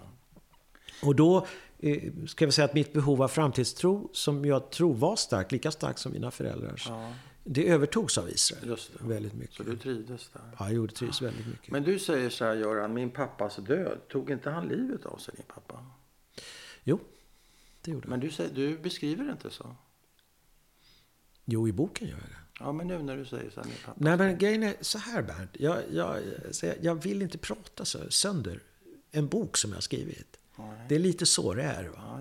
Och 1.01 1.15
då 1.15 1.47
eh, 1.79 2.13
ska 2.27 2.45
vi 2.45 2.51
säga 2.51 2.65
att 2.65 2.73
mitt 2.73 2.93
behov 2.93 3.23
av 3.23 3.27
framtidstro, 3.27 4.09
som 4.13 4.45
jag 4.45 4.69
tror 4.69 4.93
var 4.93 5.15
starkt, 5.15 5.51
lika 5.51 5.71
starkt 5.71 5.99
som 5.99 6.11
mina 6.11 6.31
föräldrars, 6.31 6.89
det 7.43 7.69
övertogs 7.69 8.17
av 8.17 8.29
Israel. 8.29 8.77
Väldigt 8.99 9.33
mycket. 9.33 9.55
Så 9.55 9.63
du 9.63 9.77
trivdes 9.77 10.29
där. 10.33 10.41
Ja, 10.59 10.65
jag 10.65 10.73
gjorde 10.73 10.93
trivs 10.93 11.21
väldigt 11.21 11.47
mycket. 11.47 11.71
Men 11.71 11.83
du 11.83 11.99
säger 11.99 12.29
så 12.29 12.45
här 12.45 12.55
Göran, 12.55 12.93
min 12.93 13.09
pappas 13.09 13.55
död, 13.55 13.97
tog 14.09 14.29
inte 14.29 14.49
han 14.49 14.67
livet 14.67 15.05
av 15.05 15.17
sig 15.17 15.33
din 15.37 15.45
pappa? 15.47 15.85
Jo, 16.83 16.99
det 17.81 17.91
gjorde 17.91 18.05
jag. 18.05 18.09
Men 18.09 18.19
du, 18.19 18.31
säger, 18.31 18.55
du 18.55 18.77
beskriver 18.77 19.23
det 19.23 19.31
inte 19.31 19.49
så. 19.49 19.75
Jo, 21.45 21.67
i 21.67 21.71
boken 21.71 22.07
gör 22.07 22.17
jag 22.17 22.29
det. 22.29 22.37
Ja, 22.59 22.71
men 22.71 22.87
nu 22.87 23.03
när 23.03 23.17
du 23.17 23.25
säger 23.25 23.49
så 23.49 23.61
här, 23.61 23.67
min 23.67 23.77
pappa. 23.85 23.97
Nej, 23.97 24.17
men 24.17 24.37
grejen 24.37 24.63
är 24.63 24.75
så 24.81 24.97
här 24.97 25.21
Bernt. 25.21 25.49
Jag, 25.59 25.77
jag, 25.91 26.17
jag, 26.61 26.75
jag 26.81 27.03
vill 27.03 27.21
inte 27.21 27.37
prata 27.37 27.85
så 27.85 27.99
sönder 28.09 28.63
en 29.11 29.27
bok 29.27 29.57
som 29.57 29.71
jag 29.71 29.77
har 29.77 29.81
skrivit. 29.81 30.37
Det 30.89 30.95
är 30.95 30.99
lite 30.99 31.25
så 31.25 31.53
det 31.53 31.63
är. 31.63 31.83
Va? 31.83 32.19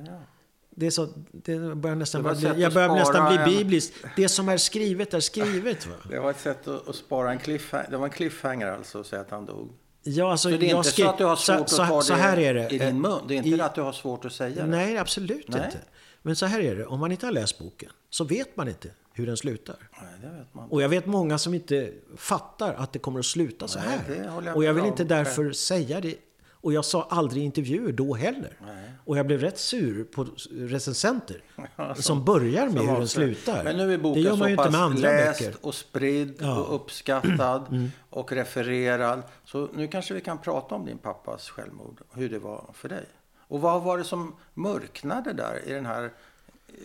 Det 0.70 0.86
är 0.86 0.90
så, 0.90 1.08
det 1.32 1.58
börjar 1.74 1.96
nästan 1.96 2.22
Det 2.22 2.34
bli, 2.34 2.62
jag 2.62 2.72
börjar 2.74 2.88
nästan 2.88 3.36
bli 3.44 3.56
bibliskt. 3.56 3.94
Det 4.16 4.28
som 4.28 4.48
är 4.48 4.56
skrivet 4.56 5.14
är 5.14 5.20
skrivet. 5.20 5.86
Va? 5.86 5.94
Det 6.10 6.18
var 6.20 6.30
ett 6.30 6.40
sätt 6.40 6.68
att, 6.68 6.88
att 6.88 6.96
spara 6.96 7.30
en 7.32 7.38
cliffhanger. 7.38 7.90
Det 7.90 7.96
var 7.96 8.04
en 8.04 8.10
cliffhanger 8.12 8.66
alltså, 8.66 9.00
att 9.00 9.06
säga 9.06 9.22
att 9.22 9.30
han 9.30 9.46
dog. 9.46 9.72
Ja, 10.02 10.30
alltså, 10.30 10.50
Så 10.50 10.56
det 10.56 10.66
är 10.66 10.70
jag 10.70 10.78
inte 10.78 10.90
skrev- 10.90 11.04
så 11.04 11.10
att 11.10 11.18
du 11.18 11.24
har 11.24 11.36
svårt 11.36 11.68
så, 11.68 11.82
att 11.82 11.88
ta 11.88 12.00
så, 12.00 12.06
så 12.06 12.12
det 12.12 12.18
här 12.18 12.36
är 12.38 12.54
det. 12.54 12.68
i 12.70 12.78
din 12.78 13.00
mun? 13.00 13.18
Det 13.28 13.34
är 13.34 13.36
inte 13.36 13.48
I- 13.48 13.60
att 13.60 13.74
du 13.74 13.80
har 13.80 13.92
svårt 13.92 14.24
att 14.24 14.32
säga 14.32 14.64
det? 14.64 14.70
Nej, 14.70 14.98
absolut 14.98 15.48
Nej. 15.48 15.62
inte. 15.64 15.78
Men 16.22 16.36
så 16.36 16.46
här 16.46 16.60
är 16.60 16.76
det. 16.76 16.86
Om 16.86 17.00
man 17.00 17.12
inte 17.12 17.26
har 17.26 17.32
läst 17.32 17.58
boken 17.58 17.90
så 18.10 18.24
vet 18.24 18.56
man 18.56 18.68
inte 18.68 18.88
hur 19.12 19.26
den 19.26 19.36
slutar. 19.36 19.76
Nej. 20.22 20.66
Och 20.70 20.82
jag 20.82 20.88
vet 20.88 21.06
många 21.06 21.38
som 21.38 21.54
inte 21.54 21.92
fattar 22.16 22.74
att 22.74 22.92
det 22.92 22.98
kommer 22.98 23.18
att 23.18 23.26
sluta 23.26 23.68
så 23.68 23.78
Nej, 23.78 23.88
här. 23.88 24.22
det 24.22 24.28
håller 24.30 24.46
jag 24.48 24.56
och 24.56 24.64
jag 24.64 24.74
vill 24.74 24.84
inte 24.84 25.04
därför 25.04 25.52
säga 25.52 26.00
det. 26.00 26.14
Och 26.60 26.72
jag 26.72 26.84
sa 26.84 27.06
aldrig 27.10 27.44
intervjuer 27.44 27.92
då 27.92 28.14
heller. 28.14 28.56
Nej. 28.66 28.90
Och 29.04 29.18
jag 29.18 29.26
blev 29.26 29.40
rätt 29.40 29.58
sur 29.58 30.04
på 30.04 30.26
recensenter. 30.50 31.42
som 31.96 32.24
börjar 32.24 32.68
med 32.68 32.82
hur 32.82 32.92
den 32.98 33.08
slutar. 33.08 33.64
Men 33.64 33.76
nu 33.76 33.94
är 33.94 33.98
boken 33.98 34.22
det 34.22 34.28
gör 34.28 34.36
man 34.36 34.50
ju 34.50 34.56
så 34.56 34.62
inte 34.62 34.72
med 34.72 34.80
andra 34.80 35.00
läst 35.08 35.40
böcker. 35.40 35.56
och 35.66 35.74
spridd 35.74 36.34
Ja. 36.38 36.44
Mm. 36.46 36.58
och 36.58 36.74
uppskattad 36.74 37.90
och 38.10 38.32
refererad. 38.32 39.22
Så 39.44 39.68
nu 39.74 39.88
kanske 39.88 40.14
vi 40.14 40.20
kan 40.20 40.38
prata 40.38 40.74
om 40.74 40.84
din 40.86 40.98
pappas 40.98 41.48
självmord. 41.50 42.00
Hur 42.12 42.28
det 42.28 42.38
var 42.38 42.64
för 42.74 42.88
dig. 42.88 43.04
Och 43.38 43.60
vad 43.60 43.82
var 43.82 43.98
det 43.98 44.04
som 44.04 44.34
mörknade 44.54 45.32
där 45.32 45.60
i 45.68 45.72
den 45.72 45.86
här 45.86 46.12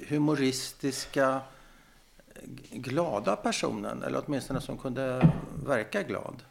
humoristiska, 0.08 1.42
glada 2.72 3.36
personen? 3.36 4.04
Eller 4.04 4.22
åtminstone 4.26 4.62
som 4.62 4.78
kunde 4.78 5.30
verka 5.66 6.04
glad. 6.04 6.44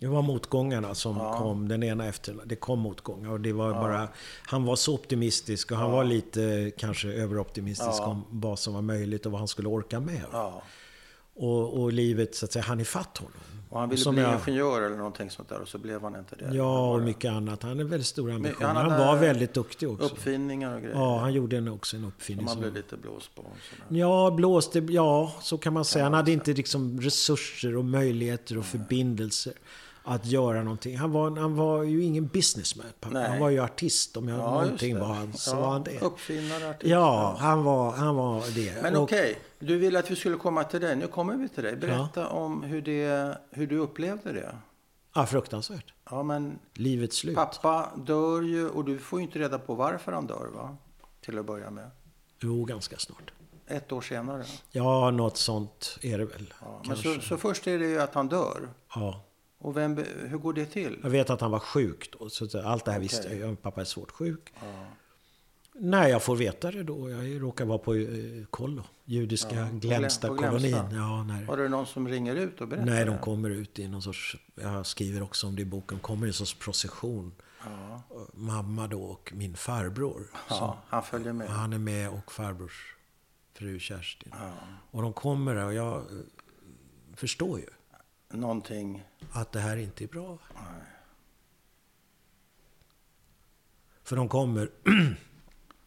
Det 0.00 0.06
var 0.06 0.22
motgångarna 0.22 0.94
som 0.94 1.18
kom, 1.18 1.68
den 1.68 1.82
ena 1.82 2.06
efter 2.06 2.36
Det 2.44 2.56
kom 2.56 2.78
motgångar 2.78 3.30
och 3.30 3.40
det 3.40 3.52
var 3.52 3.72
bara... 3.72 4.08
Han 4.46 4.64
var 4.64 4.76
så 4.76 4.94
optimistisk 4.94 5.70
och 5.72 5.76
han 5.78 5.90
var 5.90 6.04
lite 6.04 6.72
kanske 6.78 7.08
överoptimistisk 7.08 8.02
om 8.06 8.24
vad 8.30 8.58
som 8.58 8.74
var 8.74 8.82
möjligt 8.82 9.26
och 9.26 9.32
vad 9.32 9.40
han 9.40 9.48
skulle 9.48 9.68
orka 9.68 10.00
med. 10.00 10.22
Ja. 10.32 10.62
Och, 11.34 11.80
och 11.82 11.92
livet 11.92 12.34
så 12.34 12.44
att 12.44 12.52
säga, 12.52 12.62
han 12.62 12.80
ifatt 12.80 13.18
honom. 13.18 13.32
Och 13.70 13.80
han 13.80 13.88
ville 13.88 14.02
Som 14.02 14.14
bli 14.14 14.24
jag- 14.24 14.40
ingenjör 14.48 14.82
eller 14.82 14.96
någonting 14.96 15.30
sånt 15.30 15.48
där 15.48 15.60
och 15.60 15.68
så 15.68 15.78
blev 15.78 16.02
han 16.02 16.16
inte 16.16 16.36
det. 16.36 16.54
Ja, 16.56 16.90
och 16.94 17.00
mycket 17.02 17.32
annat. 17.32 17.62
Han 17.62 17.70
hade 17.70 17.84
väldigt 17.84 18.06
stora 18.06 18.34
ambitioner. 18.34 18.74
han 18.74 18.90
Han, 18.90 19.00
var 19.06 19.16
väldigt 19.16 19.54
duktig 19.54 19.90
också. 19.90 20.04
Uppfinningar 20.06 20.74
och 20.74 20.80
grejer. 20.82 20.96
Ja, 20.96 21.18
han 21.18 21.32
gjorde 21.32 21.56
en, 21.56 21.68
också 21.68 21.96
en 21.96 22.04
uppfinning. 22.04 22.44
man 22.44 22.52
som- 22.54 22.60
blev 22.60 22.74
lite 22.74 22.96
blåst 22.96 23.34
på. 23.34 23.44
Ja, 23.88 24.30
blåste, 24.30 24.78
ja, 24.78 25.32
så 25.42 25.58
kan 25.58 25.72
man 25.72 25.84
säga. 25.84 26.04
Han 26.04 26.14
hade 26.14 26.32
inte 26.32 26.52
liksom 26.52 27.00
resurser 27.00 27.76
och 27.76 27.84
möjligheter 27.84 28.58
och 28.58 28.64
förbindelser 28.64 29.52
att 30.14 30.26
göra 30.26 30.62
någonting. 30.62 30.96
Han 30.98 31.12
var, 31.12 31.30
han 31.36 31.56
var 31.56 31.82
ju 31.82 32.02
ingen 32.04 32.26
businessman. 32.26 32.86
pappa. 33.00 33.14
Nej. 33.14 33.28
Han 33.30 33.38
var 33.40 33.50
ju 33.50 33.60
artist. 33.60 34.16
Om 34.16 34.28
jag 34.28 34.38
Ja, 34.38 34.50
någonting 34.62 34.98
var 34.98 35.06
han, 35.06 35.32
så 35.32 35.50
Ja, 35.56 35.60
var 35.60 35.70
han 35.72 35.82
det. 35.82 36.00
Uppfinnare, 36.00 36.70
artist. 36.70 36.90
Ja, 36.90 37.36
han 37.38 37.64
var, 37.64 37.92
han 37.92 38.16
var 38.16 38.54
det. 38.54 38.82
Men 38.82 38.96
okej, 38.96 39.38
du 39.58 39.78
ville 39.78 39.98
att 39.98 40.10
vi 40.10 40.16
skulle 40.16 40.36
komma 40.36 40.64
till 40.64 40.80
dig. 40.80 40.96
Nu 40.96 41.06
kommer 41.06 41.34
vi 41.36 41.48
till 41.48 41.64
dig. 41.64 41.76
Berätta 41.76 42.28
om 42.28 42.62
hur, 42.62 42.82
det, 42.82 43.38
hur 43.50 43.66
du 43.66 43.78
upplevde 43.78 44.32
det. 44.32 44.56
Ja, 45.14 45.26
fruktansvärt. 45.26 45.92
Ja, 46.10 46.22
men 46.22 46.58
Livets 46.74 47.16
slut. 47.16 47.34
pappa 47.36 47.88
dör 47.96 48.42
ju 48.42 48.68
och 48.68 48.84
du 48.84 48.98
får 48.98 49.18
ju 49.18 49.26
inte 49.26 49.38
reda 49.38 49.58
på 49.58 49.74
varför 49.74 50.12
han 50.12 50.26
dör, 50.26 50.48
va? 50.54 50.76
Till 51.24 51.38
att 51.38 51.46
börja 51.46 51.70
med. 51.70 51.90
Jo, 52.40 52.64
ganska 52.64 52.96
snart. 52.96 53.32
Ett 53.66 53.92
år 53.92 54.00
senare. 54.00 54.44
Ja, 54.70 55.10
något 55.10 55.36
sånt 55.36 55.98
är 56.02 56.18
det 56.18 56.24
väl. 56.24 56.54
Ja, 56.60 56.82
men 56.86 56.96
så, 56.96 57.20
så 57.20 57.36
först 57.36 57.66
är 57.66 57.78
det 57.78 57.86
ju 57.86 58.00
att 58.00 58.14
han 58.14 58.28
dör. 58.28 58.68
Ja. 58.94 59.22
Och 59.62 59.76
vem, 59.76 59.96
hur 60.28 60.38
går 60.38 60.52
det 60.52 60.66
till? 60.66 60.98
Jag 61.02 61.10
vet 61.10 61.30
att 61.30 61.40
han 61.40 61.50
var 61.50 61.58
sjuk 61.58 62.14
då. 62.18 62.30
Så 62.30 62.60
allt 62.60 62.84
det 62.84 62.92
här 62.92 63.00
visste 63.00 63.36
jag. 63.36 63.62
Pappa 63.62 63.80
är 63.80 63.84
svårt 63.84 64.10
sjuk. 64.10 64.52
Nej, 65.72 66.10
jag 66.10 66.22
får 66.22 66.36
veta 66.36 66.70
det 66.70 66.82
då. 66.82 67.10
Jag 67.10 67.42
råkar 67.42 67.64
vara 67.64 67.78
på 67.78 67.94
eh, 67.94 68.44
kollo. 68.50 68.82
Judiska 69.04 69.56
Ja, 69.56 69.68
Glämsta-kolonin. 69.72 70.74
Ja, 70.92 71.24
när, 71.24 71.44
Har 71.44 71.56
du 71.56 71.68
någon 71.68 71.86
som 71.86 72.08
ringer 72.08 72.36
ut 72.36 72.60
och 72.60 72.68
berättar? 72.68 72.86
nej, 72.86 73.04
de 73.04 73.18
kommer 73.18 73.50
ut 73.50 73.78
i 73.78 73.88
någon 73.88 74.02
sorts... 74.02 74.36
Jag 74.54 74.86
skriver 74.86 75.22
också 75.22 75.46
om 75.46 75.56
det 75.56 75.62
i 75.62 75.64
boken. 75.64 75.98
kommer 75.98 76.26
i 76.26 76.30
en 76.30 76.34
sorts 76.34 76.54
procession. 76.54 77.32
Ja. 77.64 78.02
Mamma 78.34 78.86
då 78.86 79.02
och 79.02 79.32
min 79.34 79.56
farbror. 79.56 80.30
ja, 80.48 80.78
han 80.88 81.02
följer 81.02 81.32
med. 81.32 81.48
Han 81.48 81.72
är 81.72 81.78
med 81.78 82.10
och 82.10 82.32
farbrors 82.32 82.96
fru 83.54 83.78
Kerstin. 83.78 84.32
Ja. 84.38 84.52
Och 84.90 85.02
de 85.02 85.12
kommer 85.12 85.56
och 85.56 85.74
jag 85.74 85.96
eh, 85.96 86.02
förstår 87.14 87.58
ju 87.58 87.66
Någonting... 88.30 89.04
att 89.32 89.52
det 89.52 89.60
här 89.60 89.76
inte 89.76 90.04
är 90.04 90.08
bra. 90.08 90.38
Nej. 90.54 90.82
För 94.02 94.16
de 94.16 94.28
kommer... 94.28 94.70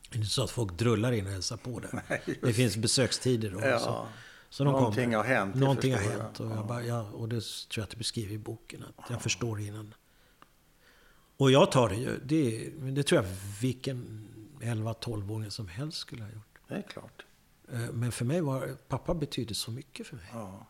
Det 0.10 0.18
är 0.18 0.20
inte 0.20 0.30
så 0.34 0.44
att 0.44 0.52
folk 0.52 0.78
drullar 0.78 1.12
in 1.12 1.26
och 1.26 1.32
hälsar 1.32 1.58
på 1.58 1.80
där. 1.80 2.04
Nej, 2.10 2.40
det 2.42 2.54
finns 2.54 2.78
besökstider 2.78 3.52
då. 3.52 3.60
Ja. 3.62 3.80
Så, 3.80 4.08
så 4.50 4.64
de 4.64 4.72
Någonting 4.74 5.04
kommer. 5.04 5.18
har 5.18 5.24
hänt, 5.24 5.56
Någonting 5.56 5.94
har 5.94 6.00
hänt. 6.02 6.40
Och, 6.40 6.52
jag 6.52 6.68
bara, 6.68 6.84
ja, 6.84 7.02
och 7.02 7.30
det 7.30 7.42
tror 7.42 7.82
jag 7.82 7.84
att 7.84 7.90
det 7.90 7.98
beskriver 7.98 8.34
i 8.34 8.38
boken. 8.38 8.84
Att 8.98 9.10
jag 9.10 9.22
förstår 9.22 9.60
innan. 9.60 9.94
Och 11.38 11.52
jag 11.52 11.72
tar 11.72 11.90
det 11.90 11.96
ju. 11.96 12.20
Det, 12.24 12.70
det 12.92 13.04
tror 13.04 13.24
jag 13.24 13.30
vilken 13.62 14.28
11-12-åring 14.62 15.52
som 15.52 15.68
helst 15.68 15.98
skulle 15.98 16.24
ha 16.24 16.32
gjort. 16.32 16.60
Det 16.68 16.74
är 16.76 16.82
klart. 16.82 17.26
Eh, 17.72 17.80
Men 17.80 18.12
för 18.12 18.26
mig 18.26 18.42
var... 18.42 18.78
Pappa 18.88 19.14
betydde 19.14 19.54
så 19.56 19.72
mycket 19.72 20.08
för 20.08 20.16
mig. 20.16 20.26
Ja. 20.34 20.68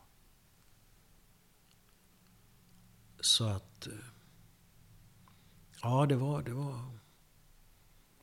Så 3.24 3.48
att... 3.48 3.88
eh, 3.88 3.94
Ja, 5.82 6.06
det 6.06 6.16
var... 6.16 6.42
Det 6.42 6.54
var 6.54 6.80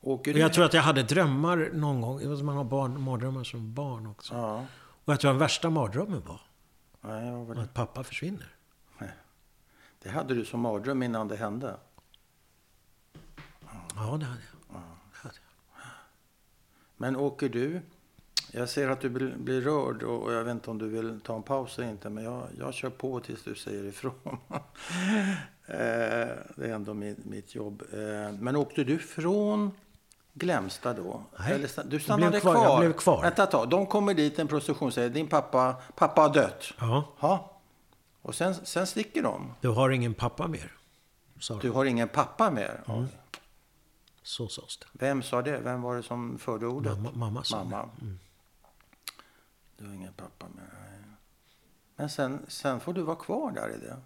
och 0.03 0.27
jag 0.27 0.53
tror 0.53 0.65
att 0.65 0.73
jag 0.73 0.81
hade 0.81 1.03
drömmar 1.03 1.69
någon 1.73 2.01
gång. 2.01 2.45
Man 2.45 2.57
har 2.57 2.63
barn, 2.63 3.01
mardrömmar 3.01 3.43
som 3.43 3.73
barn 3.73 4.07
också. 4.07 4.33
Ja. 4.33 4.65
Och 5.05 5.13
jag 5.13 5.19
tror 5.19 5.31
den 5.31 5.39
värsta 5.39 5.69
mardrömmen 5.69 6.21
var 6.25 6.41
vad 7.01 7.47
var 7.47 7.55
att 7.55 7.73
pappa 7.73 8.03
försvinner. 8.03 8.55
det 9.99 10.09
hade 10.09 10.33
du 10.35 10.45
som 10.45 10.59
mardröm 10.59 11.03
innan 11.03 11.27
det 11.27 11.35
hände. 11.35 11.77
Ja, 13.95 14.17
det 14.17 14.25
hade 14.25 14.25
jag. 14.25 14.81
Det 15.13 15.17
hade 15.21 15.35
jag. 15.35 15.83
Men 16.97 17.15
åker 17.15 17.49
du... 17.49 17.81
Jag 18.53 18.69
ser 18.69 18.89
att 18.89 19.01
du 19.01 19.09
blir, 19.09 19.61
rörd 19.61 20.03
och 20.03 20.33
jag 20.33 20.43
vet 20.43 20.51
inte 20.51 20.71
om 20.71 20.77
du 20.77 20.89
vill 20.89 21.19
ta 21.21 21.35
en 21.35 21.43
paus 21.43 21.77
eller 21.79 21.89
inte. 21.89 22.09
Men 22.09 22.23
jag, 22.23 22.47
jag 22.59 22.73
kör 22.73 22.89
på 22.89 23.19
tills 23.19 23.43
du 23.43 23.55
säger 23.55 23.83
ifrån. 23.83 24.13
Eh, 25.65 25.77
det 26.55 26.65
är 26.69 26.73
ändå 26.73 26.93
mitt, 26.93 27.25
mitt 27.25 27.55
jobb. 27.55 27.83
Eh, 27.93 28.33
Men 28.39 28.55
åkte 28.55 28.83
du 28.83 28.99
från 28.99 29.71
Glämsta 30.33 30.93
då? 30.93 31.23
Nej, 31.39 31.53
Eller, 31.53 31.83
du 31.85 31.95
jag 31.95 32.01
stannade 32.01 32.29
blev 32.29 32.39
kvar, 32.41 32.53
kvar, 32.53 32.63
jag 32.65 32.79
blev 32.79 32.93
kvar. 32.93 33.21
Vänta 33.21 33.43
ett 33.43 33.51
tag. 33.51 33.69
De 33.69 33.85
kommer 33.85 34.13
dit, 34.13 34.39
en 34.39 34.47
procession 34.47 34.87
och 34.87 34.93
säger 34.93 35.09
din 35.09 35.27
pappa, 35.27 35.75
pappa 35.95 36.21
har 36.21 36.33
dött. 36.33 36.73
Ja, 36.79 37.03
Ja. 37.19 37.51
Och 38.21 38.35
sen, 38.35 38.55
sen 38.55 38.87
sticker 38.87 39.23
de. 39.23 39.53
du 39.61 39.67
har 39.69 39.89
ingen 39.89 40.13
pappa 40.13 40.47
mer. 40.47 40.71
Sa 41.39 41.59
Du 41.59 41.71
har 41.71 41.85
ingen 41.85 42.07
pappa 42.07 42.51
mer. 42.51 42.81
Mm. 42.87 43.05
Så 44.23 44.47
sades 44.47 44.77
det. 44.77 44.85
Vem 44.93 45.21
sa 45.23 45.41
det? 45.41 45.57
Vem 45.59 45.81
var 45.81 45.95
det 45.95 46.03
som 46.03 46.37
förde 46.37 46.67
ordet? 46.67 46.97
Mamma, 46.97 47.11
mamma 47.13 47.43
sa 47.43 47.63
Mamma. 47.63 47.89
det. 47.99 48.05
Mm. 48.05 48.19
Du 49.81 49.87
har 49.87 49.93
ingen 49.95 50.13
pappa 50.13 50.45
mer. 50.55 50.63
nej. 50.73 50.99
Men 51.95 52.09
sen, 52.09 52.45
sen 52.47 52.79
får 52.79 52.93
du 52.93 53.01
vara 53.01 53.15
kvar 53.15 53.51
där 53.51 53.69
i 53.69 53.77
det. 53.85 53.97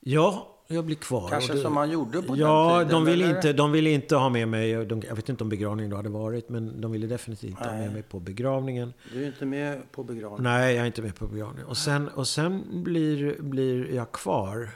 Ja, 0.00 0.58
jag 0.66 0.84
blir 0.84 0.96
kvar. 0.96 1.28
Kanske 1.28 1.52
det- 1.52 1.62
som 1.62 1.74
man 1.74 1.90
gjorde 1.90 2.22
på 2.22 2.36
Ja, 2.36 2.78
den 2.78 2.86
tiden. 2.88 3.04
de 3.04 3.10
ville, 3.10 3.24
eller? 3.24 3.36
inte, 3.36 3.52
de 3.52 3.72
ville 3.72 3.90
inte 3.90 4.16
ha 4.16 4.28
med 4.28 4.48
mig. 4.48 4.84
De, 4.86 5.00
jag 5.08 5.16
vet 5.16 5.28
inte 5.28 5.44
om 5.44 5.48
begravningen 5.50 5.90
då 5.90 5.96
hade 5.96 6.08
varit, 6.08 6.48
men 6.48 6.80
de 6.80 6.92
ville 6.92 7.06
definitivt 7.06 7.50
inte 7.50 7.64
ha 7.64 7.72
Nej. 7.72 7.80
med 7.84 7.92
mig 7.92 8.02
på 8.02 8.20
begravningen. 8.20 8.92
Du 9.12 9.22
är 9.22 9.26
inte 9.26 9.44
med 9.46 9.92
på 9.92 10.04
begravningen. 10.04 10.42
Nej, 10.52 10.74
jag 10.74 10.82
är 10.82 10.86
inte 10.86 11.02
med 11.02 11.14
på 11.16 11.26
begravningen. 11.26 11.66
Och 11.68 11.76
sen, 11.76 12.08
och 12.08 12.28
sen 12.28 12.82
blir, 12.84 13.42
blir 13.42 13.94
jag 13.94 14.12
kvar 14.12 14.70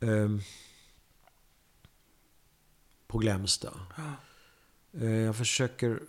ehm, 0.00 0.40
på 3.06 3.18
Glämsta. 3.18 3.70
Eh, 5.00 5.10
jag 5.10 5.36
försöker, 5.36 6.00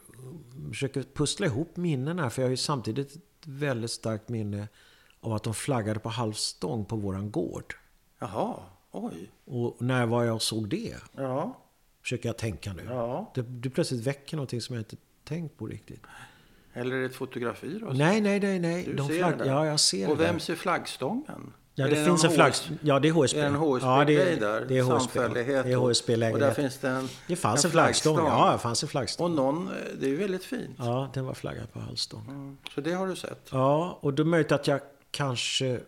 försöker 0.70 1.04
pussla 1.14 1.46
ihop 1.46 1.78
minnen 1.78 2.20
här, 2.20 2.30
för 2.30 2.42
jag 2.42 2.48
har 2.48 2.52
ju 2.52 2.58
samtidigt 2.58 3.16
ett 3.16 3.22
väldigt 3.46 3.92
starkt 3.92 4.30
minne 4.30 4.68
av 5.20 5.34
att 5.34 5.44
de 5.44 5.54
flaggade 5.54 6.00
på 6.00 6.10
halvstång 6.10 6.86
på 6.86 6.96
våran 6.96 7.32
gård. 7.32 7.76
Jaha, 8.20 8.56
oj. 8.92 9.32
Och 9.46 9.82
när 9.82 10.06
var 10.06 10.24
jag 10.24 10.36
och 10.36 10.42
såg 10.42 10.70
det? 10.70 10.96
Ja, 11.16 11.58
Försöker 12.02 12.30
jag 12.30 12.38
tänka 12.38 12.74
nu. 12.74 12.84
ja. 12.86 13.32
Det, 13.36 13.42
det 13.42 13.70
plötsligt 13.70 14.08
väcker 14.08 14.38
någonting 14.38 14.62
som 14.62 14.76
jag 14.76 14.82
inte 14.82 14.96
tänkt 15.24 15.58
på 15.58 15.68
riktigt. 15.68 16.02
Eller 16.74 17.02
ett 17.04 17.16
fotografi 17.16 17.80
då? 17.80 17.86
Nej, 17.86 18.22
nej, 18.22 18.40
nej, 18.40 18.60
nej. 18.60 18.84
Du 18.86 18.94
De 18.94 19.08
ser 19.08 19.18
flagg... 19.18 19.38
det? 19.38 19.46
Ja, 19.48 19.66
jag 19.66 19.80
ser 19.80 20.10
Och 20.10 20.18
det. 20.18 20.24
där. 20.24 20.32
vem 20.32 20.40
ser 20.40 20.56
flaggstången? 20.56 21.54
Ja, 21.80 21.86
Är 21.86 21.90
det, 21.90 22.06
finns 22.06 22.24
en 22.24 22.32
flagg... 22.32 22.54
Ja, 22.82 23.00
det 23.00 23.08
är 23.08 23.12
HSB. 23.12 23.40
Är 23.40 23.42
det 23.44 23.48
en 23.48 23.56
HSB 23.56 23.86
ja, 23.88 24.06
det, 24.06 24.36
där? 24.36 24.66
det 24.68 24.78
är 24.78 24.82
HSB. 24.84 25.20
Det 25.34 25.54
är 25.54 25.78
och- 25.78 25.82
HSB-lägenhet. 25.88 26.34
Och 26.34 26.40
där 26.40 26.52
finns 26.64 26.78
det 26.78 26.90
en 26.90 27.10
Det 27.28 27.36
fanns 27.36 27.66
en, 27.66 27.68
en 27.68 27.72
flaggstång. 27.72 28.16
flaggstång. 28.16 28.40
Ja, 28.48 28.52
det 28.52 28.58
fanns 28.60 28.84
en 28.84 28.90
flaggstång. 28.90 29.26
Och 29.26 29.32
någon, 29.32 29.70
det 30.00 30.06
är 30.06 30.10
ju 30.10 30.16
väldigt 30.16 30.44
fint. 30.46 30.76
Ja, 30.78 31.10
den 31.14 31.26
var 31.26 31.34
flaggad 31.34 31.74
på 31.74 31.80
halvstång. 31.80 32.26
Mm. 32.30 32.58
Så 32.76 32.82
det 32.82 32.92
har 32.94 33.08
du 33.08 33.16
sett? 33.16 33.48
Ja, 33.52 33.98
och 34.02 34.14
då 34.14 34.22
är 34.22 34.26
det 34.26 34.30
möjligt 34.32 34.52
att 34.52 34.68
jag 34.68 34.80
kanske 35.12 35.80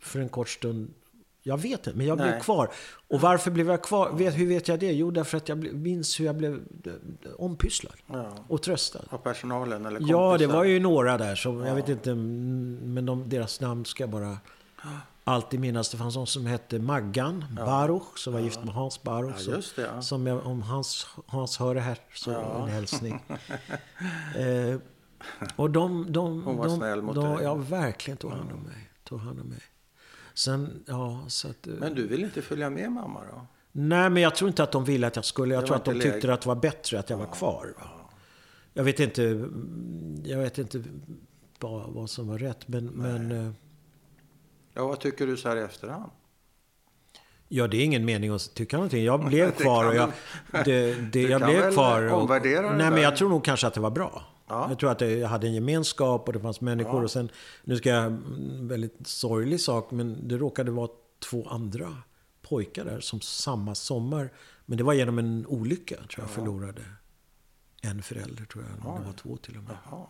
för 0.00 0.20
en 0.20 0.28
kort 0.28 0.48
stund... 0.48 0.94
Jag 1.42 1.58
vet 1.58 1.70
inte, 1.86 1.92
men 1.94 2.06
jag 2.06 2.18
blev 2.18 2.30
Nej. 2.30 2.40
kvar. 2.40 2.70
Och 3.08 3.20
varför 3.20 3.50
blev 3.50 3.70
jag 3.70 3.82
kvar? 3.82 4.10
Vet, 4.12 4.34
hur 4.38 4.46
vet 4.46 4.68
jag 4.68 4.78
det? 4.80 4.92
Jo, 4.92 5.10
därför 5.10 5.36
att 5.36 5.48
jag 5.48 5.58
minns 5.74 6.20
hur 6.20 6.24
jag 6.26 6.34
blev 6.36 6.60
ompysslad 7.36 7.94
Ja. 8.06 8.32
och 8.48 8.62
tröstad. 8.62 9.00
Av 9.10 9.18
personalen 9.18 9.86
eller 9.86 10.00
Ja, 10.00 10.04
det 10.32 10.38
kompisar? 10.38 10.52
var 10.56 10.64
ju 10.64 10.80
några 10.80 11.18
där 11.18 11.34
som, 11.34 11.60
jag 11.64 11.74
vet 11.74 11.88
inte, 11.88 12.10
mm, 12.10 12.78
men 12.94 13.06
de, 13.06 13.28
deras 13.28 13.60
namn 13.60 13.84
ska 13.84 14.02
jag 14.02 14.10
bara 14.10 14.36
alltid 15.26 15.60
minnas. 15.60 15.90
Det 15.90 15.96
fanns 15.96 16.16
någon 16.16 16.26
som 16.26 16.46
hette 16.46 16.78
Maggan 16.78 17.44
Baruch, 17.56 18.18
som 18.18 18.32
var 18.32 18.40
gift 18.40 18.64
med 18.64 18.74
Hans 18.74 19.02
Baruch. 19.02 19.48
Ja, 19.48 19.60
det, 19.76 19.82
ja. 19.82 20.02
Som 20.02 20.26
jag, 20.26 20.46
om 20.46 20.62
Hans, 20.62 21.06
Hans 21.26 21.58
hör 21.58 21.74
det 21.74 21.80
här, 21.80 21.98
så 22.14 22.30
en 22.62 22.68
hälsning. 22.68 23.12
eh, 24.36 24.80
och 25.56 25.70
de, 25.70 26.12
de, 26.12 26.42
Hon 26.42 26.56
var 26.56 26.66
de, 26.66 26.76
snäll 26.76 27.02
mot 27.02 27.14
de, 27.14 27.34
dig. 27.34 27.44
Ja, 27.44 27.54
verkligen 27.54 28.18
tog 28.18 28.32
hand 28.32 28.52
om 28.52 28.60
mig. 28.60 28.90
Tog 29.04 29.20
hand 29.20 29.40
om 29.40 29.46
mig. 29.46 29.62
Sen, 30.34 30.84
ja, 30.86 31.24
så 31.28 31.48
att... 31.48 31.66
eh, 31.66 31.74
Men 31.74 31.94
du 31.94 32.06
vill 32.06 32.24
inte 32.24 32.42
följa 32.42 32.70
med 32.70 32.92
mamma 32.92 33.20
då? 33.32 33.46
Nej, 33.72 34.10
men 34.10 34.22
jag 34.22 34.34
tror 34.34 34.48
inte 34.48 34.62
att 34.62 34.72
de 34.72 34.84
ville 34.84 35.06
att 35.06 35.16
jag 35.16 35.24
skulle. 35.24 35.54
Jag 35.54 35.66
tror 35.66 35.76
att 35.76 35.84
de 35.84 36.00
tyckte 36.00 36.32
att 36.32 36.40
det 36.40 36.48
var 36.48 36.56
bättre 36.56 36.98
att 36.98 37.10
jag 37.10 37.16
var 37.16 37.32
kvar. 37.32 37.74
Jag 38.72 38.84
vet 38.84 39.00
inte, 39.00 39.48
jag 40.24 40.38
vet 40.38 40.58
inte 40.58 40.82
vad, 41.60 41.92
vad 41.92 42.10
som 42.10 42.28
var 42.28 42.38
rätt. 42.38 42.68
Men, 42.68 42.86
men 42.86 43.32
eh, 43.32 43.52
Ja, 44.76 44.86
vad 44.86 45.00
tycker 45.00 45.26
du 45.26 45.36
så 45.36 45.48
här 45.48 45.56
i 45.56 45.60
efterhand? 45.60 46.10
ja, 47.48 47.68
det 47.68 47.76
är 47.76 47.84
ingen 47.84 48.04
mening 48.04 48.30
att 48.30 48.54
tycka 48.54 48.76
någonting. 48.76 49.04
Jag 49.04 49.24
blev 49.24 49.50
kvar 49.62 49.84
och 49.84 49.94
jag, 49.94 50.12
det, 50.64 50.94
det, 51.12 51.22
jag 51.22 51.42
blev 51.42 51.72
kvar. 51.72 52.12
Och, 52.12 52.28
nej, 52.30 52.90
men 52.90 53.02
jag 53.02 53.16
tror 53.16 53.28
nog 53.28 53.44
kanske 53.44 53.66
att 53.66 53.74
det 53.74 53.80
var 53.80 53.90
bra. 53.90 54.22
Ja. 54.48 54.66
Jag 54.68 54.78
tror 54.78 54.90
att 54.90 54.98
det, 54.98 55.10
jag 55.10 55.28
hade 55.28 55.46
en 55.46 55.54
gemenskap 55.54 56.26
och 56.26 56.32
det 56.32 56.40
fanns 56.40 56.60
människor. 56.60 56.96
Ja. 56.96 57.02
Och 57.02 57.10
sen, 57.10 57.28
nu 57.64 57.76
ska 57.76 57.88
jag, 57.88 58.04
en 58.04 58.68
väldigt 58.68 59.06
sorglig 59.06 59.60
sak, 59.60 59.90
men 59.90 60.28
det 60.28 60.36
råkade 60.36 60.70
vara 60.70 60.88
två 61.30 61.48
andra 61.48 61.96
pojkar 62.42 62.84
där 62.84 63.00
som 63.00 63.20
samma 63.20 63.74
sommar. 63.74 64.32
Men 64.66 64.78
det 64.78 64.84
var 64.84 64.92
genom 64.92 65.18
en 65.18 65.46
olycka, 65.46 65.96
tror 65.96 66.24
jag, 66.24 66.30
förlorade 66.30 66.82
en 67.82 68.02
förälder, 68.02 68.44
tror 68.44 68.64
jag. 68.64 69.00
Det 69.00 69.06
var 69.06 69.12
två 69.12 69.36
till 69.36 69.56
och 69.56 69.62
med. 69.62 69.76
Jaha. 69.90 70.06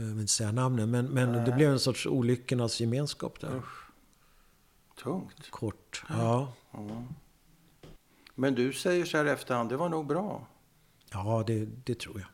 Jag 0.00 0.06
vill 0.06 0.20
inte 0.20 0.32
säga 0.32 0.52
namnen, 0.52 0.90
men, 0.90 1.06
men 1.06 1.44
det 1.44 1.52
blev 1.52 1.70
en 1.70 1.80
sorts 1.80 2.06
olyckornas 2.06 2.80
gemenskap 2.80 3.40
där. 3.40 3.62
Tungt. 5.02 5.50
Kort. 5.50 6.04
Ja, 6.08 6.52
Men 8.34 8.54
du 8.54 8.72
säger 8.72 9.04
så 9.04 9.16
här 9.16 9.24
efterhand, 9.24 9.68
det 9.68 9.76
var 9.76 9.88
nog 9.88 10.06
bra. 10.06 10.46
ja 11.12 11.44
det, 11.46 11.64
det 11.84 11.98
tror 11.98 12.20
jag. 12.20 12.28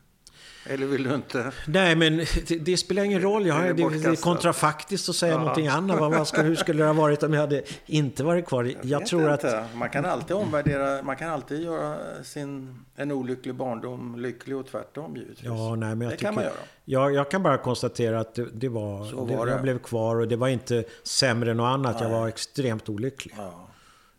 Eller 0.69 0.85
vill 0.85 1.03
du 1.03 1.15
inte? 1.15 1.51
Nej, 1.67 1.95
men 1.95 2.17
det, 2.47 2.55
det 2.55 2.77
spelar 2.77 3.03
ingen 3.03 3.21
roll. 3.21 3.45
Jag, 3.45 3.55
har- 3.55 3.63
det, 3.63 3.73
det 3.73 4.09
är 4.09 4.15
kontrafaktiskt 4.21 5.09
att 5.09 5.15
säga 5.15 5.37
någonting 5.37 5.67
annat. 5.67 5.99
Vad, 5.99 6.27
ska, 6.27 6.41
hur 6.41 6.55
skulle 6.55 6.83
det 6.83 6.87
ha 6.87 6.93
varit 6.93 7.23
om 7.23 7.33
jag 7.33 7.41
hade 7.41 7.63
inte 7.85 8.23
varit 8.23 8.45
kvar? 8.45 8.73
Jag, 8.81 8.99
vet 8.99 9.07
tror 9.07 9.29
att... 9.29 9.43
inte. 9.43 9.65
Man 9.75 9.89
kan 9.89 10.05
alltid 10.05 10.35
omvärdera, 10.35 11.03
man 11.03 11.15
kan 11.15 11.29
alltid 11.29 11.61
göra 11.63 11.97
sin, 12.23 12.79
en 12.95 13.11
olycklig 13.11 13.55
barndom 13.55 14.19
lycklig 14.19 14.57
och 14.57 14.67
tvärtom 14.67 15.15
givetvis. 15.15 15.43
Ja, 15.43 15.75
nej, 15.75 15.89
men 15.95 16.01
jag 16.01 16.11
det 16.11 16.11
tycker, 16.11 16.25
kan 16.25 16.35
man 16.35 16.43
göra. 16.43 16.53
Jag, 16.85 17.13
jag 17.13 17.31
kan 17.31 17.43
bara 17.43 17.57
konstatera 17.57 18.19
att 18.19 18.35
det, 18.35 18.45
det 18.53 18.69
var... 18.69 19.37
Var. 19.37 19.47
Jag 19.47 19.61
blev 19.61 19.79
kvar 19.79 20.15
och 20.15 20.27
det 20.27 20.35
var 20.35 20.47
inte 20.47 20.83
sämre 21.03 21.51
än 21.51 21.57
något 21.57 21.65
annat. 21.73 21.95
Jag 21.99 22.11
Nej. 22.11 22.19
var 22.19 22.27
extremt 22.27 22.89
olycklig. 22.89 23.33
Ja. 23.37 23.66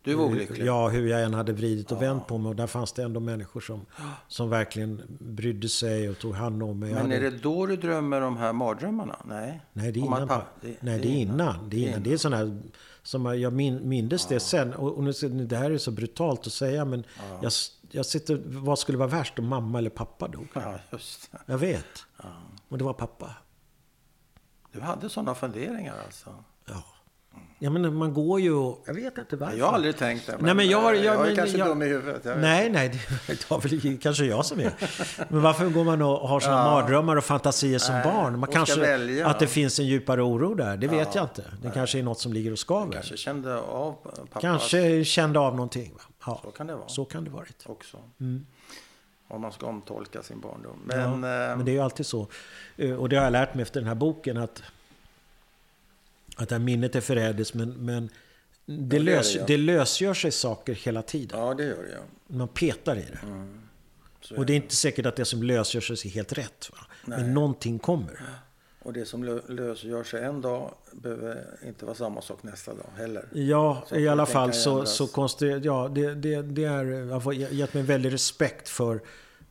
Du 0.09 0.15
var 0.15 0.25
olycklig. 0.25 0.67
Ja, 0.67 0.89
hur 0.89 1.07
jag 1.09 1.23
än 1.23 1.35
hade 1.35 1.53
vridit 1.53 1.93
och 1.93 2.03
vänt 2.03 2.27
på 2.27 2.39
mig. 2.39 2.49
Och 2.51 2.57
där 2.57 2.67
fanns 2.67 2.93
det 2.93 3.03
ändå 3.03 3.21
människor 3.21 3.61
som, 3.61 3.87
som 4.29 4.51
verkligen 4.51 5.03
brydde 5.21 5.69
sig 5.69 6.09
och 6.11 6.19
tog 6.19 6.35
hand 6.35 6.63
om 6.63 6.79
mig. 6.79 6.89
Jag 6.91 6.97
Men 6.97 7.05
hade- 7.13 7.27
är 7.27 7.31
det 7.31 7.39
då 7.39 7.67
du 7.67 7.77
drömmer 7.77 8.21
de 8.21 8.37
här 8.37 8.53
mardrömmarna? 8.53 9.17
Nej. 9.25 9.61
Nej, 9.73 9.93
det 9.93 10.01
är 10.01 10.05
innan. 10.05 10.29
pa- 10.29 10.37
pa- 10.37 10.47
Nej, 10.81 10.99
det 11.01 11.09
är 11.09 11.17
innan. 11.17 11.69
Det 11.69 11.77
är, 11.85 11.89
innan. 11.89 12.03
Det 12.03 12.13
är 12.13 12.17
sån 12.17 12.33
här, 12.33 12.61
som 13.03 13.25
jag- 13.27 13.37
jag 13.37 13.53
min, 13.53 13.89
mindes 13.89 14.27
det 14.27 14.41
sen. 14.41 14.75
Och, 14.75 14.97
och 14.99 15.05
nu, 15.05 15.13
det 15.47 15.57
här 15.57 15.71
är 15.71 15.79
så 15.79 15.91
brutalt 15.91 16.47
att 16.47 16.53
säga, 16.53 16.85
men 16.85 17.05
jag, 17.41 17.45
s- 17.49 17.71
jag 17.91 18.07
sitter, 18.07 18.41
vad 18.47 18.79
skulle 18.79 18.99
vara 18.99 19.09
värst 19.09 19.39
om 19.39 19.47
mamma 19.47 19.79
eller 19.79 19.91
pappa 19.91 20.29
dog? 20.29 20.47
Ja, 20.55 20.75
just 20.93 21.33
det. 21.33 21.39
Jag 21.47 21.59
vet. 21.59 22.07
Och 22.69 22.79
det 22.79 22.85
var 22.85 22.93
pappa. 22.93 23.35
Du 24.73 24.81
hade 24.81 25.09
sådana 25.09 25.35
funderingar 25.35 25.95
alltså? 26.07 26.31
Ja. 27.41 27.45
Ja, 27.61 27.71
men 27.71 27.95
man 27.95 28.15
går 28.15 28.41
ju 28.41 28.53
och... 28.53 28.83
Jag 28.87 28.95
vet 28.95 29.19
inte 29.19 29.37
varför. 29.37 29.57
Jag 29.59 29.67
har 29.67 29.73
aldrig 29.73 29.97
tänkt 29.97 30.27
det. 30.27 30.33
Men 30.33 30.45
Nej, 30.45 30.55
men 30.55 30.69
jag 30.69 30.81
har- 30.81 30.95
jag- 30.95 31.05
jag 31.05 31.15
är 31.15 31.27
men 31.27 31.37
kanske 31.37 31.59
jag- 31.59 31.69
dum 31.69 31.83
i 31.83 31.87
huvudet. 31.87 32.25
Jag 32.25 32.33
vet. 32.33 32.43
Nej, 32.43 32.71
nej, 32.71 33.01
det 33.27 33.51
var 33.51 33.61
väl 33.61 33.99
kanske 33.99 34.25
jag 34.25 34.45
som 34.47 34.61
är. 34.61 34.73
Men 35.29 35.43
varför 35.43 35.69
går 35.69 35.85
man 35.85 36.03
och 36.03 36.29
har 36.29 36.41
såna 36.41 36.65
mardrömmar 36.65 37.17
och 37.17 37.25
fantasier 37.25 37.79
som 37.79 37.95
Nej, 37.95 38.05
barn? 38.05 38.39
Man 38.39 38.49
kanske, 38.53 38.81
välja. 38.81 39.27
att 39.27 39.39
det 39.39 39.47
finns 39.47 39.79
en 39.79 39.87
djupare 39.87 40.23
oro 40.23 40.55
där, 40.55 40.77
det 40.77 40.89
vet 40.89 41.15
jag 41.15 41.25
inte. 41.25 41.45
Det 41.63 41.71
kanske 41.75 41.99
är 41.99 42.03
något 42.03 42.21
som 42.21 42.33
ligger 42.33 42.53
och 42.53 42.59
skaver. 42.59 42.93
Kanske 42.93 43.17
kände 43.17 43.59
av 43.61 43.93
pappas... 43.93 44.43
Kanske 44.43 45.05
kände 45.05 45.39
av 45.39 45.53
någonting. 45.55 45.93
Va? 45.95 46.01
Ja, 46.27 46.41
Så 46.45 46.51
kan 46.51 46.67
det 46.67 46.75
vara. 46.75 46.89
så 46.89 47.05
kan 47.05 47.25
det 47.25 47.31
varit. 47.31 47.65
också. 47.67 47.97
Om 49.31 49.41
man 49.41 49.53
ska 49.53 49.67
omtolka 49.67 50.23
sin 50.23 50.41
barndom. 50.41 50.79
Men, 50.85 50.99
ja, 50.99 51.05
eh, 51.51 51.57
men 51.57 51.65
det 51.65 51.71
är 51.71 51.73
ju 51.75 51.81
alltid 51.81 52.07
så. 52.07 52.27
Eh, 52.77 52.93
Och 52.93 53.09
det 53.09 53.17
har 53.17 53.25
jag 53.25 53.33
lärt 53.33 53.55
mig 53.55 53.63
efter 53.63 53.81
den 53.81 53.89
här 53.89 53.95
boken 53.95 54.37
att, 54.37 54.63
att 56.39 56.49
det 56.49 56.55
här 56.55 56.61
minnet 56.61 56.95
är 56.97 57.01
förrädiskt 57.01 57.55
men, 57.55 57.71
men 57.71 58.09
det, 58.67 58.75
det 58.77 58.97
är 58.97 59.01
lös, 59.01 59.33
det, 59.33 59.39
ja. 59.39 59.45
det 59.47 59.57
lösgör 59.57 60.15
sig 60.15 60.31
saker 60.31 60.75
hela 60.75 61.03
tiden. 61.03 61.39
ja, 61.41 61.55
det 61.55 61.65
gör 61.65 61.83
det. 61.83 61.91
Ja. 61.93 62.35
Man 62.37 62.49
petar 62.49 62.97
i 62.97 63.01
det. 63.11 63.19
Så 64.21 64.37
Och 64.37 64.47
det 64.47 64.53
är 64.53 64.57
inte 64.57 64.75
säkert 64.77 65.07
att 65.07 65.17
det 65.17 65.25
som 65.25 65.43
lösgör 65.43 65.81
sig 65.81 66.11
är 66.11 66.15
helt 66.15 66.33
rätt. 66.33 66.71
Va? 66.73 66.79
Men 67.05 67.35
någonting 67.35 67.79
kommer. 67.79 68.21
Och 68.83 68.93
det 68.93 69.05
som 69.05 69.25
lö- 69.25 69.49
lösgör 69.49 70.05
sig 70.05 70.25
en 70.25 70.41
dag 70.41 70.75
behöver 70.93 71.45
inte 71.67 71.85
vara 71.85 71.95
samma 71.95 72.23
sak 72.23 72.43
nästa 72.43 72.75
dag 72.75 72.87
heller. 72.97 73.25
Ja, 73.33 73.83
Saker 73.89 74.01
i 74.01 74.09
alla 74.09 74.27
fall 74.27 74.53
så, 74.53 74.71
ändras. 74.71 74.95
så 74.97 75.07
konstigt. 75.07 75.65
Ja, 75.65 75.91
det, 75.95 76.15
det, 76.15 76.43
det 76.43 76.65
är, 76.65 76.85
jag 76.85 77.21
har 77.21 77.33
gett 77.33 77.75
mig 77.75 77.81
en 77.81 77.87
väldig 77.87 78.13
respekt 78.13 78.69
för, 78.69 79.01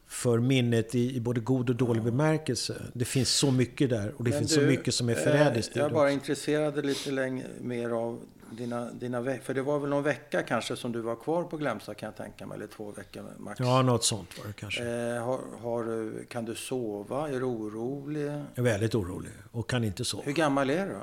för 0.08 0.40
minnet 0.40 0.96
i, 0.96 1.16
i 1.16 1.20
både 1.20 1.40
god 1.40 1.70
och 1.70 1.76
dålig 1.76 2.04
bemärkelse. 2.04 2.82
Det 2.94 3.06
finns 3.06 3.30
så 3.30 3.52
mycket 3.52 3.90
där 3.90 4.14
och 4.18 4.24
det 4.24 4.30
Men 4.30 4.40
finns 4.40 4.56
du, 4.56 4.62
så 4.62 4.68
mycket 4.68 4.94
som 4.94 5.10
är 5.10 5.14
eh, 5.14 5.24
förrädiskt 5.24 5.76
i 5.76 5.80
Jag 5.80 5.90
är 5.90 5.94
bara 5.94 6.12
intresserad 6.12 6.86
lite 6.86 7.12
längre, 7.12 7.48
mer 7.62 7.90
av 7.90 8.22
dina, 8.52 8.92
dina 8.92 9.22
veckor. 9.22 9.44
För 9.44 9.54
det 9.54 9.62
var 9.62 9.80
väl 9.80 9.90
någon 9.90 10.04
vecka 10.04 10.44
kanske 10.44 10.76
som 10.76 10.92
du 10.92 11.02
var 11.02 11.16
kvar 11.16 11.44
på 11.44 11.58
Glömsta 11.58 11.94
kan 11.94 12.08
jag 12.08 12.16
tänka 12.16 12.46
mig. 12.46 12.56
Eller 12.56 12.68
två 12.68 12.92
veckor 12.92 13.24
max. 13.38 13.60
Ja, 13.60 13.82
något 13.82 14.04
sånt 14.04 14.38
var 14.40 14.48
det 14.48 14.54
kanske. 14.54 14.84
Eh, 14.84 15.24
har, 15.24 15.40
har, 15.62 16.12
kan 16.26 16.46
du 16.46 16.56
sova? 16.56 17.30
Är 17.30 17.40
du 17.40 17.44
orolig? 17.44 18.28
Jag 18.28 18.42
är 18.54 18.62
väldigt 18.62 18.96
orolig 18.96 19.32
och 19.52 19.70
kan 19.70 19.84
inte 19.84 20.06
sova. 20.06 20.24
Hur 20.26 20.34
gammal 20.34 20.70
är 20.70 20.86
du? 20.86 20.96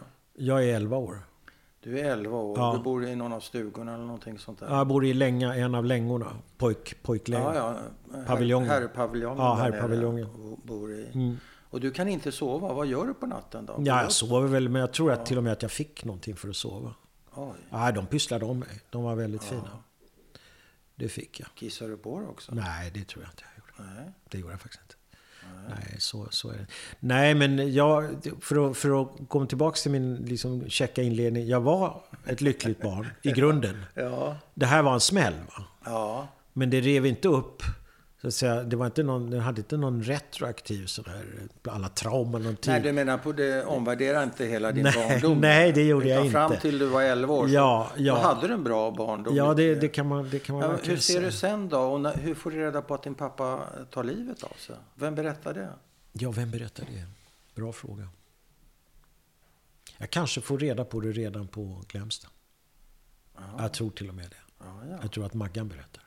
Jag 0.44 0.64
är 0.64 0.74
11 0.74 0.96
år. 0.96 1.18
Du 1.84 1.98
är 1.98 2.04
11 2.04 2.36
år. 2.38 2.58
Ja. 2.58 2.74
Du 2.76 2.82
bor 2.82 3.04
i 3.04 3.16
någon 3.16 3.32
av 3.32 3.40
stugorna 3.40 3.94
eller 3.94 4.04
någonting 4.04 4.38
sånt 4.38 4.58
där? 4.60 4.68
Jag 4.76 4.86
bor 4.86 5.04
i 5.04 5.14
Länga, 5.14 5.54
en 5.54 5.74
av 5.74 5.84
längorna. 5.84 6.36
Pojk, 6.58 7.02
pojklänga. 7.02 7.54
ja, 7.54 7.76
ja. 8.12 8.24
Paviljongen. 8.26 8.68
Herr, 8.68 8.80
herrpaviljongen. 8.80 9.38
Ja, 9.38 9.54
herrpaviljongen. 9.54 10.56
Bor 10.62 10.92
i. 10.92 11.06
Mm. 11.14 11.36
Och 11.70 11.80
du 11.80 11.90
kan 11.90 12.08
inte 12.08 12.32
sova. 12.32 12.72
Vad 12.72 12.86
gör 12.86 13.06
du 13.06 13.14
på 13.14 13.26
natten 13.26 13.66
då? 13.66 13.74
Ja, 13.78 14.02
jag 14.02 14.12
sover 14.12 14.48
väl, 14.48 14.68
men 14.68 14.80
jag 14.80 14.92
tror 14.92 15.12
att 15.12 15.26
till 15.26 15.38
och 15.38 15.44
med 15.44 15.52
att 15.52 15.62
jag 15.62 15.70
fick 15.70 16.04
någonting 16.04 16.36
för 16.36 16.48
att 16.48 16.56
sova. 16.56 16.94
Oj. 17.34 17.52
Nej, 17.70 17.92
de 17.92 18.06
pysslade 18.06 18.44
om 18.44 18.58
mig. 18.58 18.80
De 18.90 19.02
var 19.02 19.14
väldigt 19.14 19.44
fina. 19.44 19.78
Det 20.94 21.08
fick 21.08 21.40
jag. 21.40 21.48
Kissar 21.54 21.88
du 21.88 21.96
på 21.96 22.18
dig 22.18 22.28
också? 22.28 22.54
Nej, 22.54 22.90
det 22.94 23.04
tror 23.04 23.24
jag 23.24 23.32
inte 23.32 23.44
jag 23.44 23.84
gjorde. 23.84 23.94
Nej. 24.00 24.12
Det 24.28 24.38
gjorde 24.38 24.52
jag 24.52 24.60
faktiskt 24.60 24.82
inte. 24.82 24.94
Nej, 25.68 25.96
så, 25.98 26.26
så 26.30 26.48
är 26.48 26.54
det. 26.54 26.66
Nej, 27.00 27.34
men 27.34 27.74
jag, 27.74 28.10
för, 28.40 28.70
att, 28.70 28.76
för 28.76 29.02
att 29.02 29.08
komma 29.28 29.46
tillbaka 29.46 29.76
till 29.76 29.90
min 29.90 30.16
liksom, 30.16 30.68
checka 30.68 31.02
inledning. 31.02 31.46
Jag 31.46 31.60
var 31.60 32.02
ett 32.26 32.40
lyckligt 32.40 32.82
barn 32.82 33.06
i 33.22 33.30
grunden. 33.30 33.84
Ja. 33.94 34.36
Det 34.54 34.66
här 34.66 34.82
var 34.82 34.94
en 34.94 35.00
smäll, 35.00 35.34
va? 35.34 35.64
Ja. 35.84 36.28
Men 36.52 36.70
det 36.70 36.80
rev 36.80 37.06
inte 37.06 37.28
upp. 37.28 37.62
Så 38.24 38.28
att 38.28 38.34
säga, 38.34 38.62
det 38.62 38.76
var 38.76 38.86
inte 38.86 39.02
någon, 39.02 39.30
det 39.30 39.40
hade 39.40 39.60
inte 39.60 39.76
någon 39.76 40.02
retroaktiv 40.02 40.86
sån 40.86 41.04
här, 41.08 41.24
alla 41.68 41.88
trauman 41.88 42.46
och 42.46 42.54
Nej, 42.66 42.80
du 42.80 42.92
menar 42.92 43.18
på 43.18 43.32
det 43.32 43.64
omvärderar 43.64 44.22
inte 44.22 44.44
hela 44.44 44.72
din 44.72 44.82
Nej, 44.82 44.92
barndom? 45.08 45.40
nej, 45.40 45.72
det 45.72 45.82
gjorde 45.82 46.08
jag 46.08 46.30
fram 46.32 46.52
inte. 46.52 46.62
till 46.62 46.78
du 46.78 46.86
var 46.86 47.02
11 47.02 47.34
år 47.34 47.46
så 47.48 47.54
Ja, 47.54 47.90
ja. 47.96 48.14
då 48.14 48.20
hade 48.20 48.48
du 48.48 48.54
en 48.54 48.64
bra 48.64 48.90
barndom. 48.90 49.36
Ja, 49.36 49.54
det, 49.54 49.74
det 49.74 49.88
kan 49.88 50.08
man, 50.08 50.30
det 50.30 50.38
kan 50.38 50.56
man 50.56 50.70
Ja, 50.70 50.76
hur 50.84 50.96
ser 50.96 51.20
du 51.20 51.32
sen 51.32 51.68
då? 51.68 51.78
Och 51.78 52.00
när, 52.00 52.14
hur 52.16 52.34
får 52.34 52.50
du 52.50 52.60
reda 52.60 52.82
på 52.82 52.94
att 52.94 53.02
din 53.02 53.14
pappa 53.14 53.62
tar 53.90 54.04
livet 54.04 54.42
av 54.42 54.52
sig? 54.58 54.76
Vem 54.94 55.14
berättar 55.14 55.54
det? 55.54 55.68
Ja, 56.12 56.30
vem 56.30 56.50
berättar 56.50 56.84
det? 56.84 57.04
Bra 57.54 57.72
fråga. 57.72 58.08
Jag 59.98 60.10
kanske 60.10 60.40
får 60.40 60.58
reda 60.58 60.84
på 60.84 61.00
det 61.00 61.12
redan 61.12 61.48
på 61.48 61.82
Glämsta. 61.88 62.28
Jag 63.58 63.72
tror 63.72 63.90
till 63.90 64.08
och 64.08 64.14
med 64.14 64.30
det. 64.30 64.36
Ja, 64.58 64.66
ja. 64.90 64.98
Jag 65.02 65.12
tror 65.12 65.26
att 65.26 65.34
Maggan 65.34 65.68
berättar. 65.68 66.03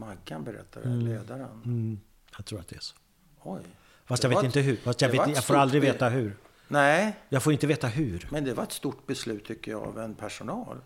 Maggan 0.00 0.44
berättar 0.44 0.80
det, 0.82 0.88
ledaren. 0.88 1.62
Mm, 1.64 2.00
jag 2.36 2.46
tror 2.46 2.60
att 2.60 2.68
det 2.68 2.76
är 2.76 2.80
så. 2.80 2.96
Oj. 3.42 3.60
Fast 4.04 4.22
jag 4.22 4.30
vet 4.30 4.38
ett- 4.38 4.44
inte 4.44 4.60
hur. 4.60 4.76
Fast 4.76 5.00
jag, 5.00 5.08
vet, 5.08 5.28
jag 5.34 5.44
får 5.44 5.54
aldrig 5.56 5.82
veta 5.82 6.08
hur. 6.08 6.36
Nej, 6.68 7.16
Jag 7.28 7.42
får 7.42 7.52
inte 7.52 7.66
veta 7.66 7.86
hur. 7.86 8.28
men 8.30 8.44
det 8.44 8.54
var 8.54 8.62
ett 8.62 8.72
stort 8.72 9.06
beslut 9.06 9.44
tycker 9.44 9.70
jag 9.70 9.82
av 9.82 9.98
en 9.98 10.14
personal. 10.14 10.76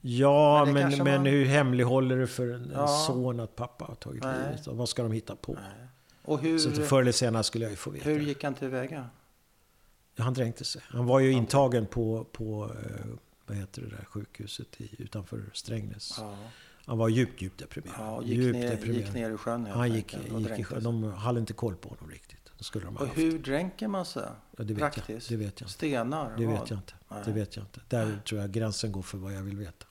Ja, 0.00 0.64
Men 0.64 0.74
men, 0.74 0.98
men, 1.04 1.16
man- 1.22 1.26
hur 1.26 1.44
hemlighåller 1.46 2.16
du 2.16 2.26
för 2.26 2.48
en 2.48 2.70
Ja. 2.74 2.86
son 3.06 3.40
att 3.40 3.56
pappa 3.56 3.84
har 3.84 3.94
tagit 3.94 4.22
Nej. 4.22 4.34
livet? 4.50 4.66
Vad 4.66 4.88
ska 4.88 5.02
de 5.02 5.12
hitta 5.12 5.36
på? 5.36 5.58
Och 6.22 6.40
hur, 6.40 6.58
Så 6.58 6.70
förr 6.70 7.00
eller 7.00 7.12
senare 7.12 7.42
skulle 7.44 7.64
jag 7.64 7.70
ju 7.70 7.76
få 7.76 7.90
veta. 7.90 8.04
hur 8.10 8.20
gick 8.20 8.44
han 8.44 8.54
tillväga? 8.54 9.08
Ja, 10.16 10.24
han 10.24 10.34
dränkte 10.34 10.64
sig. 10.64 10.82
Han 10.88 11.06
var 11.06 11.20
ju 11.20 11.30
intagen 11.32 11.86
på, 11.86 12.24
på 12.32 12.64
eh, 12.84 13.06
vad 13.46 13.56
heter 13.56 13.82
det 13.82 13.88
där 13.88 14.04
sjukhuset 14.04 14.80
i, 14.80 14.90
utanför 14.98 15.42
Strängnäs. 15.52 16.14
Ja. 16.18 16.36
Han 16.88 16.98
var 16.98 17.08
djupt, 17.08 17.42
djupt 17.42 17.58
deprimerad. 17.58 17.94
Ja, 17.98 18.22
gick, 18.22 18.38
djupt 18.38 18.58
ner, 18.58 18.70
deprimerad. 18.70 19.04
gick 19.04 19.14
ner 19.14 19.30
i 19.30 19.36
sjön 19.36 19.64
helt 19.66 19.76
Han 19.76 19.92
gick, 19.92 20.14
gick 20.14 20.58
i 20.58 20.64
sjön. 20.64 20.82
De 20.82 21.02
hade 21.12 21.40
inte 21.40 21.52
koll 21.52 21.76
på 21.76 21.88
honom 21.88 22.10
riktigt. 22.10 22.52
Det 22.58 22.64
skulle 22.64 22.84
de 22.84 22.96
ha 22.96 23.02
Och 23.02 23.06
haft. 23.08 23.18
hur 23.18 23.38
dränker 23.38 23.88
man 23.88 24.04
sig? 24.06 24.22
Ja, 24.22 24.34
det 24.56 24.62
vet 24.64 24.68
jag. 24.70 24.78
Praktiskt? 24.78 25.28
Det 25.28 25.36
vet 25.36 25.60
jag 25.60 25.66
inte. 25.66 25.72
Stenar? 25.72 26.36
Det 26.36 26.46
Vad? 26.46 26.60
vet 26.60 26.70
jag 26.70 26.78
inte. 26.78 26.94
Nej. 27.08 27.22
Det 27.24 27.32
vet 27.32 27.56
jag 27.56 27.64
inte. 27.64 27.80
Där 27.88 28.20
tror 28.28 28.40
jag 28.40 28.50
gränsen 28.50 28.92
går 28.92 29.02
för 29.02 29.18
vad 29.18 29.32
jag 29.32 29.42
vill 29.42 29.56
veta. 29.56 29.86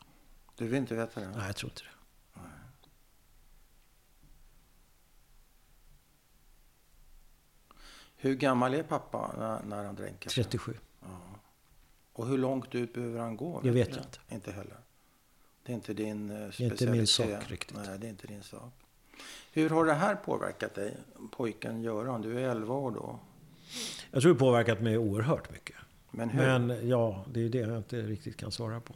Du 0.55 0.67
vill 0.67 0.75
inte 0.77 0.95
veta 0.95 1.19
det? 1.19 1.27
Nej, 1.37 1.45
jag 1.47 1.55
tror 1.55 1.71
inte 1.71 1.81
det. 1.81 2.39
Hur 8.15 8.35
gammal 8.35 8.73
är 8.73 8.83
pappa 8.83 9.31
när, 9.37 9.63
när 9.63 9.83
han 9.85 9.95
dränker 9.95 10.29
sig? 10.29 10.43
37. 10.43 10.73
Och 12.13 12.27
hur 12.27 12.37
långt 12.37 12.75
ut 12.75 12.93
behöver 12.93 13.19
han 13.19 13.37
gå? 13.37 13.61
Det 13.63 13.71
vet 13.71 13.89
jag 13.89 13.97
inte. 14.05 14.19
Inte 14.29 14.51
heller. 14.51 14.77
Det 15.67 15.73
är 15.73 15.75
inte 15.75 15.93
din 15.93 16.29
eh, 16.29 16.37
Det 16.37 16.43
är 16.45 16.51
specialitet. 16.51 16.81
inte 16.81 16.91
min 16.93 17.07
sak 17.07 17.51
riktigt. 17.51 17.77
Nej, 17.85 17.97
det 17.99 18.07
är 18.07 18.09
inte 18.09 18.27
din 18.27 18.43
sak. 18.43 18.73
Hur 19.53 19.69
har 19.69 19.85
det 19.85 19.93
här 19.93 20.15
påverkat 20.15 20.75
dig, 20.75 20.97
pojken 21.31 21.81
Göran? 21.81 22.21
Du 22.21 22.39
är 22.39 22.49
11 22.49 22.73
år 22.75 22.91
då. 22.91 23.19
Jag 24.11 24.21
tror 24.21 24.33
det 24.33 24.39
påverkat 24.39 24.81
mig 24.81 24.97
oerhört 24.97 25.51
mycket. 25.51 25.75
Men 26.11 26.29
hur? 26.29 26.41
Men 26.59 26.89
ja, 26.89 27.25
det 27.33 27.45
är 27.45 27.49
det 27.49 27.57
jag 27.57 27.77
inte 27.77 28.01
riktigt 28.01 28.37
kan 28.37 28.51
svara 28.51 28.79
på. 28.79 28.93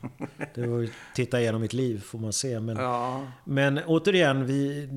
Det 0.55 0.67
var 0.67 0.79
ju 0.79 0.89
titta 1.15 1.41
igenom 1.41 1.61
mitt 1.61 1.73
liv 1.73 2.01
får 2.01 2.19
man 2.19 2.33
se. 2.33 2.59
Men, 2.59 2.77
Ja, 2.77 3.27
men 3.43 3.79
återigen, 3.85 4.45
vi, 4.45 4.89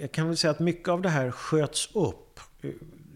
jag 0.00 0.12
kan 0.12 0.26
väl 0.28 0.36
säga 0.36 0.50
att 0.50 0.60
mycket 0.60 0.88
av 0.88 1.02
det 1.02 1.08
här 1.08 1.30
sköts 1.30 1.94
upp 1.94 2.40
eh, 2.62 2.70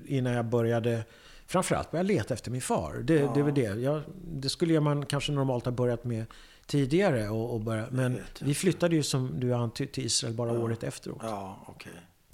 innan 0.06 0.32
jag 0.32 0.44
började 0.44 1.04
framförallt 1.46 1.90
började 1.90 2.08
leta 2.08 2.34
efter 2.34 2.50
min 2.50 2.60
far. 2.60 2.94
Det, 3.04 3.18
det 3.18 3.40
är 3.40 3.44
väl 3.44 3.54
det. 3.54 3.80
Jag, 3.80 4.02
det 4.24 4.48
skulle 4.48 4.80
man 4.80 5.06
kanske 5.06 5.32
normalt 5.32 5.64
ha 5.64 5.72
börjat 5.72 6.04
med 6.04 6.24
tidigare. 6.72 7.28
Och, 7.28 7.54
och 7.54 7.60
börja, 7.60 7.86
men 7.90 8.18
vi 8.40 8.54
flyttade 8.54 8.96
ju 8.96 9.02
som 9.02 9.40
du 9.40 9.50
har 9.50 9.58
antytt 9.62 9.92
till 9.92 10.04
Israel 10.06 10.34
bara 10.34 10.52
året 10.52 10.82
efteråt. 10.82 11.18
ja 11.22 11.58
okej. 11.66 11.92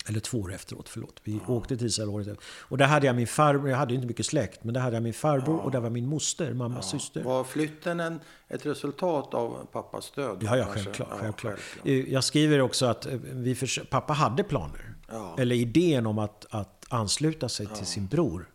Eller 0.08 0.20
två 0.20 0.38
år 0.38 0.52
efteråt, 0.54 0.88
förlåt. 0.88 1.20
Vi 1.24 1.40
åkte 1.46 1.76
till 1.76 1.86
Israel 1.86 2.08
året 2.08 2.26
efter. 2.28 2.44
Och 2.60 2.78
där 2.78 2.86
hade 2.86 3.06
jag 3.06 3.16
min 3.16 3.26
farbror, 3.26 3.70
jag 3.70 3.76
hade 3.76 3.94
inte 3.94 4.06
mycket 4.06 4.26
släkt, 4.26 4.64
men 4.64 4.74
där 4.74 4.80
hade 4.80 4.96
jag 4.96 5.02
min 5.02 5.14
farbror 5.14 5.56
och 5.58 5.70
där 5.70 5.80
var 5.80 5.90
min 5.90 6.06
moster, 6.06 6.54
mammas 6.54 6.90
syster. 6.90 7.22
Var 7.22 7.44
flytten 7.44 8.00
en, 8.00 8.20
ett 8.48 8.66
resultat 8.66 9.34
av 9.34 9.66
pappas 9.72 10.10
död? 10.10 10.38
Ja, 10.40 10.56
ja, 10.56 10.64
självklart. 10.70 11.08
Ja, 11.10 11.16
självklart. 11.20 11.58
självklart. 11.58 11.86
Eh, 11.86 12.12
Jag 12.12 12.24
skriver 12.24 12.60
också 12.60 12.86
att 12.86 13.06
eh, 13.06 13.12
vi 13.32 13.56
pappa 13.90 14.12
hade 14.12 14.44
planer. 14.44 14.94
Ja. 15.10 15.34
Eller 15.38 15.56
idén 15.56 16.06
om 16.06 16.18
att, 16.18 16.46
att 16.50 16.84
ansluta 16.88 17.48
sig 17.48 17.66
till 17.66 17.86
sin 17.86 18.06
bror. 18.06 18.48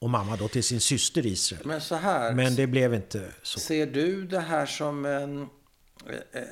Och 0.00 0.10
mamma 0.10 0.36
då 0.36 0.48
till 0.48 0.64
sin 0.64 0.80
syster 0.80 1.26
Israel. 1.26 1.62
Men 1.66 1.80
så 1.80 1.94
här, 1.94 2.34
Men 2.34 2.54
det 2.54 2.66
blev 2.66 2.94
inte 2.94 3.32
så. 3.42 3.60
ser 3.60 3.86
du 3.86 4.26
det 4.26 4.40
här 4.40 4.66
som 4.66 5.04
en, 5.04 5.40
eh, 6.32 6.42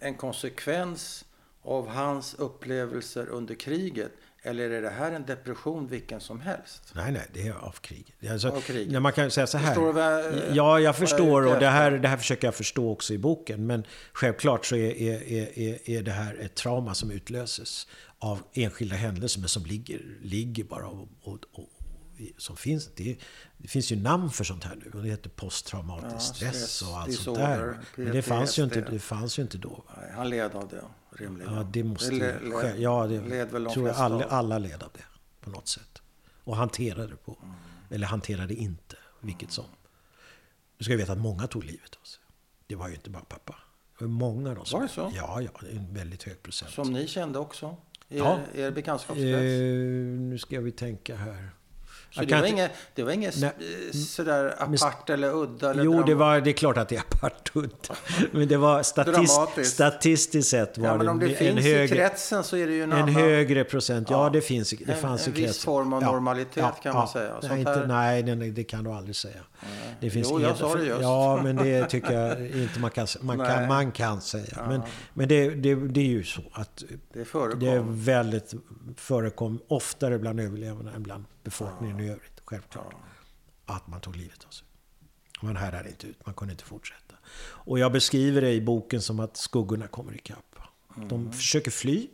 en 0.00 0.14
konsekvens 0.14 1.24
av 1.62 1.88
hans 1.88 2.34
upplevelser 2.34 3.26
under 3.28 3.54
kriget? 3.54 4.12
Eller 4.44 4.70
är 4.70 4.82
det 4.82 4.90
här 4.90 5.12
en 5.12 5.26
depression 5.26 5.86
vilken 5.86 6.20
som 6.20 6.40
helst? 6.40 6.92
Nej, 6.94 7.12
nej, 7.12 7.26
det 7.32 7.48
är 7.48 7.52
av 7.52 7.72
krig. 7.72 8.14
Alltså, 8.30 8.48
Av 8.48 8.60
krig. 8.60 9.00
Man 9.00 9.12
kan 9.12 9.30
säga 9.30 9.46
så 9.46 9.58
här. 9.58 9.66
Förstår 9.66 9.86
du 9.86 9.92
vad 9.92 10.42
ja, 10.52 10.80
jag 10.80 10.96
förstår 10.96 11.44
jag 11.44 11.54
och 11.54 11.60
det 11.60 11.68
här, 11.68 11.90
det 11.90 12.08
här 12.08 12.16
försöker 12.16 12.46
jag 12.46 12.54
förstå 12.54 12.92
också 12.92 13.14
i 13.14 13.18
boken. 13.18 13.66
Men 13.66 13.84
självklart 14.12 14.66
så 14.66 14.76
är, 14.76 15.02
är, 15.02 15.32
är, 15.32 15.58
är, 15.58 15.90
är 15.90 16.02
det 16.02 16.10
här 16.10 16.34
ett 16.40 16.54
trauma 16.54 16.94
som 16.94 17.10
utlöses 17.10 17.86
av 18.18 18.42
enskilda 18.52 18.96
händelser 18.96 19.40
men 19.40 19.48
som 19.48 19.66
ligger, 19.66 20.00
ligger 20.22 20.64
bara 20.64 20.86
och, 20.86 21.08
och, 21.22 21.38
och 21.52 21.68
som 22.36 22.56
finns. 22.56 22.90
Det, 22.94 23.18
det, 23.58 23.68
finns 23.68 23.92
ju 23.92 23.96
namn 23.96 24.30
för 24.30 24.44
sånt 24.44 24.64
här 24.64 24.76
nu. 24.76 25.02
Det 25.02 25.08
heter 25.08 25.30
posttraumatisk 25.30 26.14
ja, 26.14 26.34
stress 26.34 26.82
och 26.82 26.98
allt 26.98 27.14
sånt 27.14 27.38
där. 27.38 27.78
Men 27.96 28.12
det 28.12 28.22
fanns, 28.22 28.58
ju 28.58 28.64
inte, 28.64 28.80
det 28.80 28.98
fanns 28.98 29.38
ju 29.38 29.42
inte 29.42 29.58
då. 29.58 29.84
Nej, 29.96 30.12
han 30.14 30.30
led 30.30 30.54
av 30.54 30.68
det, 30.68 30.82
rimligen. 31.10 31.54
Ja, 31.54 31.66
det 31.72 31.84
måste 31.84 32.10
det 32.10 32.40
led, 32.40 32.80
Ja, 32.80 33.06
det 33.06 33.20
led 33.20 33.50
väl 33.50 33.66
tror 33.66 33.88
jag 33.88 33.96
alla, 33.96 34.24
alla 34.24 34.58
led 34.58 34.82
av 34.82 34.90
det 34.92 35.04
på 35.40 35.50
något 35.50 35.68
sätt. 35.68 36.02
Och 36.44 36.56
hanterade 36.56 37.16
på. 37.16 37.36
Mm. 37.42 37.54
Eller 37.90 38.06
hanterade 38.06 38.54
inte, 38.54 38.96
vilket 39.20 39.42
mm. 39.42 39.50
som. 39.50 39.64
Du 40.78 40.84
ska 40.84 40.96
veta 40.96 41.12
att 41.12 41.18
många 41.18 41.46
tog 41.46 41.64
livet 41.64 41.96
av 42.00 42.04
sig. 42.04 42.22
Det 42.66 42.74
var 42.74 42.88
ju 42.88 42.94
inte 42.94 43.10
bara 43.10 43.22
pappa. 43.22 43.56
Det 43.98 44.04
var 44.04 44.12
många 44.12 44.54
då 44.54 44.64
som... 44.64 44.80
Var 44.80 44.86
det 44.86 44.92
så? 44.92 45.12
Ja, 45.14 45.40
ja. 45.40 45.68
En 45.70 45.94
väldigt 45.94 46.22
hög 46.22 46.42
procent. 46.42 46.70
Som 46.70 46.92
ni 46.92 47.06
kände 47.06 47.38
också? 47.38 47.76
Er, 48.08 48.18
ja. 48.18 48.40
er 48.54 48.70
bekantskapskrets? 48.70 49.42
Eh, 49.42 50.20
nu 50.20 50.38
ska 50.38 50.60
vi 50.60 50.72
tänka 50.72 51.16
här. 51.16 51.50
Så 52.14 52.24
det 52.24 52.40
var, 52.40 52.46
inget, 52.46 52.70
det 52.94 53.02
var 53.02 53.12
inget 53.12 53.34
sådär 53.94 54.54
apart 54.58 55.10
eller 55.10 55.34
udda? 55.34 55.70
Eller 55.70 55.84
jo, 55.84 56.02
det, 56.02 56.14
var, 56.14 56.40
det 56.40 56.50
är 56.50 56.54
klart 56.54 56.76
att 56.76 56.88
det 56.88 56.96
är 56.96 57.00
apart 57.00 57.50
och 57.54 57.62
udda. 57.62 57.94
Men 58.32 58.48
det 58.48 58.56
var 58.56 58.82
statist, 58.82 59.72
statistiskt 59.72 60.50
sett 60.50 60.78
var 60.78 60.88
ja, 60.88 60.96
men 60.96 61.08
om 61.08 61.18
det, 61.18 61.26
det 61.26 61.34
finns 61.34 61.58
en 61.58 61.62
högre, 61.62 61.84
i 61.84 61.88
kretsen 61.88 62.44
så 62.44 62.56
är 62.56 62.66
det 62.66 62.72
ju 62.72 62.82
en, 62.82 62.92
en 62.92 62.98
annan, 62.98 63.14
högre 63.14 63.64
procent. 63.64 64.10
Ja, 64.10 64.24
ja, 64.24 64.30
det 64.30 64.40
finns 64.40 64.70
det 64.70 64.92
en, 64.92 64.98
fanns 64.98 65.26
en, 65.26 65.32
i 65.32 65.36
kretsen. 65.36 65.44
En 65.44 65.48
viss 65.48 65.64
form 65.64 65.92
av 65.92 66.02
normalitet 66.02 66.56
ja, 66.56 66.70
kan 66.82 66.94
man 66.94 67.08
säga. 67.08 67.34
Nej, 67.42 67.58
inte, 67.58 67.86
nej, 67.86 68.22
det, 68.22 68.34
det, 68.34 68.64
kan 68.64 68.84
du 68.84 68.90
aldrig 68.90 69.16
säga. 69.16 69.40
Nej. 69.60 69.96
Det 70.00 70.10
finns 70.10 70.28
jo, 70.30 70.40
jag 70.40 70.56
sa 70.56 70.74
det 70.74 70.84
just. 70.84 71.02
Ja, 71.02 71.40
men 71.42 71.56
det 71.56 71.88
tycker 71.88 72.12
jag 72.12 72.46
inte 72.46 72.80
man 72.80 72.90
kan, 72.90 73.06
man 73.20 73.38
kan, 73.38 73.68
man 73.68 73.92
kan 73.92 74.20
säga. 74.20 74.64
Men, 74.68 74.82
men 75.14 75.28
det, 75.28 75.50
det, 75.50 75.74
det 75.74 76.00
är 76.00 76.04
ju 76.04 76.24
så 76.24 76.42
att 76.52 76.84
det, 77.12 77.26
det 77.60 77.68
är 77.68 77.84
väldigt 77.86 78.54
förekom 78.96 79.60
oftare 79.68 80.18
bland 80.18 80.40
överlevande 80.40 80.92
än 80.96 81.02
bland 81.02 81.24
befolkningen 81.42 82.00
i 82.00 82.08
övrigt 82.08 82.40
självklart. 82.44 82.86
Ja. 83.66 83.74
Att 83.74 83.86
man 83.86 84.00
tog 84.00 84.16
livet 84.16 84.44
av 84.44 84.50
sig. 84.50 84.66
Man 85.42 85.56
härdade 85.56 85.88
inte 85.88 86.06
ut, 86.06 86.26
man 86.26 86.34
kunde 86.34 86.52
inte 86.52 86.64
fortsätta. 86.64 87.14
Och 87.42 87.78
jag 87.78 87.92
beskriver 87.92 88.40
det 88.40 88.52
i 88.52 88.60
boken 88.60 89.02
som 89.02 89.20
att 89.20 89.36
skuggorna 89.36 89.86
kommer 89.86 90.14
ikapp. 90.14 90.56
Mm. 90.96 91.08
De 91.08 91.32
försöker 91.32 91.70
fly. 91.70 92.08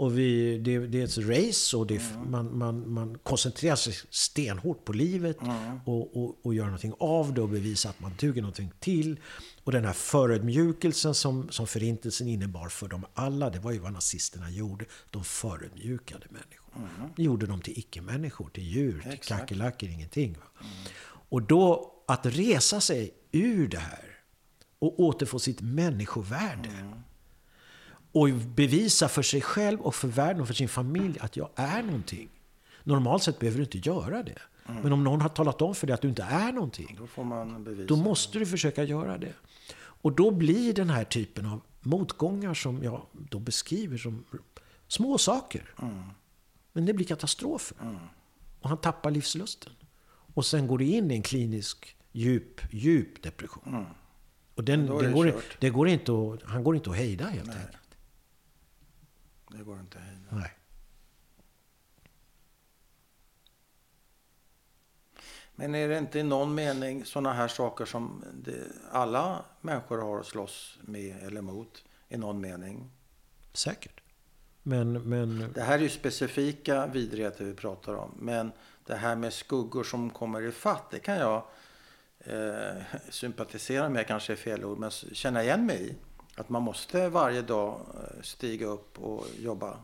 Och 0.00 0.18
vi, 0.18 0.58
det, 0.58 0.78
det 0.78 1.00
är 1.00 1.04
ett 1.04 1.18
race 1.18 1.76
och 1.76 1.86
det, 1.86 1.96
mm. 1.96 2.30
man, 2.30 2.58
man, 2.58 2.90
man 2.92 3.18
koncentrerar 3.18 3.76
sig 3.76 3.94
stenhårt 4.10 4.84
på 4.84 4.92
livet 4.92 5.42
mm. 5.42 5.80
och, 5.84 6.16
och, 6.16 6.38
och 6.42 6.54
gör 6.54 6.64
någonting 6.64 6.94
av 6.98 7.34
det 7.34 7.40
och 7.40 7.48
bevisar 7.48 7.90
att 7.90 8.00
man 8.00 8.12
duger 8.20 8.42
någonting 8.42 8.72
till. 8.80 9.20
Och 9.64 9.72
den 9.72 9.84
här 9.84 9.92
förödmjukelsen 9.92 11.14
som, 11.14 11.50
som 11.50 11.66
förintelsen 11.66 12.28
innebar 12.28 12.68
för 12.68 12.88
dem 12.88 13.06
alla, 13.14 13.50
det 13.50 13.58
var 13.58 13.72
ju 13.72 13.78
vad 13.78 13.92
nazisterna 13.92 14.50
gjorde. 14.50 14.84
De 15.10 15.24
förödmjukade 15.24 16.26
människor. 16.30 16.57
Mm. 16.76 17.10
gjorde 17.16 17.46
dem 17.46 17.60
till 17.60 17.78
icke-människor, 17.78 18.48
till 18.48 18.64
djur, 18.64 19.00
till 19.10 19.18
kackerlackor, 19.18 19.88
ingenting. 19.88 20.30
Mm. 20.30 20.72
Och 21.28 21.42
då 21.42 21.94
att 22.06 22.26
resa 22.26 22.80
sig 22.80 23.14
ur 23.32 23.68
det 23.68 23.78
här 23.78 24.04
och 24.78 25.00
återfå 25.00 25.38
sitt 25.38 25.60
människovärde. 25.60 26.68
Mm. 26.68 26.94
Och 28.12 28.28
bevisa 28.28 29.08
för 29.08 29.22
sig 29.22 29.40
själv 29.40 29.80
och 29.80 29.94
för 29.94 30.08
världen 30.08 30.40
och 30.40 30.46
för 30.46 30.54
sin 30.54 30.68
familj 30.68 31.18
att 31.20 31.36
jag 31.36 31.50
är 31.54 31.82
någonting. 31.82 32.28
Normalt 32.84 33.22
sett 33.22 33.38
behöver 33.38 33.58
du 33.58 33.64
inte 33.64 33.78
göra 33.78 34.22
det. 34.22 34.38
Mm. 34.68 34.82
Men 34.82 34.92
om 34.92 35.04
någon 35.04 35.20
har 35.20 35.28
talat 35.28 35.62
om 35.62 35.74
för 35.74 35.86
dig 35.86 35.94
att 35.94 36.02
du 36.02 36.08
inte 36.08 36.22
är 36.22 36.52
någonting. 36.52 36.98
Då, 36.98 37.84
då 37.86 37.96
måste 37.96 38.38
du 38.38 38.46
försöka 38.46 38.84
göra 38.84 39.18
det. 39.18 39.34
Och 39.76 40.12
då 40.12 40.30
blir 40.30 40.72
den 40.72 40.90
här 40.90 41.04
typen 41.04 41.46
av 41.46 41.60
motgångar 41.80 42.54
som 42.54 42.82
jag 42.82 43.02
då 43.12 43.38
beskriver 43.38 43.98
som 43.98 44.24
små 44.88 45.18
saker. 45.18 45.74
Mm. 45.82 46.02
Men 46.78 46.86
det 46.86 46.94
blir 46.94 47.06
katastrofer. 47.06 47.76
Mm. 47.80 47.96
Och 48.60 48.68
han 48.68 48.78
tappar 48.78 49.10
livslusten. 49.10 49.72
Och 50.34 50.46
sen 50.46 50.66
går 50.66 50.78
det 50.78 50.84
in 50.84 51.10
i 51.10 51.14
en 51.14 51.22
klinisk 51.22 51.96
djup, 52.12 52.60
djup 52.70 53.22
depression. 53.22 53.74
Mm. 53.74 53.84
Och 54.54 54.64
den, 54.64 54.86
den 54.86 55.12
går, 55.12 55.42
det 55.60 55.70
går 55.70 55.88
inte 55.88 56.12
att, 56.12 56.42
han 56.42 56.64
går 56.64 56.76
inte 56.76 56.90
att 56.90 56.96
hejda 56.96 57.26
helt 57.26 57.46
Nej. 57.46 57.56
enkelt. 57.56 57.96
Det 59.50 59.64
går 59.64 59.80
inte 59.80 59.98
att 59.98 60.04
hejda. 60.04 60.26
Nej. 60.30 60.52
Men 65.54 65.74
är 65.74 65.88
det 65.88 65.98
inte 65.98 66.18
i 66.18 66.22
någon 66.22 66.54
mening 66.54 67.04
sådana 67.04 67.32
här 67.32 67.48
saker 67.48 67.84
som 67.84 68.24
det, 68.34 68.66
alla 68.90 69.44
människor 69.60 69.98
har 69.98 70.20
att 70.20 70.26
slåss 70.26 70.78
med 70.82 71.22
eller 71.22 71.40
mot 71.40 71.84
i 72.08 72.16
någon 72.16 72.40
mening? 72.40 72.90
Säkert. 73.52 74.00
Men, 74.68 74.92
men... 74.92 75.52
Det 75.54 75.60
här 75.60 75.74
är 75.74 75.82
ju 75.82 75.88
specifika 75.88 76.86
vidrigheter 76.86 77.44
vi 77.44 77.54
pratar 77.54 77.94
om. 77.94 78.10
Men 78.18 78.52
det 78.86 78.94
här 78.94 79.16
med 79.16 79.32
skuggor 79.32 79.84
som 79.84 80.10
kommer 80.10 80.42
i 80.42 80.52
fatt, 80.52 80.90
det 80.90 80.98
kan 80.98 81.16
jag 81.16 81.42
eh, 82.20 82.82
sympatisera 83.10 83.88
med, 83.88 84.06
kanske 84.06 84.32
är 84.32 84.36
fel 84.36 84.64
ord, 84.64 84.78
men 84.78 84.90
känna 84.90 85.42
igen 85.42 85.66
mig 85.66 85.88
i. 85.90 85.94
Att 86.36 86.48
man 86.48 86.62
måste 86.62 87.08
varje 87.08 87.42
dag 87.42 87.80
eh, 87.94 88.22
stiga 88.22 88.66
upp 88.66 88.98
och 88.98 89.26
jobba. 89.38 89.76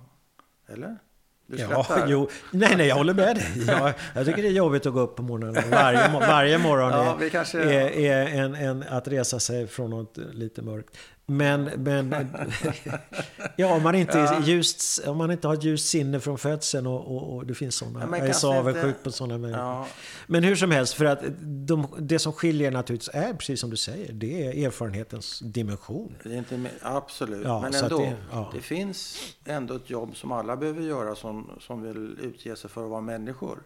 Eller? 0.67 0.99
Du 1.47 1.57
ja, 1.57 1.87
jo. 2.09 2.29
Nej, 2.51 2.77
nej, 2.77 2.87
jag 2.87 2.97
håller 2.97 3.15
med 3.15 3.37
dig. 3.37 3.67
Jag, 3.67 3.95
jag 4.15 4.27
tycker 4.27 4.43
det 4.43 4.49
är 4.49 4.53
jobbigt 4.53 4.87
att 4.87 4.93
gå 4.93 5.01
upp 5.01 5.17
på 5.17 5.23
morgonen. 5.23 5.71
Varje, 5.71 6.09
varje 6.09 6.59
morgon 6.59 6.91
ja, 6.91 7.19
är, 7.43 7.61
är, 7.61 8.01
är 8.01 8.27
en, 8.27 8.55
en, 8.55 8.83
att 8.83 9.09
resa 9.09 9.41
sig 9.41 9.67
från 9.67 9.91
något 9.91 10.17
lite 10.17 10.63
mörkt. 10.63 10.97
Men, 11.27 11.65
men 11.65 12.15
ja, 13.57 13.75
om, 13.75 13.83
man 13.83 13.95
inte 13.95 14.19
ja. 14.19 14.41
Just, 14.41 15.07
om 15.07 15.17
man 15.19 15.31
inte 15.31 15.49
har 15.49 15.55
ett 15.55 15.65
ljust 15.65 15.89
sinne 15.89 16.21
från 16.21 16.39
födseln 16.39 16.87
och, 16.87 17.17
och, 17.17 17.37
och 17.37 17.47
det 17.47 17.55
finns 17.55 17.75
sådana. 17.75 18.01
Ja, 18.01 18.19
jag 18.19 18.29
är 18.29 18.33
så 18.33 18.55
avundsjuk 18.55 19.03
på 19.03 19.13
sådana 19.13 19.39
människor. 19.39 19.65
Ja. 19.65 19.87
Men 20.27 20.45
hur 20.45 20.57
som 20.57 20.71
helst, 20.71 20.95
för 20.95 21.05
att 21.05 21.19
de, 21.41 21.87
det 21.99 22.19
som 22.19 22.33
skiljer 22.33 22.71
naturligtvis 22.71 23.15
är, 23.15 23.35
precis 23.35 23.61
som 23.61 23.71
du 23.71 23.77
säger, 23.77 24.13
det 24.13 24.47
är 24.47 24.67
erfarenhetens 24.67 25.39
dimension. 25.39 26.17
Det 26.23 26.35
är 26.35 26.39
inte, 26.39 26.71
absolut, 26.83 27.45
ja, 27.45 27.61
men 27.61 27.75
ändå. 27.75 27.99
Det, 27.99 28.17
det, 28.53 28.61
finns 28.61 29.19
ändå 29.45 29.75
ett 29.75 29.91
jobb 29.91 30.17
som 30.17 30.33
alla 30.33 30.57
behöver 30.57 30.83
göra 30.83 31.15
som, 31.15 31.51
som 31.61 31.83
vill 31.83 32.19
utge 32.21 32.57
sig 32.57 32.71
för 32.71 32.85
att 32.85 32.91
vara 32.91 33.01
människor. 33.01 33.63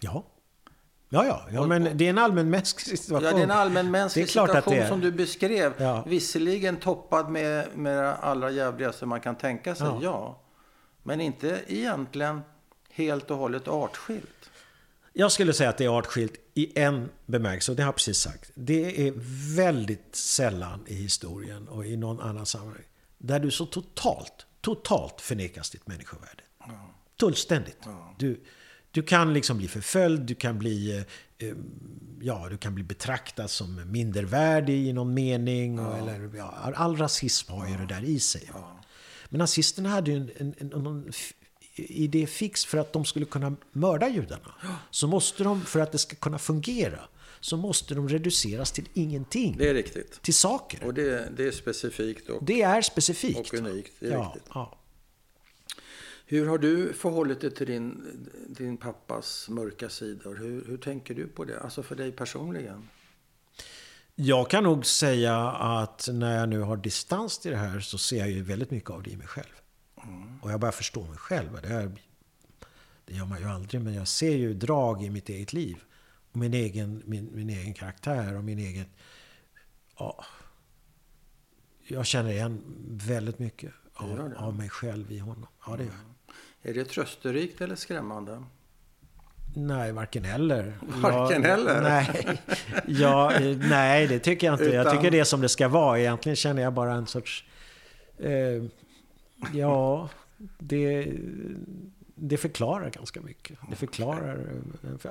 Ja. 0.00 0.24
Ja, 1.14 1.26
ja, 1.26 1.46
ja 1.52 1.66
men 1.66 1.96
det 1.96 2.06
är 2.06 2.10
en 2.10 2.18
allmänmänsklig 2.18 2.98
situation. 2.98 3.24
Ja, 3.24 3.32
det 3.34 3.40
är 3.40 3.44
en 3.44 3.50
allmänmänsklig 3.50 4.28
situation 4.28 4.86
som 4.88 5.00
du 5.00 5.12
beskrev. 5.12 5.72
Ja. 5.78 6.04
Visserligen 6.06 6.76
toppad 6.76 7.30
med, 7.30 7.68
med 7.74 7.98
det 7.98 8.14
allra 8.14 8.50
jävligaste 8.50 9.06
man 9.06 9.20
kan 9.20 9.36
tänka 9.36 9.74
sig, 9.74 9.86
ja. 9.86 9.98
ja. 10.02 10.40
Men 11.02 11.20
inte 11.20 11.60
egentligen 11.66 12.40
helt 12.90 13.30
och 13.30 13.36
hållet 13.36 13.68
artskilt. 13.68 14.50
Jag 15.12 15.32
skulle 15.32 15.52
säga 15.52 15.70
att 15.70 15.78
det 15.78 15.84
är 15.84 15.98
artskilt 15.98 16.34
i 16.54 16.78
en 16.80 17.08
bemärkelse, 17.26 17.72
och 17.72 17.76
det 17.76 17.82
har 17.82 17.88
jag 17.88 17.94
precis 17.94 18.18
sagt. 18.18 18.50
Det 18.54 19.08
är 19.08 19.12
väldigt 19.56 20.16
sällan 20.16 20.84
i 20.86 20.94
historien 20.94 21.68
och 21.68 21.86
i 21.86 21.96
någon 21.96 22.20
annan 22.20 22.46
sammanhang 22.46 22.84
där 23.18 23.40
du 23.40 23.50
så 23.50 23.66
totalt, 23.66 24.46
totalt 24.60 25.20
förnekas 25.20 25.70
ditt 25.70 25.86
människovärde. 25.86 26.42
Ja. 26.58 26.66
Fullständigt. 27.20 27.78
Ja. 27.84 28.14
Du, 28.18 28.40
du 28.94 29.02
kan 29.02 29.34
liksom 29.34 29.58
bli 29.58 29.68
förföljd, 29.68 30.20
du 30.20 30.34
kan 30.34 30.58
bli, 30.58 30.96
eh, 30.96 31.48
eh, 31.48 31.54
ja, 32.20 32.46
du 32.50 32.56
kan 32.56 32.74
bli 32.74 32.84
betraktad 32.84 33.50
som 33.50 33.92
mindervärdig 33.92 34.86
i 34.86 34.92
någon 34.92 35.14
mening. 35.14 35.78
Ja. 35.78 35.96
Eller, 35.96 36.30
ja, 36.36 36.72
all 36.74 36.96
rasism 36.96 37.52
har 37.52 37.68
ju 37.68 37.76
det 37.76 37.86
där 37.86 38.04
i 38.04 38.20
sig. 38.20 38.50
Ja. 38.52 38.80
Men 39.28 39.38
nazisterna 39.38 39.88
hade 39.88 40.10
ju 40.10 40.16
en, 40.16 40.30
en, 40.36 40.54
en, 40.58 40.86
en 40.86 41.12
idé 41.76 42.26
fix 42.26 42.64
för 42.64 42.78
att 42.78 42.92
de 42.92 43.04
skulle 43.04 43.26
kunna 43.26 43.56
mörda 43.72 44.08
judarna. 44.08 44.54
Så 44.90 45.06
måste 45.06 45.44
de, 45.44 45.64
för 45.64 45.80
att 45.80 45.92
det 45.92 45.98
ska 45.98 46.16
kunna 46.16 46.38
fungera, 46.38 47.00
så 47.40 47.56
måste 47.56 47.94
de 47.94 48.08
reduceras 48.08 48.72
till 48.72 48.88
ingenting. 48.94 49.56
Det 49.58 49.68
är 49.68 49.74
riktigt. 49.74 50.22
Till 50.22 50.34
saker. 50.34 50.84
Och 50.84 50.94
det, 50.94 51.28
det 51.36 51.46
är 51.46 51.52
specifikt. 51.52 52.28
Och, 52.28 52.44
det 52.44 52.62
är 52.62 52.82
specifikt. 52.82 53.38
Och 53.38 53.58
unikt. 53.58 53.92
Det 54.00 54.06
är 54.06 54.12
ja, 54.12 54.32
riktigt. 54.34 54.50
Ja. 54.54 54.78
Hur 56.26 56.46
har 56.46 56.58
du 56.58 56.92
förhållit 56.92 57.40
dig 57.40 57.50
till 57.50 57.66
din, 57.66 58.04
din 58.48 58.76
pappas 58.76 59.48
mörka 59.48 59.88
sidor? 59.88 60.36
Hur, 60.36 60.64
hur 60.66 60.76
tänker 60.76 61.14
du 61.14 61.26
på 61.26 61.44
det? 61.44 61.60
Alltså 61.60 61.82
för 61.82 61.96
dig 61.96 62.12
personligen? 62.12 62.88
Jag 64.14 64.50
kan 64.50 64.64
nog 64.64 64.86
säga 64.86 65.50
att 65.50 66.08
när 66.12 66.38
jag 66.38 66.48
nu 66.48 66.60
har 66.60 66.76
distans 66.76 67.38
till 67.38 67.50
det 67.50 67.56
här 67.56 67.80
så 67.80 67.98
ser 67.98 68.18
jag 68.18 68.30
ju 68.30 68.42
väldigt 68.42 68.70
mycket 68.70 68.90
av 68.90 69.02
det 69.02 69.10
i 69.10 69.16
mig 69.16 69.26
själv. 69.26 69.54
Mm. 70.04 70.40
Och 70.42 70.52
jag 70.52 70.60
börjar 70.60 70.72
förstå 70.72 71.04
mig 71.04 71.18
själv. 71.18 71.58
Det, 71.62 71.68
här, 71.68 71.92
det 73.04 73.14
gör 73.14 73.26
man 73.26 73.40
ju 73.40 73.44
aldrig, 73.44 73.80
men 73.82 73.94
jag 73.94 74.08
ser 74.08 74.36
ju 74.36 74.54
drag 74.54 75.02
i 75.02 75.10
mitt 75.10 75.28
eget 75.28 75.52
liv. 75.52 75.76
Och 76.32 76.36
min 76.36 76.54
egen, 76.54 77.02
min, 77.04 77.30
min 77.32 77.50
egen 77.50 77.74
karaktär 77.74 78.36
och 78.36 78.44
min 78.44 78.58
egen... 78.58 78.86
Ja, 79.98 80.24
jag 81.86 82.06
känner 82.06 82.30
igen 82.30 82.62
väldigt 82.88 83.38
mycket 83.38 83.72
av, 83.94 84.34
av 84.36 84.56
mig 84.56 84.68
själv 84.68 85.12
i 85.12 85.18
honom. 85.18 85.46
Ja, 85.66 85.76
det 85.76 85.84
gör 85.84 85.92
jag. 85.92 86.13
Är 86.66 86.74
det 86.74 86.84
trösterikt 86.84 87.60
eller 87.60 87.76
skrämmande? 87.76 88.42
Nej, 89.56 89.92
varken 89.92 90.24
eller. 90.24 90.78
Varken 90.80 91.42
jag, 91.42 91.52
eller? 91.52 91.82
Nej, 91.82 92.38
ja, 92.86 93.32
nej, 93.58 94.06
det 94.06 94.18
tycker 94.18 94.46
jag 94.46 94.54
inte. 94.54 94.64
Utan... 94.64 94.76
Jag 94.76 94.90
tycker 94.90 95.10
det 95.10 95.20
är 95.20 95.24
som 95.24 95.40
det 95.40 95.48
ska 95.48 95.68
vara. 95.68 95.98
Egentligen 96.00 96.36
känner 96.36 96.62
jag 96.62 96.72
bara 96.72 96.92
en 96.94 97.06
sorts... 97.06 97.44
Eh, 98.18 98.62
ja, 99.52 100.08
det... 100.58 101.12
det 102.14 102.36
förklarar 102.36 102.90
ganska 102.90 103.20
mycket. 103.20 103.58
Det 103.70 103.76
förklarar, 103.76 104.46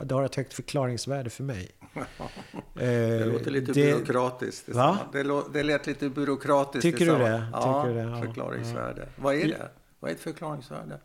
det 0.04 0.16
har 0.16 0.24
ett 0.24 0.36
högt 0.36 0.54
förklaringsvärde 0.54 1.30
för 1.30 1.44
mig. 1.44 1.72
det 2.74 3.26
låter 3.26 3.52
lite 3.52 3.72
Eh, 3.72 3.76
det, 3.76 3.94
byråkratiskt. 3.96 4.70
Va? 4.70 4.98
Det, 5.12 5.24
lå- 5.24 5.50
det 5.54 5.64
lät 5.64 5.88
lite 5.88 6.10
byråkratiskt. 6.10 6.82
Tycker 6.82 7.06
du 7.06 7.12
det? 7.24 7.46
Ja, 7.54 7.84
Tycker 7.84 7.96
du 7.96 8.10
det? 8.10 8.16
Ja, 8.18 8.22
förklaringsvärde. 8.22 9.08
Vad 9.16 9.36
är 9.36 9.48
det? 9.48 9.70
Vad 10.00 10.12
är 10.12 10.16
ett 10.16 10.22
förklaringsvärde? 10.22 11.00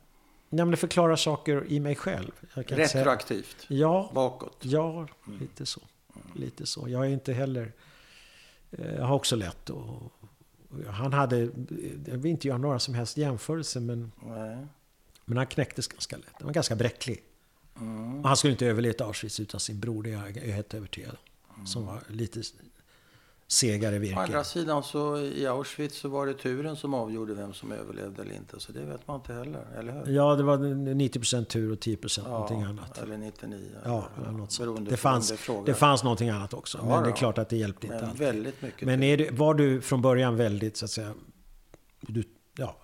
Nej, 0.51 0.65
men 0.65 0.71
det 0.71 0.77
förklarar 0.77 1.17
saker 1.17 1.65
i 1.69 1.81
mig 1.81 1.97
själv. 1.97 2.31
Jag 2.55 2.67
kan 2.67 2.79
inte 2.79 2.89
säga- 2.91 3.03
Retroaktivt? 3.05 3.57
Ja, 3.69 4.11
Bakåt? 4.15 4.57
ja 4.61 5.09
lite 5.41 5.67
så. 5.67 5.81
Lite 6.35 6.67
så. 6.67 6.89
Jag 6.89 7.07
är 7.07 7.11
inte 7.11 7.33
heller... 7.33 7.73
eh, 8.71 8.95
Jag 8.95 9.05
har 9.05 9.15
också 9.15 9.37
lätt 9.37 9.71
och 9.71 10.13
Han 10.87 11.13
hade... 11.13 11.39
Jag 12.07 12.17
vill 12.19 12.31
inte 12.31 12.49
göra 12.49 12.59
några 12.59 12.79
som 12.79 12.95
helst 12.95 13.17
jämförelser 13.17 13.81
men, 13.81 14.13
Nej. 14.27 14.67
men 15.25 15.37
han 15.37 15.47
knäcktes 15.47 15.89
ganska 15.89 16.17
lätt. 16.17 16.27
Han 16.39 16.47
var 16.47 16.53
ganska 16.55 16.77
bräcklig. 16.77 17.23
Mm. 17.81 18.25
Han 18.25 18.37
skulle 18.37 18.51
inte 18.53 18.67
överlevt 18.67 19.01
Auschwitz 19.01 19.41
utan 19.41 19.61
sin 19.61 19.81
bror, 19.81 20.03
det 20.03 20.11
är 20.11 20.33
jag 20.45 20.53
helt 20.53 20.75
övertygad 20.75 21.17
om. 21.49 21.67
Som 21.67 21.87
var 21.87 22.03
lite 22.09 22.43
segare 23.51 23.97
Å 23.97 23.99
virke. 23.99 24.21
andra 24.21 24.45
sidan 24.45 24.83
så 24.83 25.19
i 25.19 25.47
Auschwitz 25.47 25.99
så 25.99 26.09
var 26.09 26.27
det 26.27 26.35
turen 26.35 26.77
som 26.77 26.95
avgjorde 26.95 27.35
vem 27.35 27.53
som 27.55 27.73
överlevde 27.73 28.23
eller 28.23 28.35
inte. 28.35 28.61
Så 28.61 28.73
det 28.73 28.81
vet 28.81 29.09
man 29.09 29.21
inte 29.21 29.33
heller, 29.35 29.67
eller 29.79 29.93
hur? 29.93 30.13
Ja, 30.13 30.35
det 30.35 30.43
var 30.43 30.57
90% 30.59 31.45
tur 31.45 31.73
och 31.73 31.79
10% 31.79 32.29
någonting 32.29 32.63
annat. 32.63 32.99
Eller 32.99 33.17
99. 33.17 33.71
Ja, 33.85 34.09
eller, 34.19 34.31
något 34.33 34.53
sånt. 34.53 34.89
Det 34.91 34.97
fanns, 34.97 35.33
det 35.67 35.75
fanns 35.75 36.03
någonting 36.05 36.29
annat 36.29 36.55
också. 36.55 36.79
Ja, 36.79 36.89
men 36.89 37.03
det 37.03 37.11
är 37.11 37.17
klart 37.17 37.39
att 37.39 37.49
det 37.49 37.57
hjälpte 37.57 37.87
inte 37.87 38.01
Men 38.01 38.11
allt. 38.11 38.21
väldigt 38.21 38.63
mycket 38.63 38.87
Men 38.87 39.03
är 39.03 39.17
du, 39.17 39.31
var 39.31 39.55
du 39.55 39.81
från 39.81 40.03
början 40.03 40.37
väldigt, 40.37 40.77
så 40.77 40.85
att 40.85 40.91
säga, 40.91 41.15
du, 42.01 42.25
ja, 42.57 42.77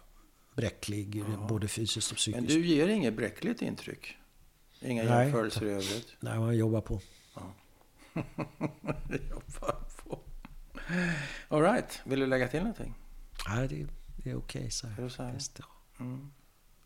bräcklig, 0.56 1.24
både 1.48 1.68
fysiskt 1.68 2.10
och 2.10 2.16
psykiskt? 2.16 2.46
Men 2.46 2.60
du 2.62 2.66
ger 2.66 2.88
inget 2.88 3.14
bräckligt 3.14 3.62
intryck? 3.62 4.16
Inga 4.80 5.02
Nej. 5.04 5.24
jämförelser 5.24 5.66
i 5.66 5.70
övrigt? 5.70 6.08
Nej, 6.20 6.38
man 6.38 6.56
jobbar 6.56 6.80
på. 6.80 7.00
Jobbar 9.10 9.72
på. 9.72 9.93
All 11.48 11.62
right. 11.62 12.00
Vill 12.04 12.20
du 12.20 12.26
lägga 12.26 12.48
till 12.48 12.60
någonting? 12.60 12.94
Nej, 13.48 13.68
det, 13.68 13.86
det 14.16 14.30
är 14.30 14.36
okej 14.36 14.70
så 14.70 14.86
här. 14.86 14.98
Är 14.98 15.04
det 15.04 15.10
så 15.10 15.22
här? 15.22 15.38
Ja. 15.58 15.64
Mm. 16.00 16.30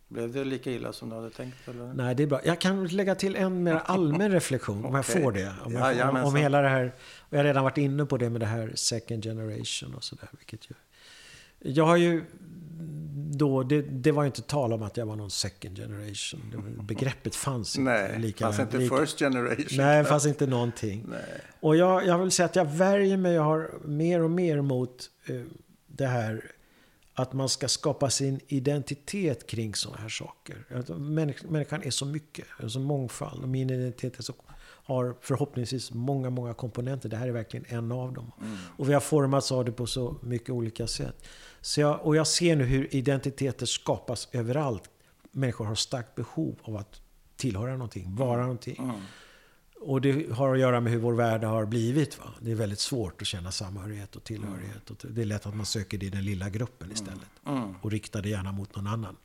Blev 0.09 0.33
det 0.33 0.45
lika 0.45 0.71
illa 0.71 0.93
som 0.93 1.09
du 1.09 1.17
hade 1.17 1.31
tänkt? 1.31 1.69
Eller? 1.69 1.93
Nej, 1.95 2.15
det 2.15 2.23
är 2.23 2.27
bra. 2.27 2.41
Jag 2.45 2.61
kan 2.61 2.87
lägga 2.87 3.15
till 3.15 3.37
en 3.37 3.63
mer 3.63 3.75
allmän 3.85 4.33
reflektion, 4.33 4.85
om 4.85 4.95
jag 4.95 5.07
får 5.07 5.33
det. 5.33 5.55
Om, 5.65 5.73
jag, 5.73 5.83
om, 5.83 5.89
Jajamensan. 5.89 6.25
om 6.25 6.37
hela 6.37 6.63
det 6.63 6.69
här, 6.69 6.95
jag 7.31 7.39
har 7.39 7.45
redan 7.45 7.65
varit 7.65 7.79
inne 7.79 8.07
på 8.07 8.17
det 8.17 8.31
med 8.31 8.41
det 8.41 8.47
här 8.47 8.73
second 8.75 9.23
generation 9.25 9.95
och 9.95 10.05
sådär. 10.05 10.29
Jag 11.59 11.87
har 11.87 11.97
ju 11.97 12.25
då, 13.31 13.63
det, 13.63 13.83
det 13.83 14.13
var 14.13 14.23
ju 14.23 14.27
inte 14.27 14.43
tal 14.43 14.73
om 14.73 14.83
att 14.83 14.97
jag 14.97 15.07
var 15.07 15.17
någon 15.17 15.31
second 15.31 15.77
generation. 15.77 16.53
Var- 16.77 16.83
begreppet 16.85 17.35
fanns 17.35 17.79
inte. 17.79 17.91
Nej, 17.91 18.19
lika 18.19 18.45
fanns 18.45 18.59
inte 18.59 18.79
lika- 18.79 18.97
first 18.97 19.19
generation. 19.19 19.67
Nej, 19.77 20.05
fanns 20.05 20.27
inte 20.27 20.47
någonting. 20.47 21.05
Nej. 21.09 21.21
Och 21.61 21.77
jag, 21.77 22.07
jag 22.07 22.19
vill 22.19 22.31
säga 22.31 22.47
att 22.47 22.57
jag 22.57 22.65
värjer 22.65 23.17
mig, 23.17 23.33
jag 23.33 23.43
har 23.43 23.71
mer 23.85 24.23
och 24.23 24.31
mer 24.31 24.61
mot 24.61 25.11
eh, 25.27 25.43
det 25.87 26.07
här 26.07 26.51
att 27.15 27.33
man 27.33 27.49
ska 27.49 27.69
skapa 27.69 28.11
sin 28.11 28.41
identitet 28.49 29.47
kring 29.47 29.75
sådana 29.75 30.01
här 30.01 30.09
saker. 30.09 30.65
Människ, 30.99 31.45
människan 31.45 31.83
är 31.83 31.91
så 31.91 32.07
mycket, 32.07 32.47
en 32.61 32.71
så 32.71 32.81
mångfald. 32.81 33.43
Och 33.43 33.49
min 33.49 33.71
identitet 33.71 34.19
är 34.19 34.23
så, 34.23 34.35
har 34.89 35.17
förhoppningsvis 35.21 35.93
många, 35.93 36.31
många 36.31 36.55
komponenter. 36.55 37.09
Det 37.09 37.17
här 37.17 37.29
är 37.29 37.33
verkligen 37.33 37.67
en 37.69 37.93
av 37.93 38.13
dem. 38.13 38.33
Och 38.77 38.89
vi 38.89 38.93
har 38.93 39.01
formats 39.01 39.53
av 39.53 39.65
det 39.65 39.73
på 39.73 39.87
så 39.87 40.17
mycket 40.23 40.51
olika 40.51 40.87
sätt. 40.87 41.25
Så 41.61 41.81
jag, 41.81 42.01
och 42.03 42.17
jag 42.17 42.27
ser 42.27 42.57
nu 42.57 42.65
hur 42.65 42.95
identiteter 42.95 43.67
skapas 43.67 44.29
överallt. 44.33 44.91
Människor 45.33 45.65
har 45.65 45.75
starkt 45.75 46.15
behov 46.15 46.57
av 46.63 46.77
att 46.77 47.01
tillhöra 47.37 47.73
någonting, 47.73 48.17
vara 48.17 48.43
någonting. 48.43 48.93
Och 49.81 50.01
det 50.01 50.33
har 50.33 50.55
att 50.55 50.61
göra 50.61 50.81
med 50.81 50.93
hur 50.93 51.01
vår 51.01 51.13
värld 51.13 51.45
har 51.45 51.65
blivit. 51.67 52.19
Va? 52.19 52.25
Det 52.41 52.51
är 52.51 52.55
väldigt 52.55 52.79
svårt 52.79 53.23
att 53.23 53.29
känna 53.29 53.51
samhörighet 53.53 54.17
och 54.17 54.25
tillhörighet. 54.25 54.91
Och 54.91 54.97
det 55.11 55.21
är 55.21 55.25
lätt 55.25 55.47
att 55.47 55.57
man 55.57 55.67
söker 55.67 55.99
det 55.99 56.07
i 56.07 56.11
den 56.11 56.25
lilla 56.25 56.49
gruppen 56.51 56.93
istället. 56.93 57.31
Och 57.83 57.91
riktar 57.91 58.23
det 58.23 58.29
gärna 58.29 58.53
mot 58.53 58.77
någon 58.77 58.87
annan. 58.87 59.17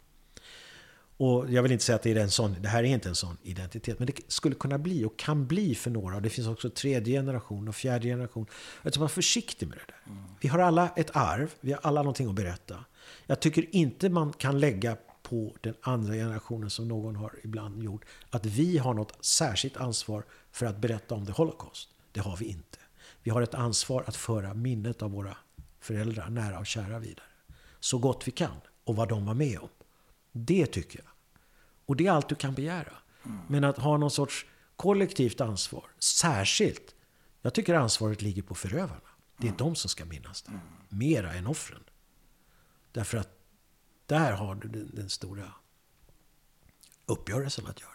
Och 1.17 1.51
jag 1.51 1.63
vill 1.63 1.71
inte 1.71 1.83
säga 1.83 1.95
att 1.95 2.01
det, 2.01 2.11
är 2.11 2.15
en 2.15 2.31
sån, 2.31 2.55
det 2.61 2.69
här 2.69 2.83
är 2.83 2.87
inte 2.87 3.09
en 3.09 3.15
sån 3.15 3.37
identitet. 3.43 3.99
Men 3.99 4.05
det 4.05 4.13
skulle 4.27 4.55
kunna 4.55 4.77
bli 4.77 5.05
och 5.05 5.19
kan 5.19 5.47
bli 5.47 5.75
för 5.75 5.91
några. 5.91 6.15
Och 6.15 6.21
det 6.21 6.29
finns 6.29 6.47
också 6.47 6.69
tredje 6.69 7.17
generation 7.17 7.67
och 7.67 7.75
fjärde 7.75 8.07
generation. 8.07 8.45
Jag 8.83 8.93
tror 8.93 9.01
man 9.01 9.05
är 9.05 9.09
försiktig 9.09 9.67
med 9.67 9.77
det 9.77 9.83
där. 9.87 10.15
Vi 10.41 10.47
har 10.47 10.59
alla 10.59 10.89
ett 10.95 11.15
arv. 11.15 11.53
Vi 11.59 11.71
har 11.71 11.79
alla 11.83 12.01
någonting 12.01 12.29
att 12.29 12.35
berätta. 12.35 12.85
Jag 13.25 13.39
tycker 13.39 13.75
inte 13.75 14.09
man 14.09 14.33
kan 14.33 14.59
lägga 14.59 14.97
på 15.23 15.55
den 15.61 15.73
andra 15.81 16.13
generationen 16.13 16.69
som 16.69 16.87
någon 16.87 17.15
har 17.15 17.35
ibland 17.43 17.83
gjort. 17.83 18.05
Att 18.29 18.45
vi 18.45 18.77
har 18.77 18.93
något 18.93 19.25
särskilt 19.25 19.77
ansvar 19.77 20.23
för 20.51 20.65
att 20.65 20.77
berätta 20.77 21.15
om 21.15 21.25
the 21.25 21.31
Holocaust. 21.31 21.89
Det 22.11 22.19
har 22.19 22.37
vi 22.37 22.45
inte. 22.45 22.77
Vi 23.23 23.31
har 23.31 23.41
ett 23.41 23.53
ansvar 23.53 24.03
att 24.07 24.15
föra 24.15 24.53
minnet 24.53 25.01
av 25.01 25.11
våra 25.11 25.37
föräldrar, 25.79 26.29
nära 26.29 26.59
och 26.59 26.65
kära 26.65 26.99
vidare. 26.99 27.25
Så 27.79 27.97
gott 27.97 28.27
vi 28.27 28.31
kan. 28.31 28.55
Och 28.83 28.95
vad 28.95 29.09
de 29.09 29.25
var 29.25 29.33
med 29.33 29.59
om. 29.59 29.69
Det 30.33 30.65
tycker 30.65 30.99
jag. 30.99 31.07
Och 31.85 31.95
det 31.95 32.07
är 32.07 32.11
allt 32.11 32.29
du 32.29 32.35
kan 32.35 32.53
begära. 32.53 32.93
Men 33.47 33.63
att 33.63 33.77
ha 33.77 33.97
någon 33.97 34.11
sorts 34.11 34.45
kollektivt 34.75 35.41
ansvar, 35.41 35.83
särskilt. 35.99 36.95
Jag 37.41 37.53
tycker 37.53 37.73
ansvaret 37.73 38.21
ligger 38.21 38.41
på 38.41 38.55
förövarna. 38.55 39.01
Det 39.37 39.47
är 39.47 39.53
de 39.57 39.75
som 39.75 39.89
ska 39.89 40.05
minnas 40.05 40.41
det. 40.41 40.59
Mera 40.89 41.33
än 41.33 41.47
offren. 41.47 41.83
Därför 42.91 43.17
att 43.17 43.29
där 44.05 44.31
har 44.31 44.55
du 44.55 44.67
den, 44.67 44.91
den 44.93 45.09
stora 45.09 45.53
uppgörelsen 47.05 47.67
att 47.67 47.81
göra. 47.81 47.89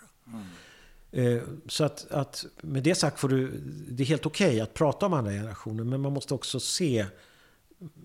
Eh, 1.10 1.42
Så 1.66 1.84
att, 1.84 2.10
att 2.10 2.44
med 2.62 2.82
det 2.82 2.94
sagt 2.94 3.20
får 3.20 3.28
du, 3.28 3.60
det 3.88 4.02
är 4.02 4.06
helt 4.06 4.26
okej 4.26 4.60
att 4.60 4.74
prata 4.74 5.06
om 5.06 5.12
andra 5.12 5.32
generationer, 5.32 5.84
men 5.84 6.00
man 6.00 6.12
måste 6.12 6.34
också 6.34 6.60
se 6.60 7.06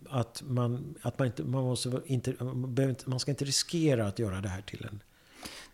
att 0.09 0.41
man, 0.45 0.95
att 1.01 1.19
man 1.19 1.25
inte, 1.25 1.43
man 1.43 1.63
måste 1.63 2.01
inte, 2.05 2.43
man, 2.43 2.89
inte, 2.89 3.09
man 3.09 3.19
ska 3.19 3.31
inte 3.31 3.45
riskera 3.45 4.07
att 4.07 4.19
göra 4.19 4.41
det 4.41 4.49
här 4.49 4.61
till 4.61 4.85
en 4.85 4.99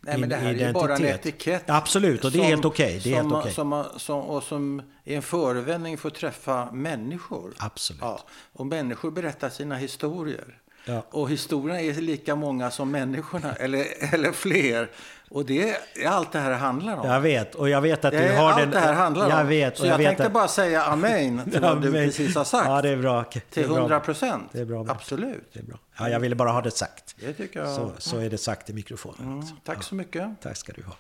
Nej, 0.02 0.18
men 0.18 0.30
det 0.30 0.36
här 0.36 0.46
är 0.46 0.50
ju 0.50 0.56
identitet. 0.56 0.74
bara 0.74 0.96
en 0.96 1.06
etikett. 1.06 1.70
Absolut, 1.70 2.26
och 2.26 2.32
det 2.32 2.40
är 2.40 2.44
helt 2.44 2.66
okej. 2.66 3.02
Det 3.04 3.14
är 3.14 3.22
som, 3.22 3.32
helt 3.32 3.34
okej. 3.34 3.54
som, 3.54 3.86
som, 3.98 4.22
och 4.22 4.44
som 4.44 4.82
är 5.04 5.16
en 5.16 5.22
förevändning 5.22 5.98
för 5.98 6.08
att 6.08 6.16
träffa 6.16 6.72
människor. 6.72 7.54
Absolut. 7.58 8.02
Ja, 8.02 8.24
och 8.54 8.66
människor 8.66 9.12
berättar 9.12 9.50
sina 9.50 9.76
historier. 9.76 10.58
Ja. 10.90 11.04
Och 11.10 11.30
historierna 11.30 11.82
är 11.82 11.94
lika 11.94 12.36
många 12.36 12.72
som 12.72 12.92
människorna, 12.92 13.54
eller, 13.54 13.86
eller 14.14 14.32
fler. 14.32 14.90
Och 15.30 15.46
det 15.46 15.76
är 15.96 16.08
allt 16.08 16.32
det 16.32 16.40
här 16.40 16.52
handlar 16.52 16.98
om. 16.98 17.08
Jag 17.08 17.22
vet, 17.22 17.56
och 17.56 17.70
jag 17.70 17.82
vet 17.82 18.06
att 18.06 18.12
det 18.12 18.28
du 18.28 18.36
har 18.36 18.52
allt 18.52 18.62
den... 18.62 18.72
det 18.72 18.80
här 18.80 18.94
handlar 18.94 19.30
jag 19.30 19.42
om. 19.42 19.48
Vet, 19.48 19.78
Så 19.78 19.86
jag, 19.86 19.94
jag, 19.94 19.98
vet 19.98 20.08
tänkte 20.08 20.26
att, 20.26 20.34
bara 20.34 20.48
säga 20.48 20.84
amen 20.84 21.42
till 21.52 21.62
vad 21.62 21.82
du 21.82 21.92
precis 21.92 22.36
har 22.36 22.44
sagt. 22.44 22.68
Ja, 22.68 22.82
det 22.82 22.90
är 22.90 22.98
bra. 22.98 23.24
Till. 23.24 23.64
100 23.64 24.00
procent. 24.00 24.50
Det 24.52 24.60
är 24.60 24.66
bra. 24.66 24.86
Absolut. 24.90 25.50
Det 25.54 25.60
är 25.60 25.64
bra. 25.64 25.78
Ja, 26.00 26.10
jag 26.10 26.20
ville 26.20 26.36
bara 26.36 26.52
ha 26.52 26.62
det 26.62 26.72
sagt. 26.72 27.16
Det 27.20 27.34
tycker 27.34 27.60
jag. 27.60 27.70
Så, 27.70 27.92
så 27.98 28.18
är 28.18 28.30
det 28.30 28.38
sagt 28.38 28.70
i 28.70 28.74
mikrofonen. 28.74 29.22
Mm, 29.22 29.46
tack 29.64 29.84
så 29.84 29.96
mycket. 29.96 30.30
Tack 30.42 30.58
ska 30.58 30.74
du 30.74 30.84
ha. 30.84 30.94